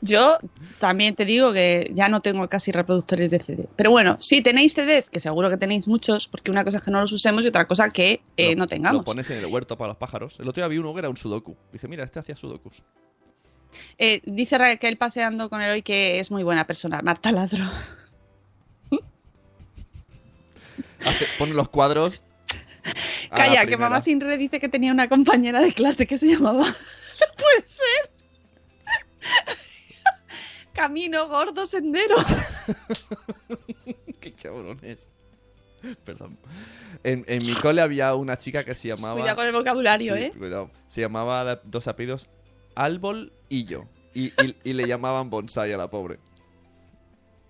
Yo 0.01 0.37
también 0.79 1.15
te 1.15 1.23
digo 1.23 1.53
que 1.53 1.89
ya 1.93 2.09
no 2.09 2.19
tengo 2.21 2.47
casi 2.49 2.73
reproductores 2.73 3.31
de 3.31 3.39
CD. 3.39 3.69
Pero 3.77 3.91
bueno, 3.91 4.17
si 4.19 4.41
tenéis 4.41 4.73
CDs, 4.73 5.09
que 5.09 5.21
seguro 5.21 5.49
que 5.49 5.55
tenéis 5.55 5.87
muchos, 5.87 6.27
porque 6.27 6.51
una 6.51 6.65
cosa 6.65 6.77
es 6.77 6.83
que 6.83 6.91
no 6.91 6.99
los 6.99 7.13
usemos 7.13 7.45
y 7.45 7.47
otra 7.47 7.65
cosa 7.65 7.89
que 7.89 8.21
eh, 8.35 8.49
Lo- 8.51 8.57
no 8.57 8.67
tengamos. 8.67 8.99
Lo 9.01 9.05
pones 9.05 9.29
en 9.31 9.37
el 9.37 9.45
huerto 9.45 9.77
para 9.77 9.89
los 9.89 9.97
pájaros. 9.97 10.37
El 10.41 10.49
otro 10.49 10.61
día 10.61 10.67
vi 10.67 10.77
uno 10.79 10.91
que 10.93 10.99
era 10.99 11.09
un 11.09 11.15
sudoku. 11.15 11.55
Dice, 11.71 11.87
mira, 11.87 12.03
este 12.03 12.19
hacía 12.19 12.35
sudokus. 12.35 12.83
Eh, 13.97 14.21
dice 14.25 14.57
Raquel 14.57 14.97
paseando 14.97 15.49
con 15.49 15.61
el 15.61 15.71
hoy 15.71 15.81
que 15.81 16.19
es 16.19 16.31
muy 16.31 16.43
buena 16.43 16.65
persona, 16.67 17.01
Marta 17.01 17.31
Ladro. 17.31 17.65
Hace- 21.05 21.25
pone 21.37 21.53
los 21.53 21.69
cuadros. 21.69 22.23
Calla, 23.35 23.65
que 23.65 23.77
mamá 23.77 23.99
Sinre 24.01 24.37
dice 24.37 24.59
que 24.59 24.69
tenía 24.69 24.91
una 24.91 25.07
compañera 25.09 25.59
de 25.61 25.73
clase 25.73 26.05
que 26.07 26.17
se 26.17 26.27
llamaba. 26.27 26.65
No 27.19 27.27
puede 27.37 27.67
ser. 27.67 28.11
Camino 30.73 31.27
gordo 31.29 31.67
sendero. 31.67 32.15
Qué 34.19 34.33
cabrones. 34.33 35.09
Perdón. 36.03 36.39
En, 37.03 37.23
en 37.27 37.45
mi 37.45 37.53
cole 37.53 37.81
había 37.83 38.15
una 38.15 38.35
chica 38.37 38.63
que 38.63 38.73
se 38.73 38.87
llamaba. 38.87 39.13
Cuidado 39.13 39.35
con 39.35 39.45
el 39.45 39.53
vocabulario, 39.53 40.15
Sí, 40.15 40.21
¿eh? 40.23 40.33
cuidado. 40.35 40.71
Se 40.87 41.01
llamaba 41.01 41.61
dos 41.63 41.87
apellidos 41.87 42.27
Árbol 42.75 43.31
y 43.49 43.65
yo. 43.65 43.85
Y, 44.13 44.27
y- 44.43 44.55
y 44.63 44.73
le 44.73 44.85
llamaban 44.87 45.29
bonsai 45.29 45.73
a 45.73 45.77
la 45.77 45.89
pobre. 45.89 46.19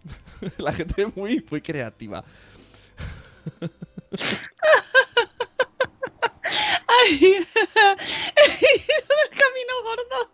La 0.58 0.74
gente 0.74 1.04
es 1.04 1.16
muy, 1.16 1.46
muy 1.50 1.62
creativa. 1.62 2.24
Ay, 7.06 7.46
el 7.46 9.30
camino 9.30 9.74
gordo. 9.84 10.32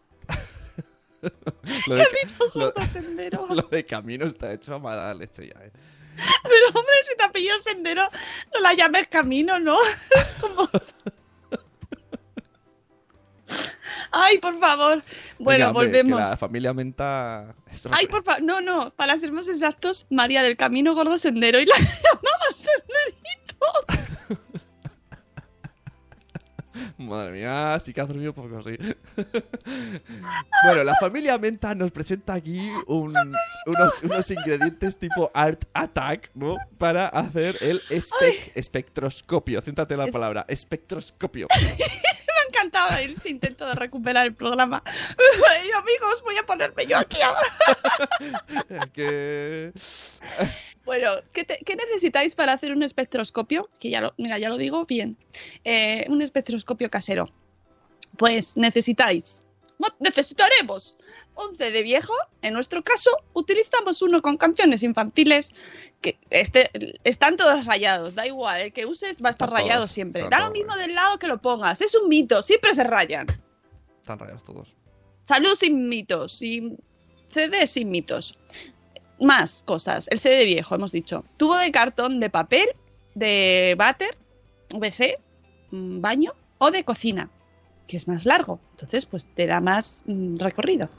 Lo 1.87 1.95
de, 1.95 2.03
Camino 2.05 2.33
lo- 2.55 2.71
gordo 2.73 2.87
sendero. 2.87 3.47
lo 3.49 3.61
de 3.63 3.85
camino 3.85 4.25
está 4.25 4.53
hecho 4.53 4.75
a 4.75 4.79
mala 4.79 5.13
leche 5.13 5.47
ya, 5.47 5.59
¿eh? 5.65 5.71
Pero 6.43 6.67
hombre, 6.67 6.93
si 7.09 7.15
te 7.15 7.23
apellido 7.23 7.57
sendero, 7.59 8.03
no 8.53 8.59
la 8.59 8.73
llames 8.73 9.07
camino, 9.07 9.59
¿no? 9.59 9.77
Es 10.19 10.35
como... 10.35 10.67
Ay, 14.11 14.37
por 14.39 14.59
favor. 14.59 15.03
Bueno, 15.39 15.67
Venga, 15.67 15.69
hombre, 15.69 15.91
que 15.91 16.03
volvemos. 16.03 16.29
la 16.29 16.37
familia 16.37 16.73
Menta. 16.73 17.53
Ay, 17.91 18.07
por 18.07 18.23
favor. 18.23 18.41
No, 18.43 18.61
no. 18.61 18.91
Para 18.91 19.17
ser 19.17 19.31
más 19.31 19.47
exactos, 19.47 20.07
María 20.09 20.43
del 20.43 20.57
Camino 20.57 20.93
Gordo 20.95 21.17
Sendero 21.17 21.59
y 21.59 21.65
la 21.65 21.75
llamaba 21.77 22.45
Senderito. 22.55 23.57
Madre 26.97 27.31
mía, 27.31 27.77
sí 27.83 27.93
que 27.93 27.99
has 28.01 28.07
dormido 28.07 28.33
poco, 28.33 28.61
sí. 28.63 28.77
bueno, 30.65 30.83
la 30.83 30.95
familia 30.95 31.37
Menta 31.37 31.73
nos 31.75 31.91
presenta 31.91 32.33
aquí 32.35 32.59
un- 32.87 33.13
unos, 33.65 34.03
unos 34.03 34.31
ingredientes 34.31 34.97
tipo 34.97 35.29
Art 35.33 35.65
Attack, 35.73 36.29
¿no? 36.35 36.55
Para 36.77 37.07
hacer 37.07 37.55
el 37.61 37.81
espe- 37.89 38.51
espectroscopio. 38.55 39.61
Céntrate 39.61 39.97
la 39.97 40.05
Es- 40.05 40.13
palabra, 40.13 40.45
espectroscopio. 40.47 41.47
Encantado 42.60 42.97
ese 42.97 43.30
intento 43.30 43.66
de 43.66 43.76
recuperar 43.76 44.26
el 44.26 44.36
programa. 44.36 44.84
Ay, 44.86 45.70
amigos, 45.82 46.22
voy 46.26 46.36
a 46.38 46.45
ponerme 46.45 46.86
yo 46.86 46.97
aquí. 46.97 47.18
es 48.70 48.89
que... 48.91 49.72
Bueno, 50.84 51.12
¿qué, 51.32 51.45
te- 51.45 51.60
qué 51.66 51.78
necesitáis 51.78 52.36
para 52.36 52.51
hacer 52.51 52.74
un 52.74 52.84
espectroscopio? 52.84 53.70
Que 53.80 53.89
ya 53.89 54.01
lo, 54.01 54.14
mira, 54.18 54.38
ya 54.39 54.49
lo 54.49 54.57
digo 54.57 54.86
bien. 54.86 55.18
Eh, 55.64 56.05
un 56.10 56.22
espectroscopio 56.22 56.89
casero. 56.89 57.32
Pues 58.18 58.57
necesitáis, 58.57 59.43
necesitaremos 59.99 60.97
un 61.36 61.55
CD 61.55 61.84
viejo. 61.84 62.13
En 62.41 62.53
nuestro 62.53 62.84
caso, 62.84 63.11
utilizamos 63.34 64.01
uno 64.01 64.21
con 64.21 64.38
canciones 64.38 64.84
infantiles 64.84 65.53
que 66.01 66.17
este, 66.30 66.69
están 67.03 67.38
todos 67.38 67.65
rayados. 67.65 68.15
Da 68.15 68.27
igual, 68.27 68.61
el 68.61 68.73
que 68.73 68.86
uses 68.86 69.23
va 69.23 69.30
a 69.30 69.32
estar 69.32 69.49
rayado 69.49 69.82
todos, 69.82 69.91
siempre. 69.91 70.27
Da 70.30 70.39
lo 70.39 70.51
mismo 70.51 70.75
del 70.75 70.95
lado 70.95 71.17
que 71.17 71.27
lo 71.27 71.41
pongas. 71.41 71.82
Es 71.82 71.95
un 71.95 72.09
mito, 72.09 72.43
siempre 72.43 72.73
se 72.73 72.84
rayan. 72.84 73.27
Están 74.01 74.19
rayados 74.19 74.43
todos. 74.43 74.75
Salud 75.25 75.55
sin 75.57 75.88
mitos 75.88 76.41
y 76.41 76.77
CD 77.30 77.67
sin 77.67 77.89
mitos. 77.89 78.38
Más 79.19 79.63
cosas. 79.65 80.07
El 80.09 80.19
CD 80.19 80.45
viejo, 80.45 80.75
hemos 80.75 80.91
dicho. 80.91 81.23
Tubo 81.38 81.55
de 81.57 81.71
cartón, 81.71 82.19
de 82.19 82.30
papel, 82.30 82.67
de 83.15 83.75
váter, 83.77 84.17
VC, 84.73 85.19
mm, 85.71 86.01
baño 86.01 86.34
o 86.57 86.71
de 86.71 86.84
cocina, 86.84 87.30
que 87.89 87.97
es 87.97 88.07
más 88.07 88.25
largo. 88.25 88.59
Entonces, 88.71 89.07
pues 89.07 89.25
te 89.25 89.47
da 89.47 89.59
más 89.61 90.03
mm, 90.05 90.37
recorrido. 90.37 90.89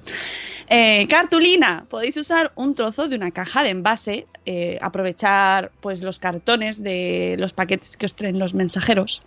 Eh, 0.68 1.06
cartulina. 1.08 1.86
Podéis 1.88 2.16
usar 2.16 2.50
un 2.56 2.74
trozo 2.74 3.08
de 3.08 3.14
una 3.14 3.30
caja 3.30 3.62
de 3.62 3.68
envase, 3.68 4.26
eh, 4.44 4.76
aprovechar 4.82 5.70
pues 5.80 6.02
los 6.02 6.18
cartones 6.18 6.82
de 6.82 7.36
los 7.38 7.52
paquetes 7.52 7.96
que 7.96 8.06
os 8.06 8.14
traen 8.14 8.40
los 8.40 8.54
mensajeros. 8.54 9.22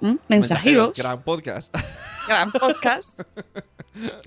¿Mm? 0.00 0.14
Mensajeros 0.28 0.92
Gran 0.96 1.22
podcast. 1.22 1.74
gran 2.28 2.52
podcast. 2.52 3.20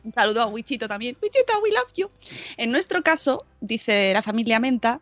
Un 0.03 0.11
saludo 0.11 0.41
a 0.41 0.47
Wichito 0.47 0.89
también. 0.89 1.17
Wichito, 1.21 1.53
we 1.63 1.71
love 1.71 1.91
you. 1.95 2.09
En 2.57 2.69
nuestro 2.69 3.01
caso, 3.01 3.45
dice 3.61 4.11
la 4.13 4.21
familia 4.21 4.59
Menta, 4.59 4.99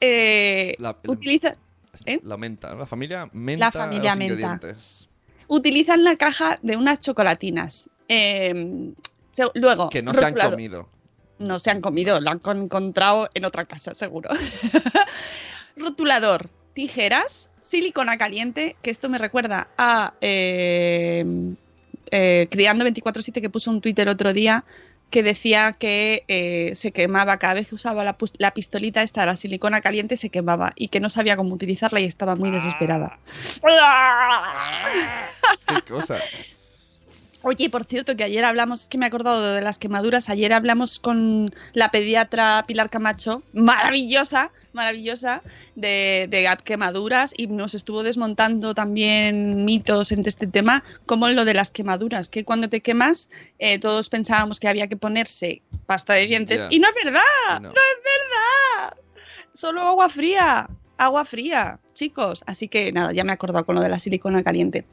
eh, 0.00 0.76
La, 0.78 0.94
utiliza, 1.08 1.56
¿eh? 2.04 2.20
la 2.22 2.36
menta, 2.36 2.70
¿no? 2.74 2.80
La 2.80 2.86
familia 2.86 3.26
Menta. 3.32 3.64
La 3.66 3.72
familia 3.72 4.14
los 4.14 4.18
Menta. 4.18 4.60
Utilizan 5.50 6.04
la 6.04 6.16
caja 6.16 6.58
de 6.62 6.76
unas 6.76 7.00
chocolatinas. 7.00 7.90
Eh, 8.08 8.92
se- 9.32 9.50
luego, 9.54 9.90
Que 9.90 10.00
no 10.00 10.14
se 10.14 10.24
han 10.24 10.34
comido. 10.34 10.88
No 11.40 11.58
se 11.58 11.70
han 11.70 11.80
comido, 11.80 12.20
lo 12.20 12.30
han 12.30 12.38
con- 12.38 12.62
encontrado 12.62 13.28
en 13.34 13.44
otra 13.44 13.64
casa, 13.64 13.94
seguro. 13.94 14.30
Rotulador, 15.76 16.48
tijeras, 16.74 17.50
silicona 17.60 18.16
caliente, 18.16 18.76
que 18.82 18.90
esto 18.90 19.08
me 19.08 19.18
recuerda 19.18 19.68
a 19.78 20.14
eh, 20.20 21.24
eh, 22.10 22.46
Criando 22.50 22.84
24-7 22.84 23.40
que 23.40 23.50
puso 23.50 23.70
un 23.70 23.80
Twitter 23.80 24.08
otro 24.08 24.32
día 24.32 24.64
que 25.10 25.22
decía 25.22 25.72
que 25.72 26.24
eh, 26.28 26.72
se 26.74 26.92
quemaba 26.92 27.38
cada 27.38 27.54
vez 27.54 27.68
que 27.68 27.74
usaba 27.74 28.04
la, 28.04 28.16
la 28.38 28.50
pistolita 28.52 29.02
esta, 29.02 29.26
la 29.26 29.36
silicona 29.36 29.80
caliente, 29.80 30.16
se 30.16 30.30
quemaba 30.30 30.72
y 30.76 30.88
que 30.88 31.00
no 31.00 31.10
sabía 31.10 31.36
cómo 31.36 31.54
utilizarla 31.54 32.00
y 32.00 32.04
estaba 32.04 32.36
muy 32.36 32.50
desesperada. 32.50 33.18
Qué 35.66 35.82
cosa. 35.82 36.16
Oye, 37.42 37.70
por 37.70 37.84
cierto, 37.84 38.16
que 38.16 38.24
ayer 38.24 38.44
hablamos, 38.44 38.82
es 38.82 38.88
que 38.88 38.98
me 38.98 39.06
he 39.06 39.08
acordado 39.08 39.54
de 39.54 39.62
las 39.62 39.78
quemaduras, 39.78 40.28
ayer 40.28 40.52
hablamos 40.52 40.98
con 40.98 41.50
la 41.72 41.90
pediatra 41.90 42.64
Pilar 42.66 42.90
Camacho, 42.90 43.42
maravillosa, 43.54 44.52
maravillosa, 44.72 45.42
de, 45.74 46.26
de 46.28 46.48
quemaduras 46.64 47.32
y 47.36 47.46
nos 47.46 47.74
estuvo 47.74 48.02
desmontando 48.02 48.74
también 48.74 49.64
mitos 49.64 50.12
en 50.12 50.22
este 50.26 50.46
tema, 50.46 50.84
como 51.06 51.28
lo 51.28 51.44
de 51.44 51.54
las 51.54 51.70
quemaduras, 51.70 52.28
que 52.28 52.44
cuando 52.44 52.68
te 52.68 52.80
quemas 52.80 53.30
eh, 53.58 53.78
todos 53.78 54.08
pensábamos 54.10 54.60
que 54.60 54.68
había 54.68 54.86
que 54.88 54.96
ponerse 54.96 55.62
pasta 55.86 56.12
de 56.14 56.26
dientes 56.26 56.66
y 56.70 56.78
no 56.78 56.88
es 56.88 56.94
verdad, 57.04 57.60
No. 57.60 57.68
no 57.68 57.70
es 57.70 58.84
verdad, 58.84 58.96
solo 59.54 59.80
agua 59.82 60.08
fría. 60.08 60.68
Agua 61.00 61.24
fría, 61.24 61.80
chicos. 61.94 62.44
Así 62.46 62.68
que 62.68 62.92
nada, 62.92 63.12
ya 63.12 63.24
me 63.24 63.32
he 63.32 63.34
acordado 63.34 63.64
con 63.64 63.74
lo 63.74 63.80
de 63.80 63.88
la 63.88 63.98
silicona 63.98 64.42
caliente. 64.42 64.84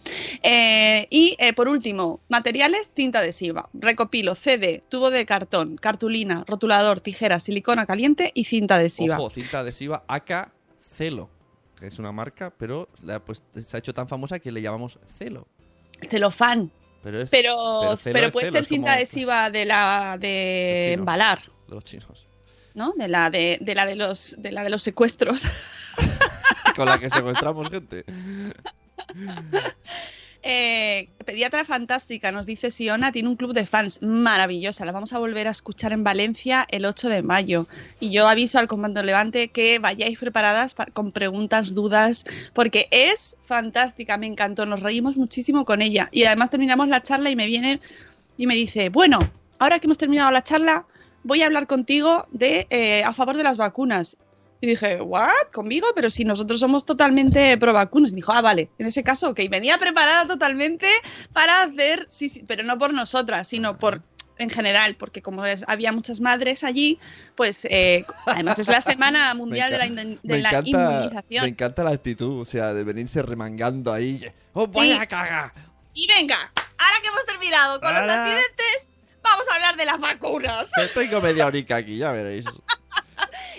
Eh, 0.41 1.05
y 1.09 1.35
eh, 1.37 1.51
por 1.51 1.67
último, 1.67 2.21
materiales, 2.29 2.93
cinta 2.95 3.19
adhesiva. 3.19 3.69
Recopilo 3.73 4.33
CD, 4.33 4.81
tubo 4.87 5.09
de 5.09 5.25
cartón, 5.25 5.75
cartulina, 5.75 6.45
rotulador, 6.47 7.01
tijera, 7.01 7.41
silicona 7.41 7.85
caliente 7.85 8.31
y 8.33 8.45
cinta 8.45 8.75
adhesiva. 8.75 9.17
Ojo, 9.19 9.29
cinta 9.31 9.59
adhesiva 9.59 10.05
AK 10.07 10.51
Celo. 10.95 11.29
Que 11.77 11.87
es 11.87 11.99
una 11.99 12.13
marca, 12.13 12.53
pero 12.57 12.87
la, 13.03 13.19
pues, 13.23 13.43
se 13.65 13.75
ha 13.75 13.79
hecho 13.79 13.93
tan 13.93 14.07
famosa 14.07 14.39
que 14.39 14.51
le 14.51 14.61
llamamos 14.61 14.99
Celo. 15.19 15.45
Celofán. 16.09 16.71
Pero 17.03 17.21
es 17.21 17.29
Pero, 17.29 17.95
Pero 18.03 18.31
puede 18.31 18.47
celo, 18.47 18.57
ser 18.57 18.65
cinta 18.65 18.87
como- 18.91 18.95
adhesiva 18.95 19.49
de 19.51 19.65
la 19.65 20.17
de 20.19 20.27
Los 20.27 20.85
chinos. 20.87 20.99
embalar, 20.99 21.39
de 21.67 21.75
los 21.75 21.83
chinos. 21.83 22.27
¿No? 22.77 22.93
De 22.95 23.09
la 23.09 23.29
de, 23.29 23.57
de 23.59 23.75
la 23.75 23.85
de 23.85 23.95
los 23.97 24.35
de 24.37 24.51
la 24.53 24.63
de 24.63 24.69
los 24.69 24.81
secuestros. 24.83 25.43
Con 26.77 26.85
la 26.85 26.97
que 26.99 27.09
secuestramos 27.09 27.69
gente. 27.69 28.05
Eh, 30.49 31.09
pediatra 31.25 31.65
fantástica, 31.65 32.31
nos 32.31 32.45
dice 32.45 32.71
Siona, 32.71 33.11
tiene 33.11 33.27
un 33.27 33.35
club 33.35 33.53
de 33.53 33.65
fans 33.65 34.01
maravillosa. 34.01 34.85
La 34.85 34.93
vamos 34.93 35.11
a 35.11 35.19
volver 35.19 35.47
a 35.47 35.51
escuchar 35.51 35.91
en 35.91 36.05
Valencia 36.05 36.65
el 36.69 36.85
8 36.85 37.09
de 37.09 37.21
mayo. 37.21 37.67
Y 37.99 38.11
yo 38.11 38.29
aviso 38.29 38.57
al 38.57 38.67
Comando 38.69 39.03
Levante 39.03 39.49
que 39.49 39.79
vayáis 39.79 40.17
preparadas 40.19 40.73
pa- 40.73 40.85
con 40.85 41.11
preguntas, 41.11 41.73
dudas, 41.75 42.23
porque 42.53 42.87
es 42.91 43.35
fantástica, 43.41 44.15
me 44.17 44.27
encantó. 44.27 44.65
Nos 44.65 44.79
reímos 44.81 45.17
muchísimo 45.17 45.65
con 45.65 45.81
ella. 45.81 46.07
Y 46.13 46.23
además 46.23 46.49
terminamos 46.49 46.87
la 46.87 47.03
charla 47.03 47.29
y 47.29 47.35
me 47.35 47.47
viene 47.47 47.81
y 48.37 48.47
me 48.47 48.55
dice, 48.55 48.87
bueno, 48.87 49.19
ahora 49.59 49.79
que 49.79 49.87
hemos 49.87 49.97
terminado 49.97 50.31
la 50.31 50.43
charla, 50.43 50.85
voy 51.27 51.41
a 51.43 51.45
hablar 51.45 51.67
contigo 51.67 52.27
de 52.31 52.65
eh, 52.69 53.03
a 53.03 53.13
favor 53.13 53.37
de 53.37 53.43
las 53.43 53.57
vacunas. 53.57 54.17
Y 54.59 54.65
dije, 54.65 54.99
¿what? 55.01 55.29
¿Conmigo? 55.53 55.87
Pero 55.93 56.09
si 56.09 56.25
nosotros 56.25 56.59
somos 56.59 56.83
totalmente 56.85 57.55
pro 57.59 57.73
vacunas. 57.73 58.11
Y 58.13 58.15
dijo, 58.15 58.31
ah, 58.31 58.41
vale, 58.41 58.69
en 58.79 58.87
ese 58.87 59.03
caso, 59.03 59.29
ok, 59.29 59.41
venía 59.51 59.77
preparada 59.77 60.25
totalmente 60.25 60.87
para 61.31 61.61
hacer, 61.61 62.05
sí, 62.09 62.27
sí, 62.29 62.43
pero 62.47 62.63
no 62.63 62.79
por 62.79 62.91
nosotras, 62.93 63.47
sino 63.47 63.77
por 63.77 64.01
en 64.39 64.49
general, 64.51 64.95
porque 64.95 65.21
como 65.23 65.45
es- 65.45 65.63
había 65.67 65.91
muchas 65.91 66.19
madres 66.21 66.63
allí, 66.63 66.99
pues 67.35 67.65
eh, 67.69 68.05
además 68.27 68.57
es 68.59 68.67
la 68.67 68.81
Semana 68.81 69.33
Mundial 69.35 69.71
de 69.71 69.77
la, 69.79 69.87
de 70.23 70.37
la 70.39 70.49
encanta, 70.49 70.69
Inmunización. 70.69 71.43
Me 71.43 71.49
encanta 71.49 71.83
la 71.83 71.89
actitud, 71.91 72.41
o 72.41 72.45
sea, 72.45 72.73
de 72.73 72.83
venirse 72.83 73.21
remangando 73.23 73.91
ahí. 73.93 74.23
¡Oh, 74.53 74.65
vaya 74.67 75.05
caga! 75.07 75.53
Y 75.93 76.07
venga, 76.07 76.37
ahora 76.55 76.97
que 77.01 77.09
hemos 77.09 77.25
terminado 77.25 77.79
con 77.81 77.91
los 77.93 78.01
Ahora- 78.01 78.23
accidentes, 78.25 78.91
vamos 79.31 79.47
a 79.51 79.55
hablar 79.55 79.75
de 79.77 79.85
las 79.85 79.99
vacunas. 79.99 80.69
Tengo 80.93 81.21
media 81.21 81.45
horica 81.47 81.77
aquí, 81.77 81.97
ya 81.97 82.11
veréis. 82.11 82.45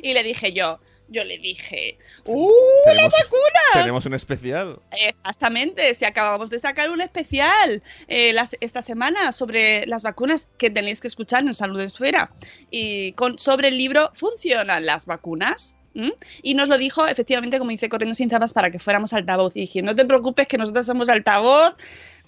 Y 0.01 0.15
le 0.15 0.23
dije 0.23 0.53
yo, 0.53 0.79
yo 1.09 1.25
le 1.25 1.39
dije, 1.39 1.99
¡uh, 2.25 2.53
las 2.95 3.11
vacunas! 3.11 3.73
tenemos 3.73 4.07
un 4.07 4.15
especial. 4.15 4.79
Exactamente, 4.93 5.93
si 5.95 6.05
acabamos 6.05 6.51
de 6.51 6.61
sacar 6.61 6.91
un 6.91 7.01
especial 7.01 7.83
eh, 8.07 8.33
las- 8.33 8.57
esta 8.61 8.81
semana 8.83 9.33
sobre 9.33 9.87
las 9.87 10.05
vacunas 10.05 10.49
que 10.57 10.71
tenéis 10.71 11.01
que 11.01 11.09
escuchar 11.09 11.43
en 11.43 11.53
Salud 11.55 11.81
Esfera 11.81 12.31
y 12.71 13.11
con, 13.13 13.39
sobre 13.41 13.69
el 13.69 13.77
libro 13.79 14.13
¿Funcionan 14.15 14.87
las 14.87 15.07
vacunas? 15.07 15.77
¿Mm? 15.99 16.13
Y 16.45 16.55
nos 16.55 16.69
lo 16.69 16.79
dijo 16.79 17.09
efectivamente, 17.09 17.59
como 17.59 17.73
dice 17.73 17.89
Corriendo 17.89 18.15
sin 18.15 18.31
Zapas, 18.31 18.53
para 18.53 18.71
que 18.71 18.79
fuéramos 18.79 19.13
altavoz. 19.13 19.57
Y 19.57 19.63
dije, 19.63 19.83
no 19.83 19.97
te 19.97 20.05
preocupes 20.05 20.47
que 20.47 20.57
nosotros 20.57 20.87
somos 20.87 21.09
altavoz. 21.09 21.75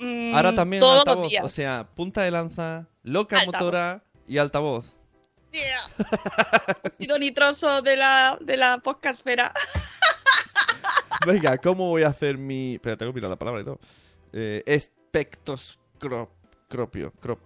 mm, 0.01 0.35
Ahora 0.35 0.53
también 0.57 0.81
todos 0.81 0.99
altavoz, 0.99 1.23
los 1.23 1.31
días. 1.31 1.45
o 1.45 1.49
sea, 1.49 1.87
punta 1.95 2.23
de 2.23 2.33
lanza, 2.33 2.89
locomotora 3.05 4.03
y 4.27 4.39
altavoz. 4.39 4.87
Yeah. 5.53 5.89
Óxido 6.85 7.17
nitroso 7.19 7.81
de 7.83 7.97
la, 7.97 8.37
de 8.41 8.57
la 8.57 8.79
podcastfera. 8.79 9.53
Venga, 11.27 11.57
¿cómo 11.59 11.91
voy 11.91 12.03
a 12.03 12.09
hacer 12.09 12.39
mi... 12.39 12.75
Espera, 12.75 12.97
tengo 12.97 13.13
que 13.13 13.17
mirar 13.17 13.31
la 13.31 13.37
palabra 13.37 13.61
y 13.61 13.65
todo. 13.65 13.79
Eh, 14.33 14.65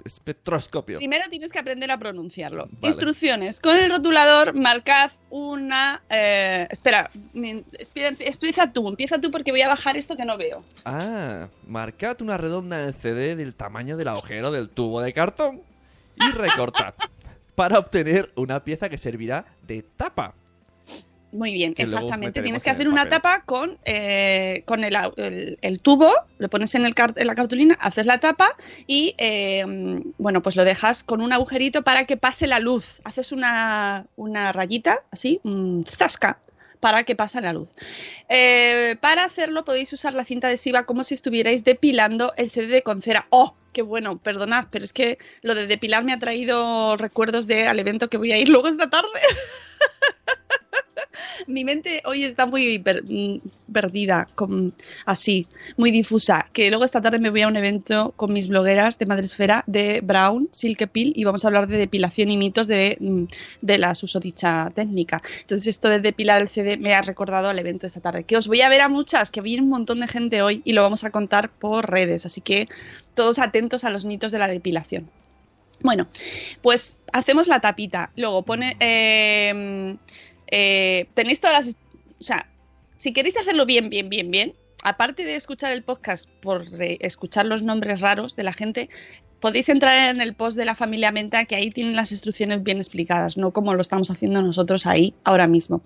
espectroscopio. 0.04 0.98
Primero 0.98 1.24
tienes 1.30 1.50
que 1.50 1.58
aprender 1.58 1.90
a 1.90 1.98
pronunciarlo. 1.98 2.66
Vale. 2.66 2.88
Instrucciones. 2.88 3.60
Con 3.60 3.76
el 3.76 3.90
rotulador 3.90 4.54
marcad 4.54 5.10
una... 5.30 6.02
eh, 6.10 6.66
espera, 6.70 7.10
empieza 7.34 8.72
tú, 8.72 8.88
empieza 8.88 9.20
tú 9.20 9.30
porque 9.30 9.50
voy 9.50 9.62
a 9.62 9.68
bajar 9.68 9.96
esto 9.96 10.16
que 10.16 10.24
no 10.24 10.36
veo. 10.36 10.64
Ah, 10.84 11.48
marcad 11.66 12.20
una 12.22 12.36
redonda 12.36 12.80
en 12.80 12.88
el 12.88 12.94
CD 12.94 13.36
del 13.36 13.54
tamaño 13.54 13.96
del 13.96 14.08
agujero 14.08 14.50
del 14.50 14.68
tubo 14.68 15.00
de 15.00 15.12
cartón 15.12 15.62
y 16.16 16.30
recortad 16.32 16.94
para 17.54 17.78
obtener 17.78 18.32
una 18.36 18.64
pieza 18.64 18.88
que 18.88 18.98
servirá 18.98 19.46
de 19.66 19.82
tapa. 19.82 20.34
Muy 21.34 21.52
bien, 21.52 21.74
exactamente. 21.82 22.40
Tienes 22.44 22.62
que 22.62 22.70
hacer 22.70 22.86
una 22.88 23.02
tapa 23.16 23.42
con, 23.44 23.76
eh, 23.84 24.62
con 24.66 24.84
el, 24.84 24.96
el- 25.16 25.58
el 25.62 25.80
tubo, 25.80 26.12
lo 26.38 26.48
pones 26.48 26.74
en, 26.76 26.86
el 26.86 26.94
en 27.16 27.26
la 27.26 27.34
cartulina, 27.34 27.76
haces 27.80 28.06
la 28.06 28.20
tapa 28.20 28.54
y, 28.86 29.16
eh, 29.18 29.64
bueno, 30.18 30.42
pues 30.42 30.54
lo 30.54 30.64
dejas 30.64 31.02
con 31.02 31.20
un 31.20 31.32
agujerito 31.32 31.82
para 31.82 32.04
que 32.04 32.16
pase 32.16 32.46
la 32.46 32.60
luz. 32.60 33.00
Haces 33.02 33.32
una, 33.32 34.06
una 34.14 34.52
rayita, 34.52 35.02
así, 35.10 35.40
un 35.42 35.84
zasca, 35.88 36.38
para 36.78 37.02
que 37.02 37.16
pase 37.16 37.40
la 37.40 37.52
luz. 37.52 37.68
Eh, 38.28 38.94
para 39.00 39.24
hacerlo 39.24 39.64
podéis 39.64 39.92
usar 39.92 40.14
la 40.14 40.24
cinta 40.24 40.46
adhesiva 40.46 40.84
como 40.86 41.02
si 41.02 41.14
estuvierais 41.14 41.64
depilando 41.64 42.32
el 42.36 42.50
CD 42.50 42.82
con 42.82 43.02
cera. 43.02 43.26
¡Oh! 43.30 43.56
Qué 43.72 43.82
bueno, 43.82 44.18
perdonad, 44.18 44.66
pero 44.70 44.84
es 44.84 44.92
que 44.92 45.18
lo 45.42 45.56
de 45.56 45.66
depilar 45.66 46.04
me 46.04 46.12
ha 46.12 46.18
traído 46.20 46.96
recuerdos 46.96 47.48
de 47.48 47.66
al 47.66 47.80
evento 47.80 48.08
que 48.08 48.18
voy 48.18 48.30
a 48.30 48.38
ir 48.38 48.48
luego 48.48 48.68
esta 48.68 48.88
tarde. 48.88 49.08
Mi 51.46 51.64
mente 51.64 52.02
hoy 52.04 52.24
está 52.24 52.46
muy 52.46 52.78
per- 52.78 53.04
perdida, 53.72 54.26
así, 55.06 55.46
muy 55.76 55.90
difusa. 55.90 56.46
Que 56.52 56.68
luego 56.70 56.84
esta 56.84 57.00
tarde 57.00 57.18
me 57.18 57.30
voy 57.30 57.42
a 57.42 57.48
un 57.48 57.56
evento 57.56 58.12
con 58.16 58.32
mis 58.32 58.48
blogueras 58.48 58.98
de 58.98 59.06
Madresfera 59.06 59.64
de 59.66 60.00
Brown, 60.00 60.48
Silke 60.52 60.86
Peel, 60.86 61.12
y 61.16 61.24
vamos 61.24 61.44
a 61.44 61.48
hablar 61.48 61.66
de 61.66 61.78
depilación 61.78 62.30
y 62.30 62.36
mitos 62.36 62.66
de, 62.66 62.96
mm, 63.00 63.24
de 63.62 63.78
la 63.78 63.94
susodicha 63.94 64.70
técnica. 64.74 65.22
Entonces, 65.40 65.68
esto 65.68 65.88
de 65.88 66.00
depilar 66.00 66.40
el 66.40 66.48
CD 66.48 66.76
me 66.76 66.94
ha 66.94 67.02
recordado 67.02 67.48
al 67.48 67.58
evento 67.58 67.86
esta 67.86 68.00
tarde. 68.00 68.24
Que 68.24 68.36
os 68.36 68.48
voy 68.48 68.60
a 68.60 68.68
ver 68.68 68.80
a 68.82 68.88
muchas, 68.88 69.30
que 69.30 69.40
viene 69.40 69.62
un 69.62 69.68
montón 69.70 70.00
de 70.00 70.08
gente 70.08 70.42
hoy 70.42 70.62
y 70.64 70.72
lo 70.72 70.82
vamos 70.82 71.04
a 71.04 71.10
contar 71.10 71.50
por 71.50 71.90
redes. 71.90 72.26
Así 72.26 72.40
que 72.40 72.68
todos 73.14 73.38
atentos 73.38 73.84
a 73.84 73.90
los 73.90 74.04
mitos 74.04 74.32
de 74.32 74.38
la 74.38 74.48
depilación. 74.48 75.08
Bueno, 75.82 76.06
pues 76.62 77.02
hacemos 77.12 77.46
la 77.46 77.60
tapita. 77.60 78.10
Luego 78.16 78.42
pone. 78.42 78.76
eh, 78.80 79.96
eh, 80.50 81.06
tenéis 81.14 81.40
todas 81.40 81.66
las. 81.66 81.76
O 82.18 82.22
sea, 82.22 82.48
si 82.96 83.12
queréis 83.12 83.36
hacerlo 83.36 83.66
bien, 83.66 83.90
bien, 83.90 84.08
bien, 84.08 84.30
bien, 84.30 84.54
aparte 84.82 85.24
de 85.24 85.36
escuchar 85.36 85.72
el 85.72 85.82
podcast 85.82 86.28
por 86.40 86.64
escuchar 86.80 87.46
los 87.46 87.62
nombres 87.62 88.00
raros 88.00 88.36
de 88.36 88.44
la 88.44 88.52
gente, 88.52 88.88
podéis 89.40 89.68
entrar 89.68 90.10
en 90.10 90.22
el 90.22 90.34
post 90.34 90.56
de 90.56 90.64
la 90.64 90.74
familia 90.74 91.12
Menta, 91.12 91.44
que 91.44 91.54
ahí 91.54 91.70
tienen 91.70 91.96
las 91.96 92.12
instrucciones 92.12 92.62
bien 92.62 92.78
explicadas, 92.78 93.36
no 93.36 93.52
como 93.52 93.74
lo 93.74 93.82
estamos 93.82 94.10
haciendo 94.10 94.40
nosotros 94.40 94.86
ahí 94.86 95.12
ahora 95.22 95.46
mismo. 95.46 95.82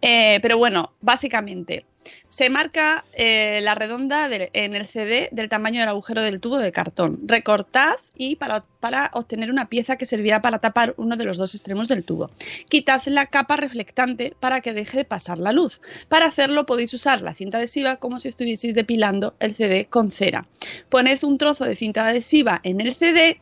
Eh, 0.00 0.38
pero 0.40 0.56
bueno, 0.56 0.94
básicamente, 1.02 1.84
se 2.28 2.50
marca 2.50 3.04
eh, 3.12 3.60
la 3.62 3.74
redonda 3.74 4.28
en 4.30 4.74
el 4.74 4.86
CD 4.86 5.28
del 5.32 5.48
tamaño 5.48 5.80
del 5.80 5.88
agujero 5.88 6.22
del 6.22 6.40
tubo 6.40 6.58
de 6.58 6.72
cartón. 6.72 7.18
Recortad 7.24 7.96
y 8.16 8.36
para, 8.36 8.64
para 8.80 9.10
obtener 9.14 9.50
una 9.50 9.68
pieza 9.68 9.96
que 9.96 10.06
servirá 10.06 10.42
para 10.42 10.58
tapar 10.58 10.94
uno 10.96 11.16
de 11.16 11.24
los 11.24 11.36
dos 11.36 11.54
extremos 11.54 11.88
del 11.88 12.04
tubo. 12.04 12.30
Quitad 12.68 13.02
la 13.06 13.26
capa 13.26 13.56
reflectante 13.56 14.34
para 14.40 14.60
que 14.60 14.72
deje 14.72 14.98
de 14.98 15.04
pasar 15.04 15.38
la 15.38 15.52
luz. 15.52 15.80
Para 16.08 16.26
hacerlo 16.26 16.66
podéis 16.66 16.94
usar 16.94 17.20
la 17.20 17.34
cinta 17.34 17.58
adhesiva 17.58 17.96
como 17.96 18.18
si 18.18 18.28
estuvieseis 18.28 18.74
depilando 18.74 19.34
el 19.40 19.54
CD 19.54 19.86
con 19.86 20.10
cera. 20.10 20.46
Poned 20.88 21.22
un 21.24 21.38
trozo 21.38 21.64
de 21.64 21.76
cinta 21.76 22.06
adhesiva 22.06 22.60
en 22.62 22.80
el 22.80 22.94
CD 22.94 23.40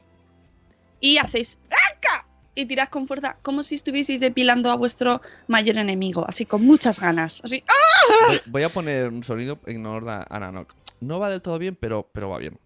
y 1.01 1.19
hacéis 1.19 1.59
¡Tranca! 1.69 2.30
Y 2.61 2.67
tirad 2.67 2.89
con 2.89 3.07
fuerza 3.07 3.37
como 3.43 3.63
si 3.63 3.75
estuvieseis 3.75 4.21
depilando 4.21 4.71
a 4.71 4.77
vuestro 4.77 5.21
mayor 5.47 5.79
enemigo, 5.79 6.25
así 6.29 6.47
con 6.47 6.65
muchas 6.65 7.01
ganas. 7.01 7.41
Así, 7.45 7.65
¡ah! 7.69 8.27
Voy, 8.29 8.41
voy 8.47 8.63
a 8.63 8.69
poner 8.69 9.09
un 9.09 9.25
sonido 9.25 9.59
en 9.67 9.85
honor 9.87 10.09
a 10.09 10.27
Ananok. 10.29 10.75
No 11.01 11.19
va 11.19 11.31
del 11.31 11.41
todo 11.41 11.59
bien, 11.59 11.77
pero, 11.81 12.09
pero 12.13 12.29
va 12.29 12.39
bien. 12.39 12.59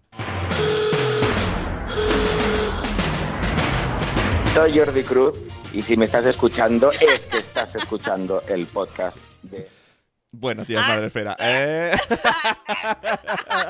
Soy 4.54 4.78
Jordi 4.78 5.02
Cruz 5.02 5.38
y 5.72 5.82
si 5.82 5.96
me 5.96 6.04
estás 6.04 6.26
escuchando 6.26 6.90
es 6.90 7.20
que 7.28 7.38
estás 7.38 7.74
escuchando 7.74 8.40
el 8.46 8.66
podcast 8.66 9.16
de... 9.42 9.68
Buenos 10.36 10.66
días, 10.66 10.82
Ah. 10.84 10.88
madre 10.88 11.06
esfera. 11.06 11.36
Eh, 11.38 11.94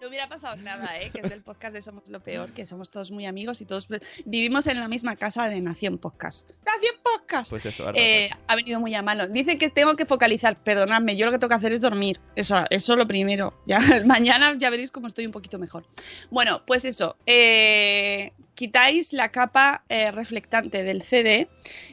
No 0.00 0.08
hubiera 0.08 0.28
pasado 0.28 0.56
nada, 0.56 0.98
¿eh? 1.00 1.10
que 1.10 1.20
es 1.20 1.28
del 1.30 1.42
podcast 1.42 1.74
de 1.74 1.82
Somos 1.82 2.04
lo 2.08 2.20
Peor, 2.20 2.50
que 2.52 2.64
somos 2.66 2.90
todos 2.90 3.10
muy 3.10 3.26
amigos 3.26 3.60
y 3.60 3.66
todos 3.66 3.88
vivimos 4.24 4.66
en 4.66 4.78
la 4.80 4.88
misma 4.88 5.16
casa 5.16 5.48
de 5.48 5.60
Nación 5.60 5.98
Podcast. 5.98 6.48
¡Nación 6.64 6.94
Podcast! 7.02 7.50
pues 7.50 7.66
eso, 7.66 7.86
ahora 7.86 7.98
Eh, 8.00 8.30
ha 8.46 8.56
venido 8.56 8.80
muy 8.80 8.94
a 8.94 9.02
mano. 9.02 9.26
Dice 9.26 9.58
que 9.58 9.68
tengo 9.68 9.96
que 9.96 10.06
focalizar. 10.06 10.56
Perdonadme, 10.62 11.16
yo 11.16 11.26
lo 11.26 11.32
que 11.32 11.38
tengo 11.38 11.48
que 11.50 11.56
hacer 11.56 11.72
es 11.72 11.80
dormir. 11.80 12.20
Eso, 12.36 12.64
eso 12.70 12.96
lo 12.96 13.06
primero. 13.06 13.60
Ya, 13.66 13.80
mañana 14.06 14.54
ya 14.56 14.70
veréis 14.70 14.90
cómo 14.92 15.06
estoy 15.08 15.26
un 15.26 15.32
poquito 15.32 15.58
mejor. 15.58 15.84
Bueno, 16.30 16.62
pues 16.66 16.84
eso. 16.84 17.16
eh, 17.26 18.32
quitáis 18.60 19.14
la 19.14 19.30
capa 19.30 19.84
eh, 19.88 20.10
reflectante 20.10 20.82
del 20.82 21.00
CD 21.00 21.48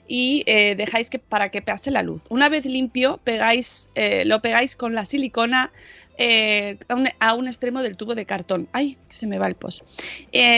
y 0.06 0.44
eh, 0.48 0.76
dejáis 0.76 1.10
que 1.10 1.18
para 1.18 1.50
que 1.50 1.62
pase 1.62 1.92
la 1.92 2.04
luz. 2.04 2.26
Una 2.30 2.50
vez 2.50 2.66
limpio, 2.66 3.22
pegáis, 3.24 3.90
eh, 3.96 4.26
lo 4.26 4.42
pegáis 4.42 4.76
con 4.76 4.94
la 4.94 5.06
silicona 5.06 5.72
a, 6.20 6.94
un, 6.94 7.08
a 7.22 7.34
un 7.36 7.48
extremo 7.48 7.82
del 7.82 7.96
tubo 7.96 8.16
de 8.16 8.26
cartón. 8.26 8.68
¡Ay! 8.74 8.98
se 9.08 9.28
me 9.28 9.38
va 9.38 9.48
el 9.48 9.56
post. 9.56 9.82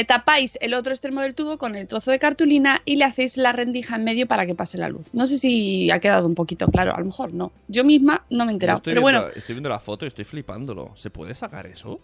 Tapáis 0.07 0.57
el 0.61 0.73
otro 0.73 0.93
extremo 0.93 1.21
del 1.21 1.35
tubo 1.35 1.59
con 1.59 1.75
el 1.75 1.85
trozo 1.85 2.09
de 2.09 2.17
cartulina 2.17 2.81
y 2.85 2.95
le 2.95 3.05
hacéis 3.05 3.37
la 3.37 3.51
rendija 3.51 3.95
en 3.95 4.03
medio 4.03 4.27
para 4.27 4.47
que 4.47 4.55
pase 4.55 4.79
la 4.79 4.89
luz. 4.89 5.13
No 5.13 5.27
sé 5.27 5.37
si 5.37 5.91
ha 5.91 5.99
quedado 5.99 6.25
un 6.25 6.33
poquito 6.33 6.69
claro, 6.69 6.95
a 6.95 6.99
lo 6.99 7.05
mejor 7.05 7.35
no. 7.35 7.51
Yo 7.67 7.83
misma 7.83 8.25
no 8.31 8.45
me 8.45 8.51
he 8.51 8.53
enterado. 8.53 8.81
Pero 8.81 9.03
viendo, 9.03 9.21
bueno, 9.21 9.35
estoy 9.35 9.53
viendo 9.53 9.69
la 9.69 9.79
foto 9.79 10.05
y 10.05 10.07
estoy 10.07 10.25
flipándolo. 10.25 10.91
¿Se 10.95 11.11
puede 11.11 11.35
sacar 11.35 11.67
eso? 11.67 11.99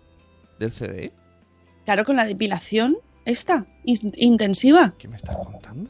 ¿Del 0.60 0.72
CD? 0.72 1.12
claro, 1.86 2.04
con 2.04 2.16
la 2.16 2.26
depilación 2.26 2.98
esta, 3.26 3.66
in- 3.84 4.12
intensiva. 4.18 4.94
¿Qué 4.98 5.08
me 5.08 5.18
estás 5.18 5.36
contando? 5.38 5.90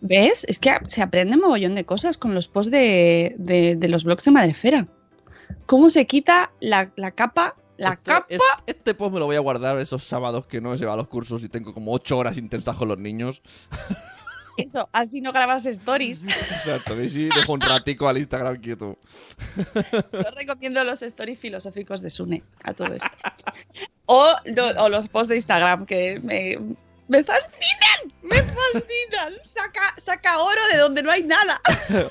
¿Ves? 0.00 0.44
Es 0.48 0.60
que 0.60 0.72
se 0.86 1.02
aprende 1.02 1.36
mogollón 1.36 1.74
de 1.74 1.84
cosas 1.84 2.16
con 2.18 2.34
los 2.34 2.48
posts 2.48 2.70
de, 2.70 3.34
de- 3.38 3.76
de 3.76 3.88
los 3.88 4.04
blogs 4.04 4.24
de 4.24 4.30
Madrefera. 4.30 4.86
Cómo 5.66 5.90
se 5.90 6.06
quita 6.06 6.52
la, 6.60 6.92
la 6.96 7.10
capa 7.12 7.54
La 7.76 7.90
Este- 7.90 8.02
capa. 8.10 8.26
Este, 8.28 8.44
este 8.66 8.94
post 8.94 9.12
me 9.12 9.18
lo 9.20 9.26
voy 9.26 9.36
a 9.36 9.40
guardar 9.40 9.78
esos 9.80 10.02
sábados 10.04 10.46
que 10.46 10.60
no 10.60 10.72
he 10.72 10.76
llevado 10.76 10.94
a 10.94 11.02
los 11.02 11.08
cursos 11.08 11.42
y 11.44 11.48
tengo 11.48 11.74
como 11.74 11.92
ocho 11.92 12.16
horas 12.18 12.36
intensas 12.38 12.76
con 12.76 12.88
los 12.88 12.98
niños. 12.98 13.42
Eso, 14.56 14.88
así 14.92 15.20
no 15.20 15.32
grabas 15.32 15.66
stories. 15.66 16.24
Exacto, 16.28 16.94
sí, 17.08 17.28
dejo 17.34 17.52
un 17.52 17.60
ratico 17.60 18.08
al 18.08 18.18
Instagram 18.18 18.60
quieto. 18.60 18.98
Yo 20.12 20.30
recomiendo 20.34 20.82
los 20.84 21.02
stories 21.02 21.38
filosóficos 21.38 22.00
de 22.00 22.10
Sune 22.10 22.42
a 22.62 22.72
todo 22.72 22.94
esto. 22.94 23.10
O, 24.06 24.26
o 24.78 24.88
los 24.88 25.08
posts 25.08 25.28
de 25.28 25.36
Instagram 25.36 25.86
que 25.86 26.20
me, 26.20 26.58
me 27.08 27.24
fascinan, 27.24 28.14
me 28.22 28.42
fascinan. 28.42 29.34
Saca, 29.44 29.94
saca 29.98 30.38
oro 30.38 30.60
de 30.72 30.78
donde 30.78 31.02
no 31.02 31.10
hay 31.10 31.22
nada. 31.22 31.60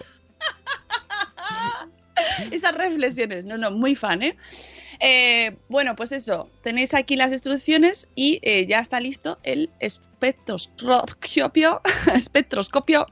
Esas 2.52 2.74
reflexiones, 2.76 3.46
no, 3.46 3.58
no, 3.58 3.72
muy 3.72 3.96
fan, 3.96 4.22
¿eh? 4.24 4.38
Eh, 5.00 5.58
bueno, 5.68 5.96
pues 5.96 6.12
eso, 6.12 6.50
tenéis 6.62 6.94
aquí 6.94 7.16
las 7.16 7.32
instrucciones 7.32 8.08
y 8.16 8.40
eh, 8.44 8.66
ya 8.68 8.80
está 8.80 9.00
listo 9.00 9.40
el 9.44 9.70
espectroscopio. 9.80 11.82
espectroscopio. 12.16 13.08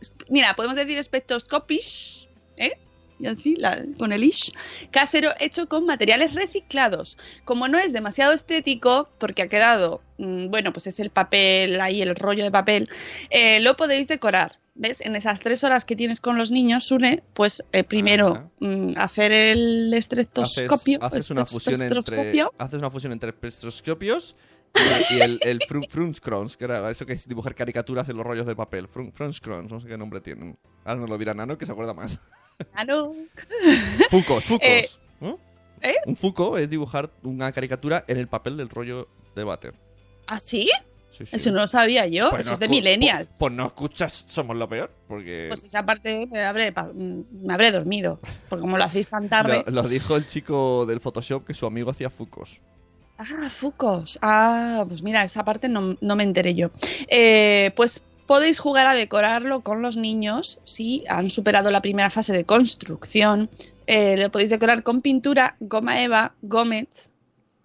esp- 0.00 0.24
Mira, 0.28 0.54
podemos 0.54 0.76
decir 0.76 0.98
espectroscopish, 0.98 2.28
¿eh? 2.56 2.78
Y 3.20 3.26
así, 3.26 3.56
la- 3.56 3.84
con 3.98 4.12
el 4.12 4.22
ish. 4.24 4.52
Casero 4.92 5.30
hecho 5.40 5.68
con 5.68 5.84
materiales 5.86 6.34
reciclados. 6.34 7.18
Como 7.44 7.66
no 7.68 7.78
es 7.78 7.92
demasiado 7.92 8.32
estético, 8.32 9.08
porque 9.18 9.42
ha 9.42 9.48
quedado, 9.48 10.02
mm, 10.18 10.48
bueno, 10.50 10.72
pues 10.72 10.86
es 10.86 11.00
el 11.00 11.10
papel, 11.10 11.80
ahí 11.80 12.00
el 12.00 12.14
rollo 12.14 12.44
de 12.44 12.50
papel, 12.52 12.88
eh, 13.30 13.58
lo 13.60 13.76
podéis 13.76 14.06
decorar. 14.08 14.58
¿Ves? 14.80 15.00
En 15.00 15.16
esas 15.16 15.40
tres 15.40 15.64
horas 15.64 15.84
que 15.84 15.96
tienes 15.96 16.20
con 16.20 16.38
los 16.38 16.52
niños, 16.52 16.84
Sune, 16.84 17.24
pues 17.34 17.64
eh, 17.72 17.82
primero 17.82 18.28
Ajá. 18.28 18.48
mm, 18.60 18.90
hacer 18.96 19.32
el 19.32 19.88
Haces, 19.92 19.98
estetoscopio. 19.98 20.98
haces 21.02 21.30
una 21.32 21.44
fusión 21.46 21.74
entre, 21.82 21.98
estetoscopio. 21.98 22.52
haces 22.58 22.78
una 22.78 22.88
fusión 22.88 23.12
entre 23.12 23.30
espectroscopios 23.30 24.36
y, 25.10 25.16
y 25.16 25.20
el, 25.20 25.40
el 25.42 25.58
frun- 25.60 25.88
frunzkrons, 25.88 26.56
que 26.56 26.64
era 26.66 26.88
eso 26.92 27.04
que 27.06 27.14
es 27.14 27.26
dibujar 27.26 27.56
caricaturas 27.56 28.08
en 28.08 28.16
los 28.18 28.24
rollos 28.24 28.46
de 28.46 28.54
papel. 28.54 28.88
Frun- 28.88 29.12
Frunzkrons, 29.12 29.72
no 29.72 29.80
sé 29.80 29.88
qué 29.88 29.98
nombre 29.98 30.20
tienen. 30.20 30.56
Ahora 30.84 31.00
nos 31.00 31.10
lo 31.10 31.18
dirá 31.18 31.34
Nano, 31.34 31.58
que 31.58 31.66
se 31.66 31.72
acuerda 31.72 31.92
más. 31.92 32.20
Claro. 32.72 33.14
Fucos, 34.10 34.44
fucos. 34.44 34.64
Eh, 34.68 34.88
¿no? 35.20 35.38
¿eh? 35.82 35.94
Un 36.06 36.16
fuco 36.16 36.56
es 36.56 36.70
dibujar 36.70 37.10
una 37.24 37.50
caricatura 37.50 38.04
en 38.06 38.16
el 38.18 38.28
papel 38.28 38.56
del 38.56 38.68
rollo 38.68 39.08
de 39.34 39.42
váter. 39.44 39.74
¿Ah, 40.28 40.38
sí? 40.38 40.68
Sí, 41.10 41.26
sí. 41.26 41.36
Eso 41.36 41.50
no 41.50 41.60
lo 41.60 41.68
sabía 41.68 42.06
yo. 42.06 42.30
Pues 42.30 42.42
Eso 42.42 42.50
no 42.50 42.54
es 42.54 42.60
de 42.60 42.68
millennials. 42.68 43.28
Pues, 43.28 43.38
pues 43.38 43.52
no 43.52 43.66
escuchas, 43.66 44.24
somos 44.28 44.56
lo 44.56 44.68
peor. 44.68 44.90
Porque 45.08 45.46
Pues 45.48 45.64
esa 45.64 45.84
parte 45.84 46.28
me 46.30 46.44
habré, 46.44 46.70
mm, 46.70 47.46
me 47.46 47.54
habré 47.54 47.72
dormido. 47.72 48.20
Porque 48.48 48.60
como 48.60 48.78
lo 48.78 48.84
hacéis 48.84 49.08
tan 49.08 49.28
tarde. 49.28 49.64
lo, 49.66 49.82
lo 49.82 49.88
dijo 49.88 50.16
el 50.16 50.26
chico 50.26 50.86
del 50.86 51.00
Photoshop 51.00 51.44
que 51.44 51.54
su 51.54 51.66
amigo 51.66 51.90
hacía 51.90 52.10
fucos. 52.10 52.60
Ah, 53.18 53.50
Fucos. 53.50 54.18
Ah, 54.22 54.84
pues 54.86 55.02
mira, 55.02 55.24
esa 55.24 55.44
parte 55.44 55.68
no, 55.68 55.96
no 56.00 56.14
me 56.16 56.22
enteré 56.22 56.54
yo. 56.54 56.70
Eh, 57.08 57.72
pues 57.74 58.02
podéis 58.26 58.60
jugar 58.60 58.86
a 58.86 58.94
decorarlo 58.94 59.62
con 59.62 59.82
los 59.82 59.96
niños 59.96 60.60
si 60.64 61.04
han 61.08 61.28
superado 61.28 61.72
la 61.72 61.82
primera 61.82 62.10
fase 62.10 62.32
de 62.32 62.44
construcción. 62.44 63.50
Eh, 63.88 64.16
lo 64.16 64.30
podéis 64.30 64.50
decorar 64.50 64.84
con 64.84 65.00
pintura, 65.00 65.56
goma 65.58 66.00
eva, 66.02 66.34
gomets. 66.42 67.10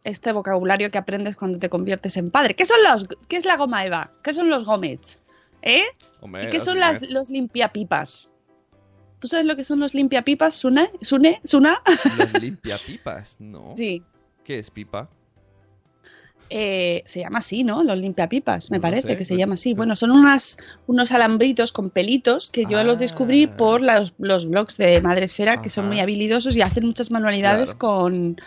Este 0.04 0.34
vocabulario 0.34 0.92
que 0.92 0.98
aprendes 0.98 1.36
cuando 1.36 1.60
te 1.60 1.70
conviertes 1.70 2.18
en 2.18 2.28
padre. 2.30 2.56
¿Qué 2.56 2.66
son 2.66 2.78
los? 2.84 3.08
¿Qué 3.30 3.38
es 3.38 3.46
la 3.46 3.56
goma 3.58 3.86
eva? 3.86 4.12
¿Qué 4.22 4.34
son 4.34 4.50
los 4.50 4.66
gomets? 4.66 5.20
¿Eh? 5.62 5.84
Hombre, 6.20 6.44
¿Y 6.46 6.50
qué 6.50 6.60
son 6.60 6.78
las, 6.80 7.02
los 7.10 7.30
limpiapipas? 7.30 8.30
¿Tú 9.20 9.30
sabes 9.30 9.46
lo 9.46 9.56
que 9.56 9.64
son 9.64 9.80
los 9.80 9.94
limpiapipas, 9.94 10.54
Sune? 10.56 10.92
¿Sune? 11.02 11.40
¿Suna? 11.46 11.82
Los 12.18 12.34
limpiapipas, 12.42 13.38
no. 13.40 13.74
Sí. 13.78 14.04
¿Qué 14.44 14.60
es 14.60 14.70
pipa? 14.70 15.10
Eh, 16.50 17.02
se 17.06 17.22
llama 17.22 17.40
así, 17.40 17.64
¿no? 17.64 17.82
Los 17.84 17.98
limpiapipas, 17.98 18.70
me 18.70 18.78
No 18.78 18.82
parece 18.82 19.08
sé, 19.08 19.16
que 19.16 19.24
se 19.26 19.30
pero- 19.34 19.40
llama 19.40 19.54
así. 19.54 19.74
Bueno, 19.74 19.96
son 19.96 20.12
unas, 20.12 20.58
unos 20.86 21.12
alambritos 21.14 21.72
con 21.72 21.90
pelitos 21.90 22.52
que 22.52 22.66
yo 22.66 22.84
los 22.84 22.98
descubrí 22.98 23.46
Ah. 23.50 23.56
por 23.58 23.82
los, 23.82 24.14
los 24.20 24.48
blogs 24.50 24.76
de 24.78 25.02
Madresfera, 25.02 25.62
que 25.62 25.70
son 25.70 25.86
Ajá. 25.86 25.94
muy 25.94 26.02
habilidosos 26.02 26.56
y 26.58 26.62
hacen 26.62 26.86
muchas 26.86 27.10
manualidades 27.10 27.74
Claro. 27.74 27.80
con, 27.80 28.42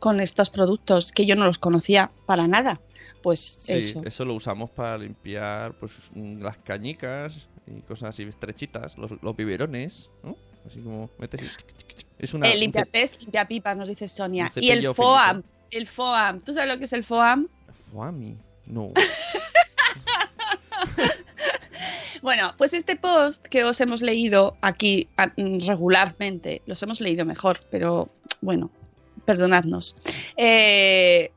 con 0.00 0.18
estos 0.20 0.50
productos 0.50 1.12
que 1.12 1.26
yo 1.26 1.36
no 1.36 1.44
los 1.46 1.58
conocía 1.58 2.10
para 2.26 2.48
nada. 2.48 2.80
Pues 3.22 3.60
Sí, 3.62 3.94
eso. 4.04 4.24
lo 4.24 4.34
usamos 4.34 4.70
para 4.70 4.98
limpiar 4.98 5.74
pues 5.74 5.92
las 6.14 6.56
cañicas 6.58 7.34
y 7.66 7.80
cosas 7.82 8.10
así 8.10 8.24
estrechitas, 8.24 8.98
los, 8.98 9.12
los 9.22 9.36
biberones, 9.36 10.10
¿no? 10.24 10.36
Así 10.66 10.80
como 10.80 11.08
metes 11.18 11.42
y... 11.42 11.46
Es 12.18 12.34
una... 12.34 12.48
El 12.48 12.54
un 12.54 12.60
limpiapés, 12.60 13.18
limpiapipas, 13.20 13.76
nos 13.76 13.88
dice 13.88 14.08
Sonia. 14.08 14.50
Y 14.56 14.70
el 14.70 14.92
FOAM. 14.94 15.42
El 15.70 15.86
FOAM. 15.86 16.40
¿Tú 16.40 16.52
sabes 16.52 16.68
lo 16.68 16.78
que 16.78 16.84
es 16.86 16.92
el 16.92 17.04
FOAM? 17.04 17.46
Fuami. 17.92 18.36
No. 18.66 18.92
Bueno, 22.22 22.52
pues 22.58 22.74
este 22.74 22.96
post 22.96 23.46
que 23.46 23.64
os 23.64 23.80
hemos 23.80 24.02
leído 24.02 24.54
aquí 24.60 25.08
a- 25.16 25.28
mm, 25.28 25.60
regularmente, 25.66 26.60
los 26.66 26.82
hemos 26.82 27.00
leído 27.00 27.24
mejor, 27.24 27.60
pero 27.70 28.10
bueno, 28.42 28.70
perdonadnos. 29.24 29.96
Eh, 30.36 31.30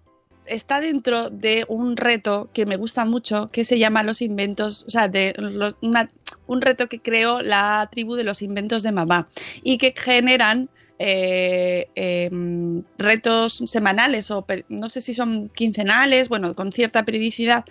está 0.46 0.82
dentro 0.82 1.30
de 1.30 1.66
un 1.68 1.96
reto 1.96 2.50
que 2.54 2.66
me 2.66 2.76
gusta 2.76 3.06
mucho, 3.06 3.48
que 3.48 3.64
se 3.66 3.80
llama 3.80 4.04
Los 4.04 4.22
Inventos, 4.22 4.84
o 4.88 4.90
sea, 4.90 5.08
de 5.08 5.34
una- 5.82 6.10
un 6.48 6.62
reto 6.62 6.88
que 6.88 7.00
creó 7.00 7.42
la 7.42 7.88
tribu 7.92 8.16
de 8.16 8.24
los 8.24 8.42
inventos 8.42 8.84
de 8.84 8.92
mamá 8.92 9.28
y 9.64 9.78
que 9.78 9.94
generan 9.96 10.70
eh, 11.00 11.88
em, 11.96 12.84
retos 12.98 13.64
semanales 13.66 14.30
o 14.32 14.46
no 14.70 14.90
sé 14.90 15.02
si 15.02 15.14
son 15.14 15.50
quincenales, 15.50 16.30
bueno, 16.30 16.54
con 16.56 16.72
cierta 16.72 17.04
periodicidad, 17.04 17.66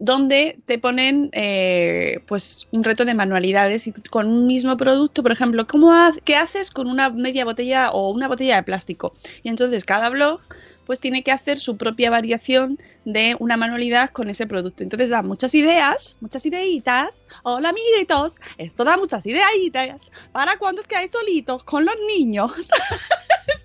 donde 0.00 0.58
te 0.64 0.78
ponen 0.78 1.28
eh, 1.32 2.20
pues 2.26 2.66
un 2.72 2.82
reto 2.82 3.04
de 3.04 3.14
manualidades 3.14 3.86
y 3.86 3.92
con 3.92 4.26
un 4.26 4.46
mismo 4.46 4.76
producto, 4.78 5.22
por 5.22 5.30
ejemplo, 5.30 5.66
¿cómo 5.66 5.92
¿qué 6.24 6.36
haces 6.36 6.70
con 6.70 6.88
una 6.88 7.10
media 7.10 7.44
botella 7.44 7.90
o 7.90 8.10
una 8.10 8.26
botella 8.26 8.56
de 8.56 8.62
plástico? 8.62 9.14
Y 9.42 9.50
entonces 9.50 9.84
cada 9.84 10.08
blog 10.08 10.40
pues 10.86 10.98
tiene 10.98 11.22
que 11.22 11.30
hacer 11.30 11.58
su 11.58 11.76
propia 11.76 12.10
variación 12.10 12.78
de 13.04 13.36
una 13.38 13.58
manualidad 13.58 14.08
con 14.10 14.30
ese 14.30 14.46
producto. 14.46 14.82
Entonces 14.82 15.10
da 15.10 15.22
muchas 15.22 15.54
ideas, 15.54 16.16
muchas 16.20 16.44
ideitas. 16.46 17.22
Hola 17.44 17.68
amiguitos, 17.68 18.40
esto 18.56 18.84
da 18.84 18.96
muchas 18.96 19.24
ideitas 19.26 20.10
para 20.32 20.56
cuando 20.56 20.80
os 20.80 20.88
quedáis 20.88 21.10
solitos 21.12 21.62
con 21.62 21.84
los 21.84 21.94
niños. 22.08 22.70
es 23.56 23.64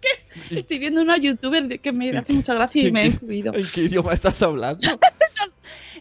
que 0.49 0.57
estoy 0.59 0.79
viendo 0.79 1.01
una 1.01 1.17
youtuber 1.17 1.79
que 1.79 1.91
me 1.91 2.09
hace 2.17 2.33
mucha 2.33 2.53
gracia 2.53 2.87
y 2.87 2.91
me 2.91 3.03
he 3.03 3.05
incluido. 3.07 3.53
¿En 3.53 3.65
qué 3.73 3.81
idioma 3.83 4.13
estás 4.13 4.41
hablando? 4.41 4.87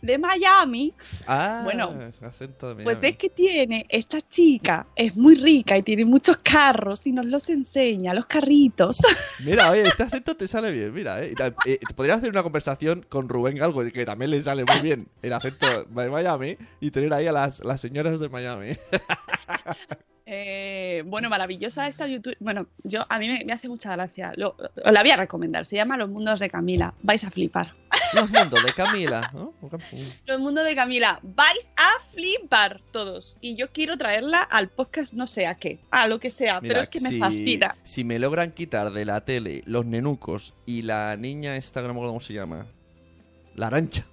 De 0.02 0.18
Miami, 0.18 0.92
Ah, 1.26 1.62
Bueno, 1.64 2.12
acento 2.20 2.74
de 2.74 2.82
Pues 2.84 2.98
Miami. 2.98 3.08
es 3.12 3.16
que 3.16 3.30
tiene, 3.30 3.86
esta 3.88 4.20
chica 4.20 4.86
es 4.96 5.16
muy 5.16 5.34
rica 5.36 5.78
y 5.78 5.82
tiene 5.82 6.04
muchos 6.04 6.36
carros 6.38 7.06
y 7.06 7.12
nos 7.12 7.24
los 7.24 7.48
enseña, 7.48 8.12
los 8.12 8.26
carritos. 8.26 8.98
Mira, 9.44 9.70
oye, 9.70 9.82
este 9.82 10.02
acento 10.02 10.36
te 10.36 10.46
sale 10.46 10.72
bien, 10.72 10.92
mira, 10.92 11.22
eh. 11.22 11.34
Eh, 11.66 11.78
podrías 11.94 12.18
hacer 12.18 12.30
una 12.30 12.42
conversación 12.42 13.06
con 13.08 13.28
Rubén 13.30 13.56
Galgo, 13.56 13.82
que 13.90 14.04
también 14.04 14.30
le 14.32 14.42
sale 14.42 14.64
muy 14.64 14.80
bien 14.82 15.06
el 15.22 15.32
acento 15.32 15.84
de 15.84 16.10
Miami, 16.10 16.58
y 16.80 16.90
tener 16.90 17.12
ahí 17.14 17.26
a 17.26 17.32
las, 17.32 17.60
las 17.60 17.80
señoras 17.80 18.20
de 18.20 18.28
Miami. 18.28 18.76
Eh, 20.26 21.02
bueno, 21.06 21.28
maravillosa 21.28 21.86
esta 21.86 22.06
YouTube. 22.06 22.36
Bueno, 22.40 22.66
yo 22.82 23.04
a 23.08 23.18
mí 23.18 23.28
me, 23.28 23.44
me 23.44 23.52
hace 23.52 23.68
mucha 23.68 23.92
gracia. 23.92 24.32
Lo- 24.36 24.56
os 24.84 24.92
la 24.92 25.02
voy 25.02 25.10
a 25.10 25.16
recomendar. 25.16 25.66
Se 25.66 25.76
llama 25.76 25.96
Los 25.98 26.08
Mundos 26.08 26.40
de 26.40 26.48
Camila. 26.48 26.94
Vais 27.02 27.24
a 27.24 27.30
flipar. 27.30 27.74
Los 28.14 28.30
mundos 28.30 28.64
de 28.64 28.72
Camila, 28.72 29.30
¿no? 29.34 29.52
Los 30.26 30.40
Mundos 30.40 30.64
de 30.64 30.74
Camila. 30.74 31.20
Vais 31.22 31.70
a 31.76 32.02
flipar 32.12 32.80
todos. 32.90 33.36
Y 33.40 33.56
yo 33.56 33.70
quiero 33.70 33.96
traerla 33.98 34.40
al 34.40 34.68
podcast 34.70 35.12
no 35.12 35.26
sé 35.26 35.46
a 35.46 35.56
qué. 35.56 35.78
A 35.90 36.08
lo 36.08 36.18
que 36.20 36.30
sea. 36.30 36.60
pero 36.60 36.80
es 36.80 36.88
que 36.88 37.00
me 37.00 37.18
fascina. 37.18 37.76
Si 37.82 38.02
me 38.04 38.18
logran 38.18 38.52
quitar 38.52 38.92
de 38.92 39.04
la 39.04 39.24
tele 39.24 39.62
los 39.66 39.84
nenucos 39.84 40.54
y 40.64 40.82
la 40.82 41.16
niña 41.16 41.56
esta, 41.56 41.82
no 41.82 41.88
me 41.88 41.92
acuerdo 41.94 42.10
cómo 42.12 42.20
se 42.20 42.32
llama. 42.34 42.66
La 43.56 43.66
arancha. 43.66 44.06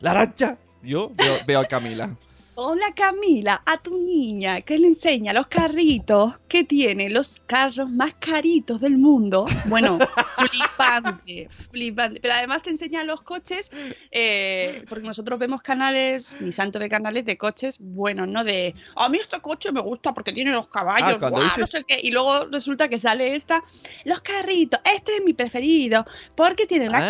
¡La 0.00 0.12
arancha! 0.12 0.56
Yo 0.82 1.10
veo, 1.14 1.34
veo 1.46 1.60
a 1.60 1.64
Camila. 1.66 2.16
Hola 2.62 2.92
Camila, 2.94 3.62
a 3.64 3.78
tu 3.80 3.96
niña 3.96 4.60
que 4.60 4.76
le 4.78 4.88
enseña 4.88 5.32
los 5.32 5.46
carritos 5.46 6.38
que 6.46 6.62
tiene 6.62 7.08
los 7.08 7.40
carros 7.46 7.88
más 7.88 8.12
caritos 8.18 8.82
del 8.82 8.98
mundo. 8.98 9.46
Bueno, 9.64 9.98
flipante, 10.36 11.48
flipante. 11.48 12.20
Pero 12.20 12.34
además 12.34 12.62
te 12.62 12.68
enseña 12.68 13.02
los 13.02 13.22
coches, 13.22 13.70
eh, 14.10 14.84
porque 14.90 15.06
nosotros 15.06 15.38
vemos 15.38 15.62
canales, 15.62 16.36
mi 16.40 16.52
santo 16.52 16.78
ve 16.78 16.90
canales 16.90 17.24
de 17.24 17.38
coches, 17.38 17.78
bueno, 17.80 18.26
no 18.26 18.44
de, 18.44 18.74
a 18.94 19.08
mí 19.08 19.16
este 19.16 19.40
coche 19.40 19.72
me 19.72 19.80
gusta 19.80 20.12
porque 20.12 20.34
tiene 20.34 20.50
los 20.50 20.68
caballos, 20.68 21.18
Ah, 21.22 21.56
no 21.60 21.66
sé 21.66 21.84
qué. 21.84 21.98
Y 22.02 22.10
luego 22.10 22.44
resulta 22.52 22.88
que 22.88 22.98
sale 22.98 23.36
esta, 23.36 23.64
los 24.04 24.20
carritos, 24.20 24.80
este 24.84 25.16
es 25.16 25.24
mi 25.24 25.32
preferido, 25.32 26.04
porque 26.34 26.66
tiene 26.66 26.90
un 26.90 26.94
Ah, 26.94 27.00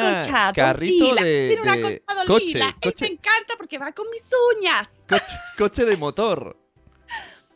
de- 1.24 1.48
tiene 1.48 1.62
un 1.62 1.66
de 2.20 2.24
coche, 2.26 2.44
lila, 2.46 2.76
y 2.80 2.84
coche. 2.84 3.04
me 3.06 3.12
encanta 3.14 3.54
porque 3.58 3.78
va 3.78 3.90
con 3.90 4.06
mis 4.10 4.30
uñas. 4.56 5.02
Coche, 5.08 5.24
coche 5.58 5.84
de 5.84 5.96
motor. 5.96 6.56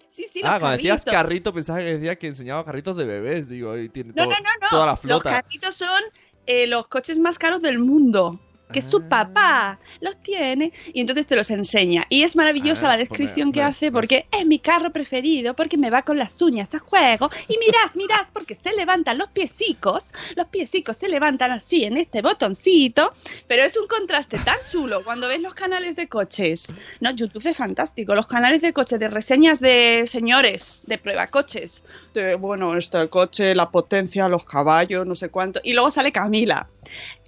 Sí, 0.08 0.26
sí, 0.28 0.40
los 0.42 0.50
ah, 0.50 0.60
cuando 0.60 0.76
decías 0.76 1.04
carrito 1.04 1.52
pensaba 1.52 1.80
que 1.80 1.96
decía 1.96 2.16
que 2.16 2.28
enseñaba 2.28 2.64
carritos 2.64 2.96
de 2.96 3.04
bebés, 3.04 3.48
digo, 3.48 3.76
y 3.76 3.88
tiene 3.88 4.10
No, 4.10 4.24
todo- 4.24 4.26
no, 4.30 4.36
no, 4.44 4.50
no. 4.62 4.68
toda 4.70 4.86
la 4.86 4.92
Los 4.92 5.00
flota. 5.00 5.30
carritos 5.42 5.74
son 5.74 6.00
eh, 6.46 6.66
los 6.68 6.86
coches 6.86 7.18
más 7.18 7.36
caros 7.38 7.62
del 7.62 7.78
mundo. 7.80 8.38
Que 8.72 8.82
su 8.82 8.96
Ah. 8.96 9.08
papá 9.08 9.78
los 10.00 10.16
tiene 10.22 10.72
y 10.92 11.00
entonces 11.00 11.26
te 11.26 11.36
los 11.36 11.50
enseña. 11.50 12.04
Y 12.08 12.22
es 12.22 12.34
maravillosa 12.34 12.86
Ah, 12.86 12.92
la 12.92 12.96
descripción 12.96 13.50
pues 13.52 13.54
que 13.54 13.62
hace 13.62 13.92
porque 13.92 14.26
es 14.36 14.46
mi 14.46 14.58
carro 14.58 14.90
preferido, 14.92 15.54
porque 15.54 15.76
me 15.76 15.90
va 15.90 16.02
con 16.02 16.18
las 16.18 16.40
uñas 16.42 16.74
a 16.74 16.78
juego. 16.78 17.30
Y 17.48 17.58
mirás, 17.58 17.94
mirás, 17.94 18.26
porque 18.32 18.54
se 18.60 18.72
levantan 18.72 19.18
los 19.18 19.28
piecicos, 19.30 20.12
los 20.36 20.46
piecicos 20.48 20.96
se 20.96 21.08
levantan 21.08 21.52
así 21.52 21.84
en 21.84 21.96
este 21.98 22.22
botoncito, 22.22 23.12
pero 23.46 23.64
es 23.64 23.76
un 23.76 23.86
contraste 23.86 24.38
tan 24.38 24.56
chulo 24.70 25.04
cuando 25.04 25.28
ves 25.28 25.40
los 25.40 25.54
canales 25.54 25.96
de 25.96 26.08
coches. 26.08 26.74
No, 27.00 27.10
YouTube 27.10 27.46
es 27.46 27.56
fantástico, 27.56 28.14
los 28.14 28.26
canales 28.26 28.60
de 28.62 28.72
coches, 28.72 28.98
de 28.98 29.08
reseñas 29.08 29.60
de 29.60 30.04
señores, 30.06 30.82
de 30.86 30.98
prueba 30.98 31.26
coches, 31.28 31.84
de 32.14 32.34
bueno, 32.34 32.76
este 32.76 33.08
coche, 33.08 33.54
la 33.54 33.70
potencia, 33.70 34.28
los 34.28 34.44
caballos, 34.44 35.06
no 35.06 35.14
sé 35.14 35.28
cuánto, 35.28 35.60
y 35.62 35.72
luego 35.74 35.90
sale 35.90 36.10
Camila. 36.12 36.68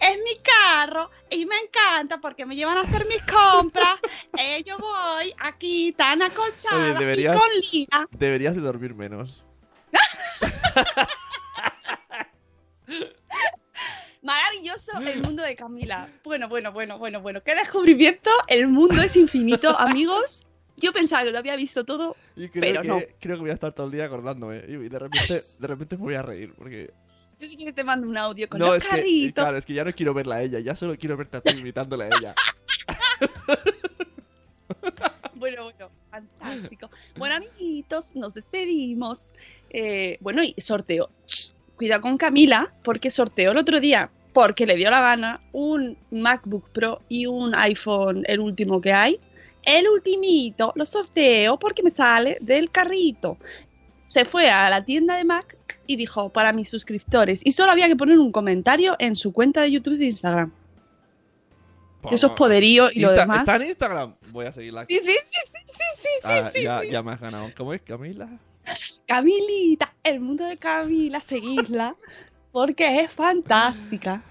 Es 0.00 0.16
mi 0.18 0.36
carro 0.42 1.10
y 1.30 1.46
me 1.46 1.56
encanta 1.58 2.20
porque 2.20 2.44
me 2.46 2.56
llevan 2.56 2.78
a 2.78 2.82
hacer 2.82 3.06
mis 3.06 3.22
compras. 3.22 3.98
Eh, 4.38 4.62
yo 4.64 4.76
voy 4.78 5.32
aquí 5.38 5.92
tan 5.92 6.20
acolchada 6.22 6.90
Oye, 6.92 6.98
deberías- 6.98 7.34
y 7.34 7.38
con 7.38 7.48
lina. 7.72 8.06
Deberías 8.10 8.54
de 8.54 8.60
dormir 8.60 8.94
menos. 8.94 9.42
Maravilloso 14.22 14.92
el 15.00 15.22
mundo 15.22 15.42
de 15.42 15.54
Camila. 15.56 16.08
Bueno, 16.24 16.48
bueno, 16.48 16.72
bueno, 16.72 16.98
bueno, 16.98 17.20
bueno. 17.20 17.42
Qué 17.42 17.54
descubrimiento. 17.54 18.30
El 18.48 18.68
mundo 18.68 19.00
es 19.02 19.16
infinito, 19.16 19.70
amigos. 19.78 20.46
Yo 20.78 20.92
pensaba 20.92 21.24
que 21.24 21.30
lo 21.30 21.38
había 21.38 21.56
visto 21.56 21.84
todo. 21.84 22.16
Y 22.34 22.48
creo 22.48 22.60
Pero 22.60 22.82
que, 22.82 22.88
no. 22.88 23.00
creo 23.20 23.36
que 23.36 23.40
voy 23.42 23.50
a 23.50 23.54
estar 23.54 23.72
todo 23.72 23.86
el 23.86 23.92
día 23.92 24.06
acordándome. 24.06 24.62
Y 24.68 24.76
de 24.76 24.98
repente, 24.98 25.34
de 25.60 25.66
repente 25.66 25.96
me 25.96 26.02
voy 26.02 26.14
a 26.14 26.22
reír. 26.22 26.50
Porque. 26.58 26.90
Yo 27.38 27.46
si 27.46 27.56
quieres 27.56 27.74
te 27.74 27.84
mando 27.84 28.08
un 28.08 28.16
audio 28.16 28.48
con 28.48 28.60
no, 28.60 28.66
los 28.66 28.76
es 28.78 28.84
que. 28.84 28.88
carritos. 28.88 29.44
Claro, 29.44 29.58
es 29.58 29.66
que 29.66 29.74
ya 29.74 29.84
no 29.84 29.92
quiero 29.92 30.14
verla 30.14 30.36
a 30.36 30.42
ella. 30.42 30.60
Ya 30.60 30.74
solo 30.74 30.96
quiero 30.96 31.16
verte 31.16 31.36
a 31.36 31.40
ti 31.40 31.52
imitándola 31.60 32.04
a 32.04 32.08
ella. 32.08 32.34
Bueno, 35.34 35.64
bueno, 35.64 35.90
fantástico. 36.10 36.90
Bueno, 37.18 37.36
amiguitos, 37.36 38.16
nos 38.16 38.32
despedimos. 38.32 39.32
Eh, 39.68 40.16
bueno, 40.20 40.42
y 40.42 40.54
sorteo. 40.58 41.10
Cuidado 41.76 42.00
con 42.00 42.16
Camila, 42.16 42.72
porque 42.82 43.10
sorteó 43.10 43.52
el 43.52 43.58
otro 43.58 43.78
día, 43.78 44.10
porque 44.32 44.64
le 44.64 44.76
dio 44.76 44.90
la 44.90 45.02
gana, 45.02 45.42
un 45.52 45.98
MacBook 46.10 46.70
Pro 46.70 47.02
y 47.10 47.26
un 47.26 47.54
iPhone, 47.54 48.24
el 48.26 48.40
último 48.40 48.80
que 48.80 48.94
hay. 48.94 49.20
El 49.62 49.86
ultimito 49.88 50.72
lo 50.74 50.86
sorteo 50.86 51.58
porque 51.58 51.82
me 51.82 51.90
sale 51.90 52.38
del 52.40 52.70
carrito. 52.70 53.36
Se 54.06 54.24
fue 54.24 54.48
a 54.48 54.70
la 54.70 54.84
tienda 54.84 55.16
de 55.16 55.24
Mac 55.24 55.56
y 55.86 55.96
dijo 55.96 56.28
para 56.30 56.52
mis 56.52 56.68
suscriptores. 56.68 57.40
Y 57.44 57.52
solo 57.52 57.72
había 57.72 57.88
que 57.88 57.96
poner 57.96 58.18
un 58.18 58.32
comentario 58.32 58.96
en 58.98 59.16
su 59.16 59.32
cuenta 59.32 59.62
de 59.62 59.70
YouTube 59.72 59.94
y 59.94 59.98
de 59.98 60.04
Instagram. 60.06 60.52
Eso 62.10 62.28
es 62.28 62.32
poderío 62.34 62.88
y 62.92 63.00
lo 63.00 63.12
demás. 63.12 63.40
¿Está 63.40 63.56
en 63.56 63.68
Instagram? 63.68 64.14
Voy 64.30 64.46
a 64.46 64.52
seguirla. 64.52 64.84
Sí, 64.84 64.98
sí, 65.00 65.12
sí, 65.22 65.40
sí, 65.46 65.60
sí, 65.72 65.84
sí, 65.96 66.08
Ah, 66.24 66.50
sí, 66.52 66.62
ya, 66.62 66.80
sí. 66.80 66.90
ya 66.90 67.02
me 67.02 67.12
has 67.12 67.20
ganado. 67.20 67.50
¿Cómo 67.56 67.74
es, 67.74 67.82
Camila? 67.82 68.28
Camilita, 69.06 69.92
el 70.02 70.20
mundo 70.20 70.44
de 70.44 70.56
Camila, 70.56 71.20
seguidla, 71.20 71.96
porque 72.52 73.00
es 73.00 73.12
fantástica. 73.12 74.22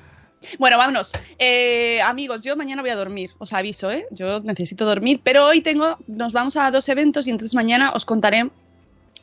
Bueno, 0.59 0.77
vámonos. 0.77 1.11
Eh, 1.39 2.01
amigos, 2.01 2.41
yo 2.41 2.55
mañana 2.55 2.81
voy 2.81 2.91
a 2.91 2.95
dormir, 2.95 3.31
os 3.39 3.53
aviso, 3.53 3.91
¿eh? 3.91 4.05
Yo 4.11 4.41
necesito 4.41 4.85
dormir, 4.85 5.21
pero 5.23 5.45
hoy 5.45 5.61
tengo, 5.61 5.97
nos 6.07 6.33
vamos 6.33 6.55
a 6.57 6.69
dos 6.71 6.87
eventos 6.89 7.27
y 7.27 7.31
entonces 7.31 7.55
mañana 7.55 7.91
os 7.91 8.05
contaré. 8.05 8.49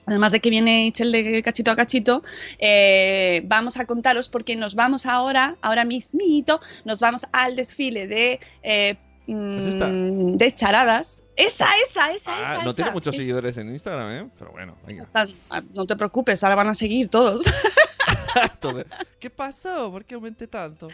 Además 0.07 0.33
de 0.33 0.41
que 0.41 0.51
viene 0.51 0.87
Ichel 0.87 1.13
de 1.13 1.43
cachito 1.43 1.71
a 1.71 1.77
cachito, 1.77 2.23
eh, 2.59 3.43
vamos 3.45 3.77
a 3.79 3.87
contaros 3.87 4.29
porque 4.29 4.57
nos 4.57 4.75
vamos 4.75 5.07
ahora, 5.07 5.57
ahora 5.63 5.85
mismito, 5.85 6.61
nos 6.85 6.99
vamos 7.01 7.27
al 7.33 7.55
desfile 7.57 8.07
de, 8.09 8.41
eh, 8.63 8.97
¿Es 9.29 9.77
mm, 9.77 10.37
de 10.37 10.51
charadas. 10.53 11.23
Esa, 11.37 11.69
esa, 11.87 12.11
esa, 12.13 12.37
Ah, 12.37 12.55
esa. 12.57 12.65
no 12.65 12.75
tiene 12.75 12.91
muchos 12.91 13.15
Es- 13.15 13.21
seguidores 13.21 13.57
en 13.57 13.69
Instagram, 13.69 14.11
¿eh? 14.11 14.31
Pero 14.39 14.51
bueno, 14.51 14.77
están- 14.89 15.29
ah, 15.51 15.63
no 15.73 15.87
te 15.87 15.95
preocupes, 15.95 16.43
ahora 16.43 16.57
van 16.57 16.69
a 16.69 16.75
seguir 16.75 17.09
todos. 17.09 17.45
Todo- 18.61 18.85
¿Qué 19.21 19.31
pasó? 19.31 19.91
¿Por 19.91 20.05
qué 20.05 20.15
aumenté 20.15 20.47
tanto? 20.47 20.89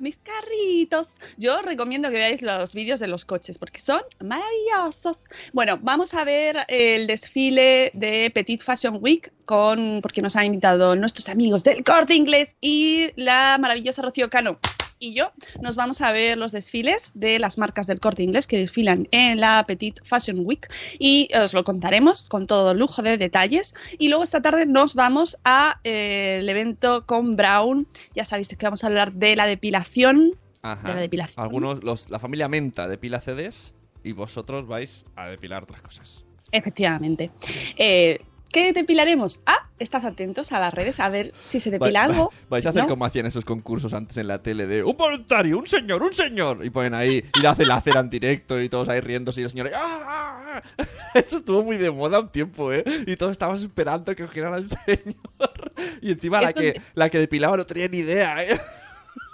Mis 0.00 0.18
carritos. 0.18 1.14
Yo 1.36 1.62
recomiendo 1.62 2.08
que 2.08 2.16
veáis 2.16 2.42
los 2.42 2.74
vídeos 2.74 2.98
de 2.98 3.06
los 3.06 3.24
coches 3.24 3.58
porque 3.58 3.78
son 3.78 4.00
maravillosos. 4.24 5.18
Bueno, 5.52 5.78
vamos 5.80 6.14
a 6.14 6.24
ver 6.24 6.64
el 6.68 7.06
desfile 7.06 7.92
de 7.94 8.30
Petit 8.34 8.60
Fashion 8.62 8.98
Week 9.00 9.32
con 9.44 10.00
porque 10.02 10.20
nos 10.20 10.34
han 10.34 10.44
invitado 10.46 10.96
nuestros 10.96 11.28
amigos 11.28 11.62
del 11.62 11.84
Corte 11.84 12.14
Inglés 12.14 12.56
y 12.60 13.10
la 13.14 13.56
maravillosa 13.60 14.02
Rocío 14.02 14.28
Cano. 14.28 14.58
Y 14.98 15.14
yo 15.14 15.32
nos 15.60 15.76
vamos 15.76 16.00
a 16.00 16.12
ver 16.12 16.36
los 16.38 16.52
desfiles 16.52 17.12
de 17.14 17.38
las 17.38 17.58
marcas 17.58 17.86
del 17.86 18.00
Corte 18.00 18.22
Inglés 18.22 18.46
que 18.46 18.58
desfilan 18.58 19.06
en 19.12 19.40
la 19.40 19.64
Petit 19.66 20.00
Fashion 20.04 20.40
Week 20.44 20.68
y 20.98 21.28
os 21.36 21.52
lo 21.54 21.62
contaremos 21.64 22.28
con 22.28 22.46
todo 22.46 22.74
lujo 22.74 23.02
de 23.02 23.16
detalles. 23.16 23.74
Y 23.98 24.08
luego 24.08 24.24
esta 24.24 24.42
tarde 24.42 24.66
nos 24.66 24.94
vamos 24.94 25.38
a 25.44 25.80
eh, 25.84 26.44
evento 26.44 27.06
con 27.06 27.36
Brown. 27.36 27.86
Ya 28.14 28.24
sabéis 28.24 28.48
que 28.48 28.66
vamos 28.66 28.82
a 28.82 28.88
hablar 28.88 29.12
de 29.12 29.36
la 29.36 29.46
depilación. 29.46 30.32
Ajá. 30.62 30.88
De 30.88 30.94
la 30.94 31.00
depilación. 31.00 31.44
Algunos, 31.44 31.84
los, 31.84 32.10
la 32.10 32.18
familia 32.18 32.48
Menta 32.48 32.88
depila 32.88 33.20
CDs 33.20 33.74
y 34.02 34.12
vosotros 34.12 34.66
vais 34.66 35.04
a 35.14 35.28
depilar 35.28 35.62
otras 35.62 35.80
cosas. 35.80 36.24
Efectivamente. 36.50 37.30
Eh, 37.76 38.20
¿Qué 38.50 38.72
depilaremos? 38.72 39.42
Ah, 39.46 39.68
estad 39.78 40.06
atentos 40.06 40.52
a 40.52 40.58
las 40.60 40.72
redes 40.72 41.00
a 41.00 41.10
ver 41.10 41.34
si 41.40 41.60
se 41.60 41.70
depila 41.70 42.00
Va- 42.02 42.06
va- 42.08 42.12
algo. 42.14 42.32
Vais 42.48 42.64
a 42.64 42.70
hacer 42.70 42.82
no, 42.82 42.88
como 42.88 43.04
hacían 43.04 43.26
esos 43.26 43.44
concursos 43.44 43.92
antes 43.92 44.16
en 44.16 44.26
la 44.26 44.42
tele 44.42 44.66
de 44.66 44.82
un 44.82 44.96
voluntario, 44.96 45.58
un 45.58 45.66
señor, 45.66 46.02
un 46.02 46.14
señor. 46.14 46.64
Y 46.64 46.70
ponen 46.70 46.94
ahí, 46.94 47.22
y 47.38 47.40
la 47.42 47.50
hacen 47.50 47.68
la 47.68 47.80
cera 47.82 48.00
en 48.00 48.08
directo 48.08 48.60
y 48.60 48.68
todos 48.70 48.88
ahí 48.88 49.00
riéndose 49.00 49.40
y 49.40 49.42
los 49.42 49.52
señores. 49.52 49.74
¡ah, 49.76 50.00
ah, 50.06 50.62
ah! 50.78 50.84
Eso 51.14 51.36
estuvo 51.38 51.62
muy 51.62 51.76
de 51.76 51.90
moda 51.90 52.20
un 52.20 52.30
tiempo, 52.30 52.72
¿eh? 52.72 52.84
Y 53.06 53.16
todos 53.16 53.32
estábamos 53.32 53.60
esperando 53.62 54.16
que 54.16 54.24
cogieran 54.24 54.54
al 54.54 54.66
señor. 54.86 55.72
Y 56.00 56.12
encima 56.12 56.40
la 56.40 56.52
que, 56.52 56.68
es- 56.70 56.74
la 56.94 57.10
que 57.10 57.18
depilaba 57.18 57.56
no 57.58 57.66
tenía 57.66 57.88
ni 57.88 57.98
idea, 57.98 58.42
¿eh? 58.44 58.58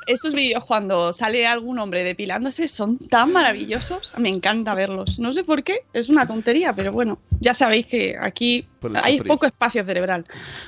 Esos 0.07 0.35
vídeos 0.35 0.65
cuando 0.65 1.13
sale 1.13 1.47
algún 1.47 1.79
hombre 1.79 2.05
depilándose 2.05 2.69
son 2.69 2.99
tan 2.99 3.33
maravillosos. 3.33 4.15
Me 4.19 4.29
encanta 4.29 4.75
verlos. 4.75 5.19
No 5.19 5.33
sé 5.33 5.45
por 5.45 5.63
qué, 5.63 5.85
es 5.93 6.09
una 6.09 6.27
tontería, 6.27 6.75
pero 6.75 6.93
bueno, 6.93 7.19
ya 7.41 7.55
sabéis 7.55 7.87
que 7.87 8.17
aquí 8.21 8.67
hay 9.03 9.19
sufrir. 9.19 9.29
poco 9.29 9.47
espacio 9.47 9.85
cerebral. 9.85 10.25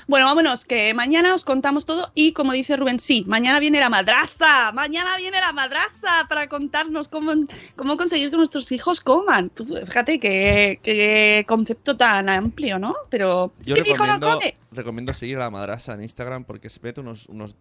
Bueno, 0.07 0.27
vámonos, 0.27 0.65
que 0.65 0.95
mañana 0.95 1.35
os 1.35 1.45
contamos 1.45 1.85
todo 1.87 2.11
y 2.15 2.33
como 2.33 2.53
dice 2.53 2.77
Rubén, 2.77 2.99
sí, 3.01 3.25
mañana 3.27 3.61
viene 3.61 3.81
la 3.81 3.91
madraza, 3.91 4.73
mañana 4.73 5.17
viene 5.17 5.41
la 5.41 5.53
madraza 5.53 6.27
para 6.29 6.49
contarnos 6.49 7.09
cómo, 7.09 7.33
cómo 7.77 7.97
conseguir 7.97 8.31
que 8.31 8.37
nuestros 8.37 8.71
hijos 8.73 9.01
coman. 9.01 9.51
Tú, 9.51 9.67
fíjate 9.67 10.19
qué, 10.19 10.81
qué 10.83 11.45
concepto 11.47 11.97
tan 11.97 12.29
amplio, 12.29 12.79
¿no? 12.79 12.95
Pero 13.11 13.53
es 13.61 13.67
Yo 13.67 13.75
que 13.75 13.83
mi 13.83 13.91
hijo 13.91 14.07
no 14.07 14.15
recomiendo, 14.15 14.39
come. 14.39 14.57
recomiendo 14.73 15.15
seguir 15.15 15.37
a 15.37 15.41
la 15.41 15.51
madrasa 15.51 15.95
en 15.95 16.03
Instagram 16.03 16.45
porque 16.45 16.71
se 16.71 16.81
mete 16.81 17.01
unos, 17.01 17.27
unos. 17.27 17.55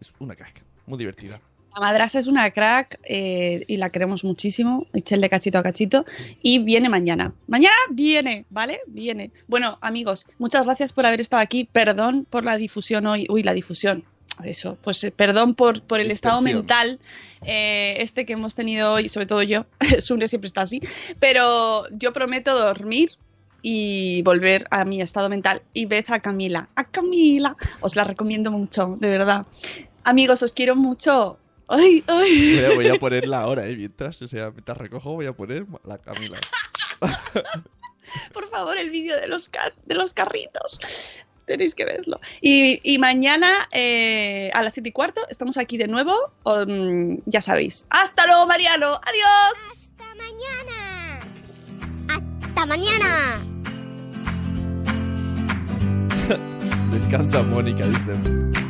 Es 0.00 0.12
una 0.18 0.34
crack, 0.34 0.64
muy 0.86 0.98
divertida. 0.98 1.40
La 1.74 1.80
madrasa 1.80 2.18
es 2.18 2.26
una 2.26 2.50
crack 2.50 2.98
eh, 3.04 3.64
y 3.68 3.76
la 3.76 3.90
queremos 3.90 4.24
muchísimo. 4.24 4.86
Echel 4.92 5.20
de 5.20 5.28
cachito 5.28 5.58
a 5.58 5.62
cachito. 5.62 6.04
Y 6.42 6.58
viene 6.58 6.88
mañana. 6.88 7.32
Mañana 7.46 7.76
viene, 7.90 8.44
¿vale? 8.50 8.80
Viene. 8.88 9.30
Bueno, 9.46 9.78
amigos, 9.80 10.26
muchas 10.38 10.66
gracias 10.66 10.92
por 10.92 11.06
haber 11.06 11.20
estado 11.20 11.42
aquí. 11.42 11.68
Perdón 11.70 12.26
por 12.28 12.44
la 12.44 12.56
difusión 12.56 13.06
hoy. 13.06 13.26
Uy, 13.28 13.42
la 13.44 13.54
difusión. 13.54 14.04
Eso, 14.44 14.78
pues 14.82 15.04
eh, 15.04 15.10
perdón 15.10 15.54
por, 15.54 15.82
por 15.82 16.00
el 16.00 16.10
estado 16.10 16.40
mental 16.40 16.98
eh, 17.42 17.96
este 17.98 18.24
que 18.24 18.32
hemos 18.32 18.54
tenido 18.54 18.92
hoy, 18.94 19.08
sobre 19.08 19.26
todo 19.26 19.42
yo. 19.42 19.66
Sune 20.00 20.28
siempre 20.28 20.48
está 20.48 20.62
así. 20.62 20.80
Pero 21.20 21.84
yo 21.90 22.12
prometo 22.12 22.58
dormir 22.58 23.10
y 23.62 24.22
volver 24.22 24.66
a 24.70 24.84
mi 24.84 25.02
estado 25.02 25.28
mental. 25.28 25.62
Y 25.72 25.86
ved 25.86 26.06
a 26.08 26.20
Camila. 26.20 26.68
A 26.74 26.84
Camila. 26.84 27.56
Os 27.80 27.96
la 27.96 28.04
recomiendo 28.04 28.50
mucho, 28.50 28.96
de 28.98 29.08
verdad. 29.08 29.46
Amigos, 30.04 30.42
os 30.42 30.52
quiero 30.52 30.76
mucho. 30.76 31.38
Ay, 31.68 32.02
ay. 32.08 32.56
Voy 32.56 32.64
a, 32.64 32.74
voy 32.74 32.88
a 32.88 32.94
ponerla 32.94 33.40
ahora, 33.40 33.66
¿eh? 33.66 33.76
Mientras, 33.76 34.20
o 34.22 34.28
sea, 34.28 34.50
mientras 34.50 34.76
recojo, 34.76 35.12
voy 35.12 35.26
a 35.26 35.32
poner 35.32 35.66
la 35.84 35.98
Camila. 35.98 36.38
Por 38.32 38.48
favor, 38.48 38.76
el 38.76 38.90
vídeo 38.90 39.16
de 39.20 39.28
los, 39.28 39.50
de 39.86 39.94
los 39.94 40.12
carritos. 40.12 40.80
Tenéis 41.46 41.74
que 41.74 41.84
verlo. 41.84 42.20
Y, 42.40 42.80
y 42.82 42.98
mañana 42.98 43.68
eh, 43.72 44.50
a 44.52 44.62
las 44.62 44.74
7 44.74 44.88
y 44.88 44.92
cuarto 44.92 45.20
estamos 45.28 45.56
aquí 45.58 45.78
de 45.78 45.88
nuevo. 45.88 46.32
um, 46.44 47.18
ya 47.26 47.40
sabéis. 47.40 47.86
Hasta 47.90 48.26
luego, 48.26 48.46
Mariano. 48.46 48.86
Adiós. 48.86 49.58
Hasta 49.96 50.14
mañana. 50.16 51.20
Hasta 52.08 52.66
mañana. 52.66 53.46
Descansa, 56.92 57.42
Mónica, 57.42 57.86
dicen. 57.86 58.69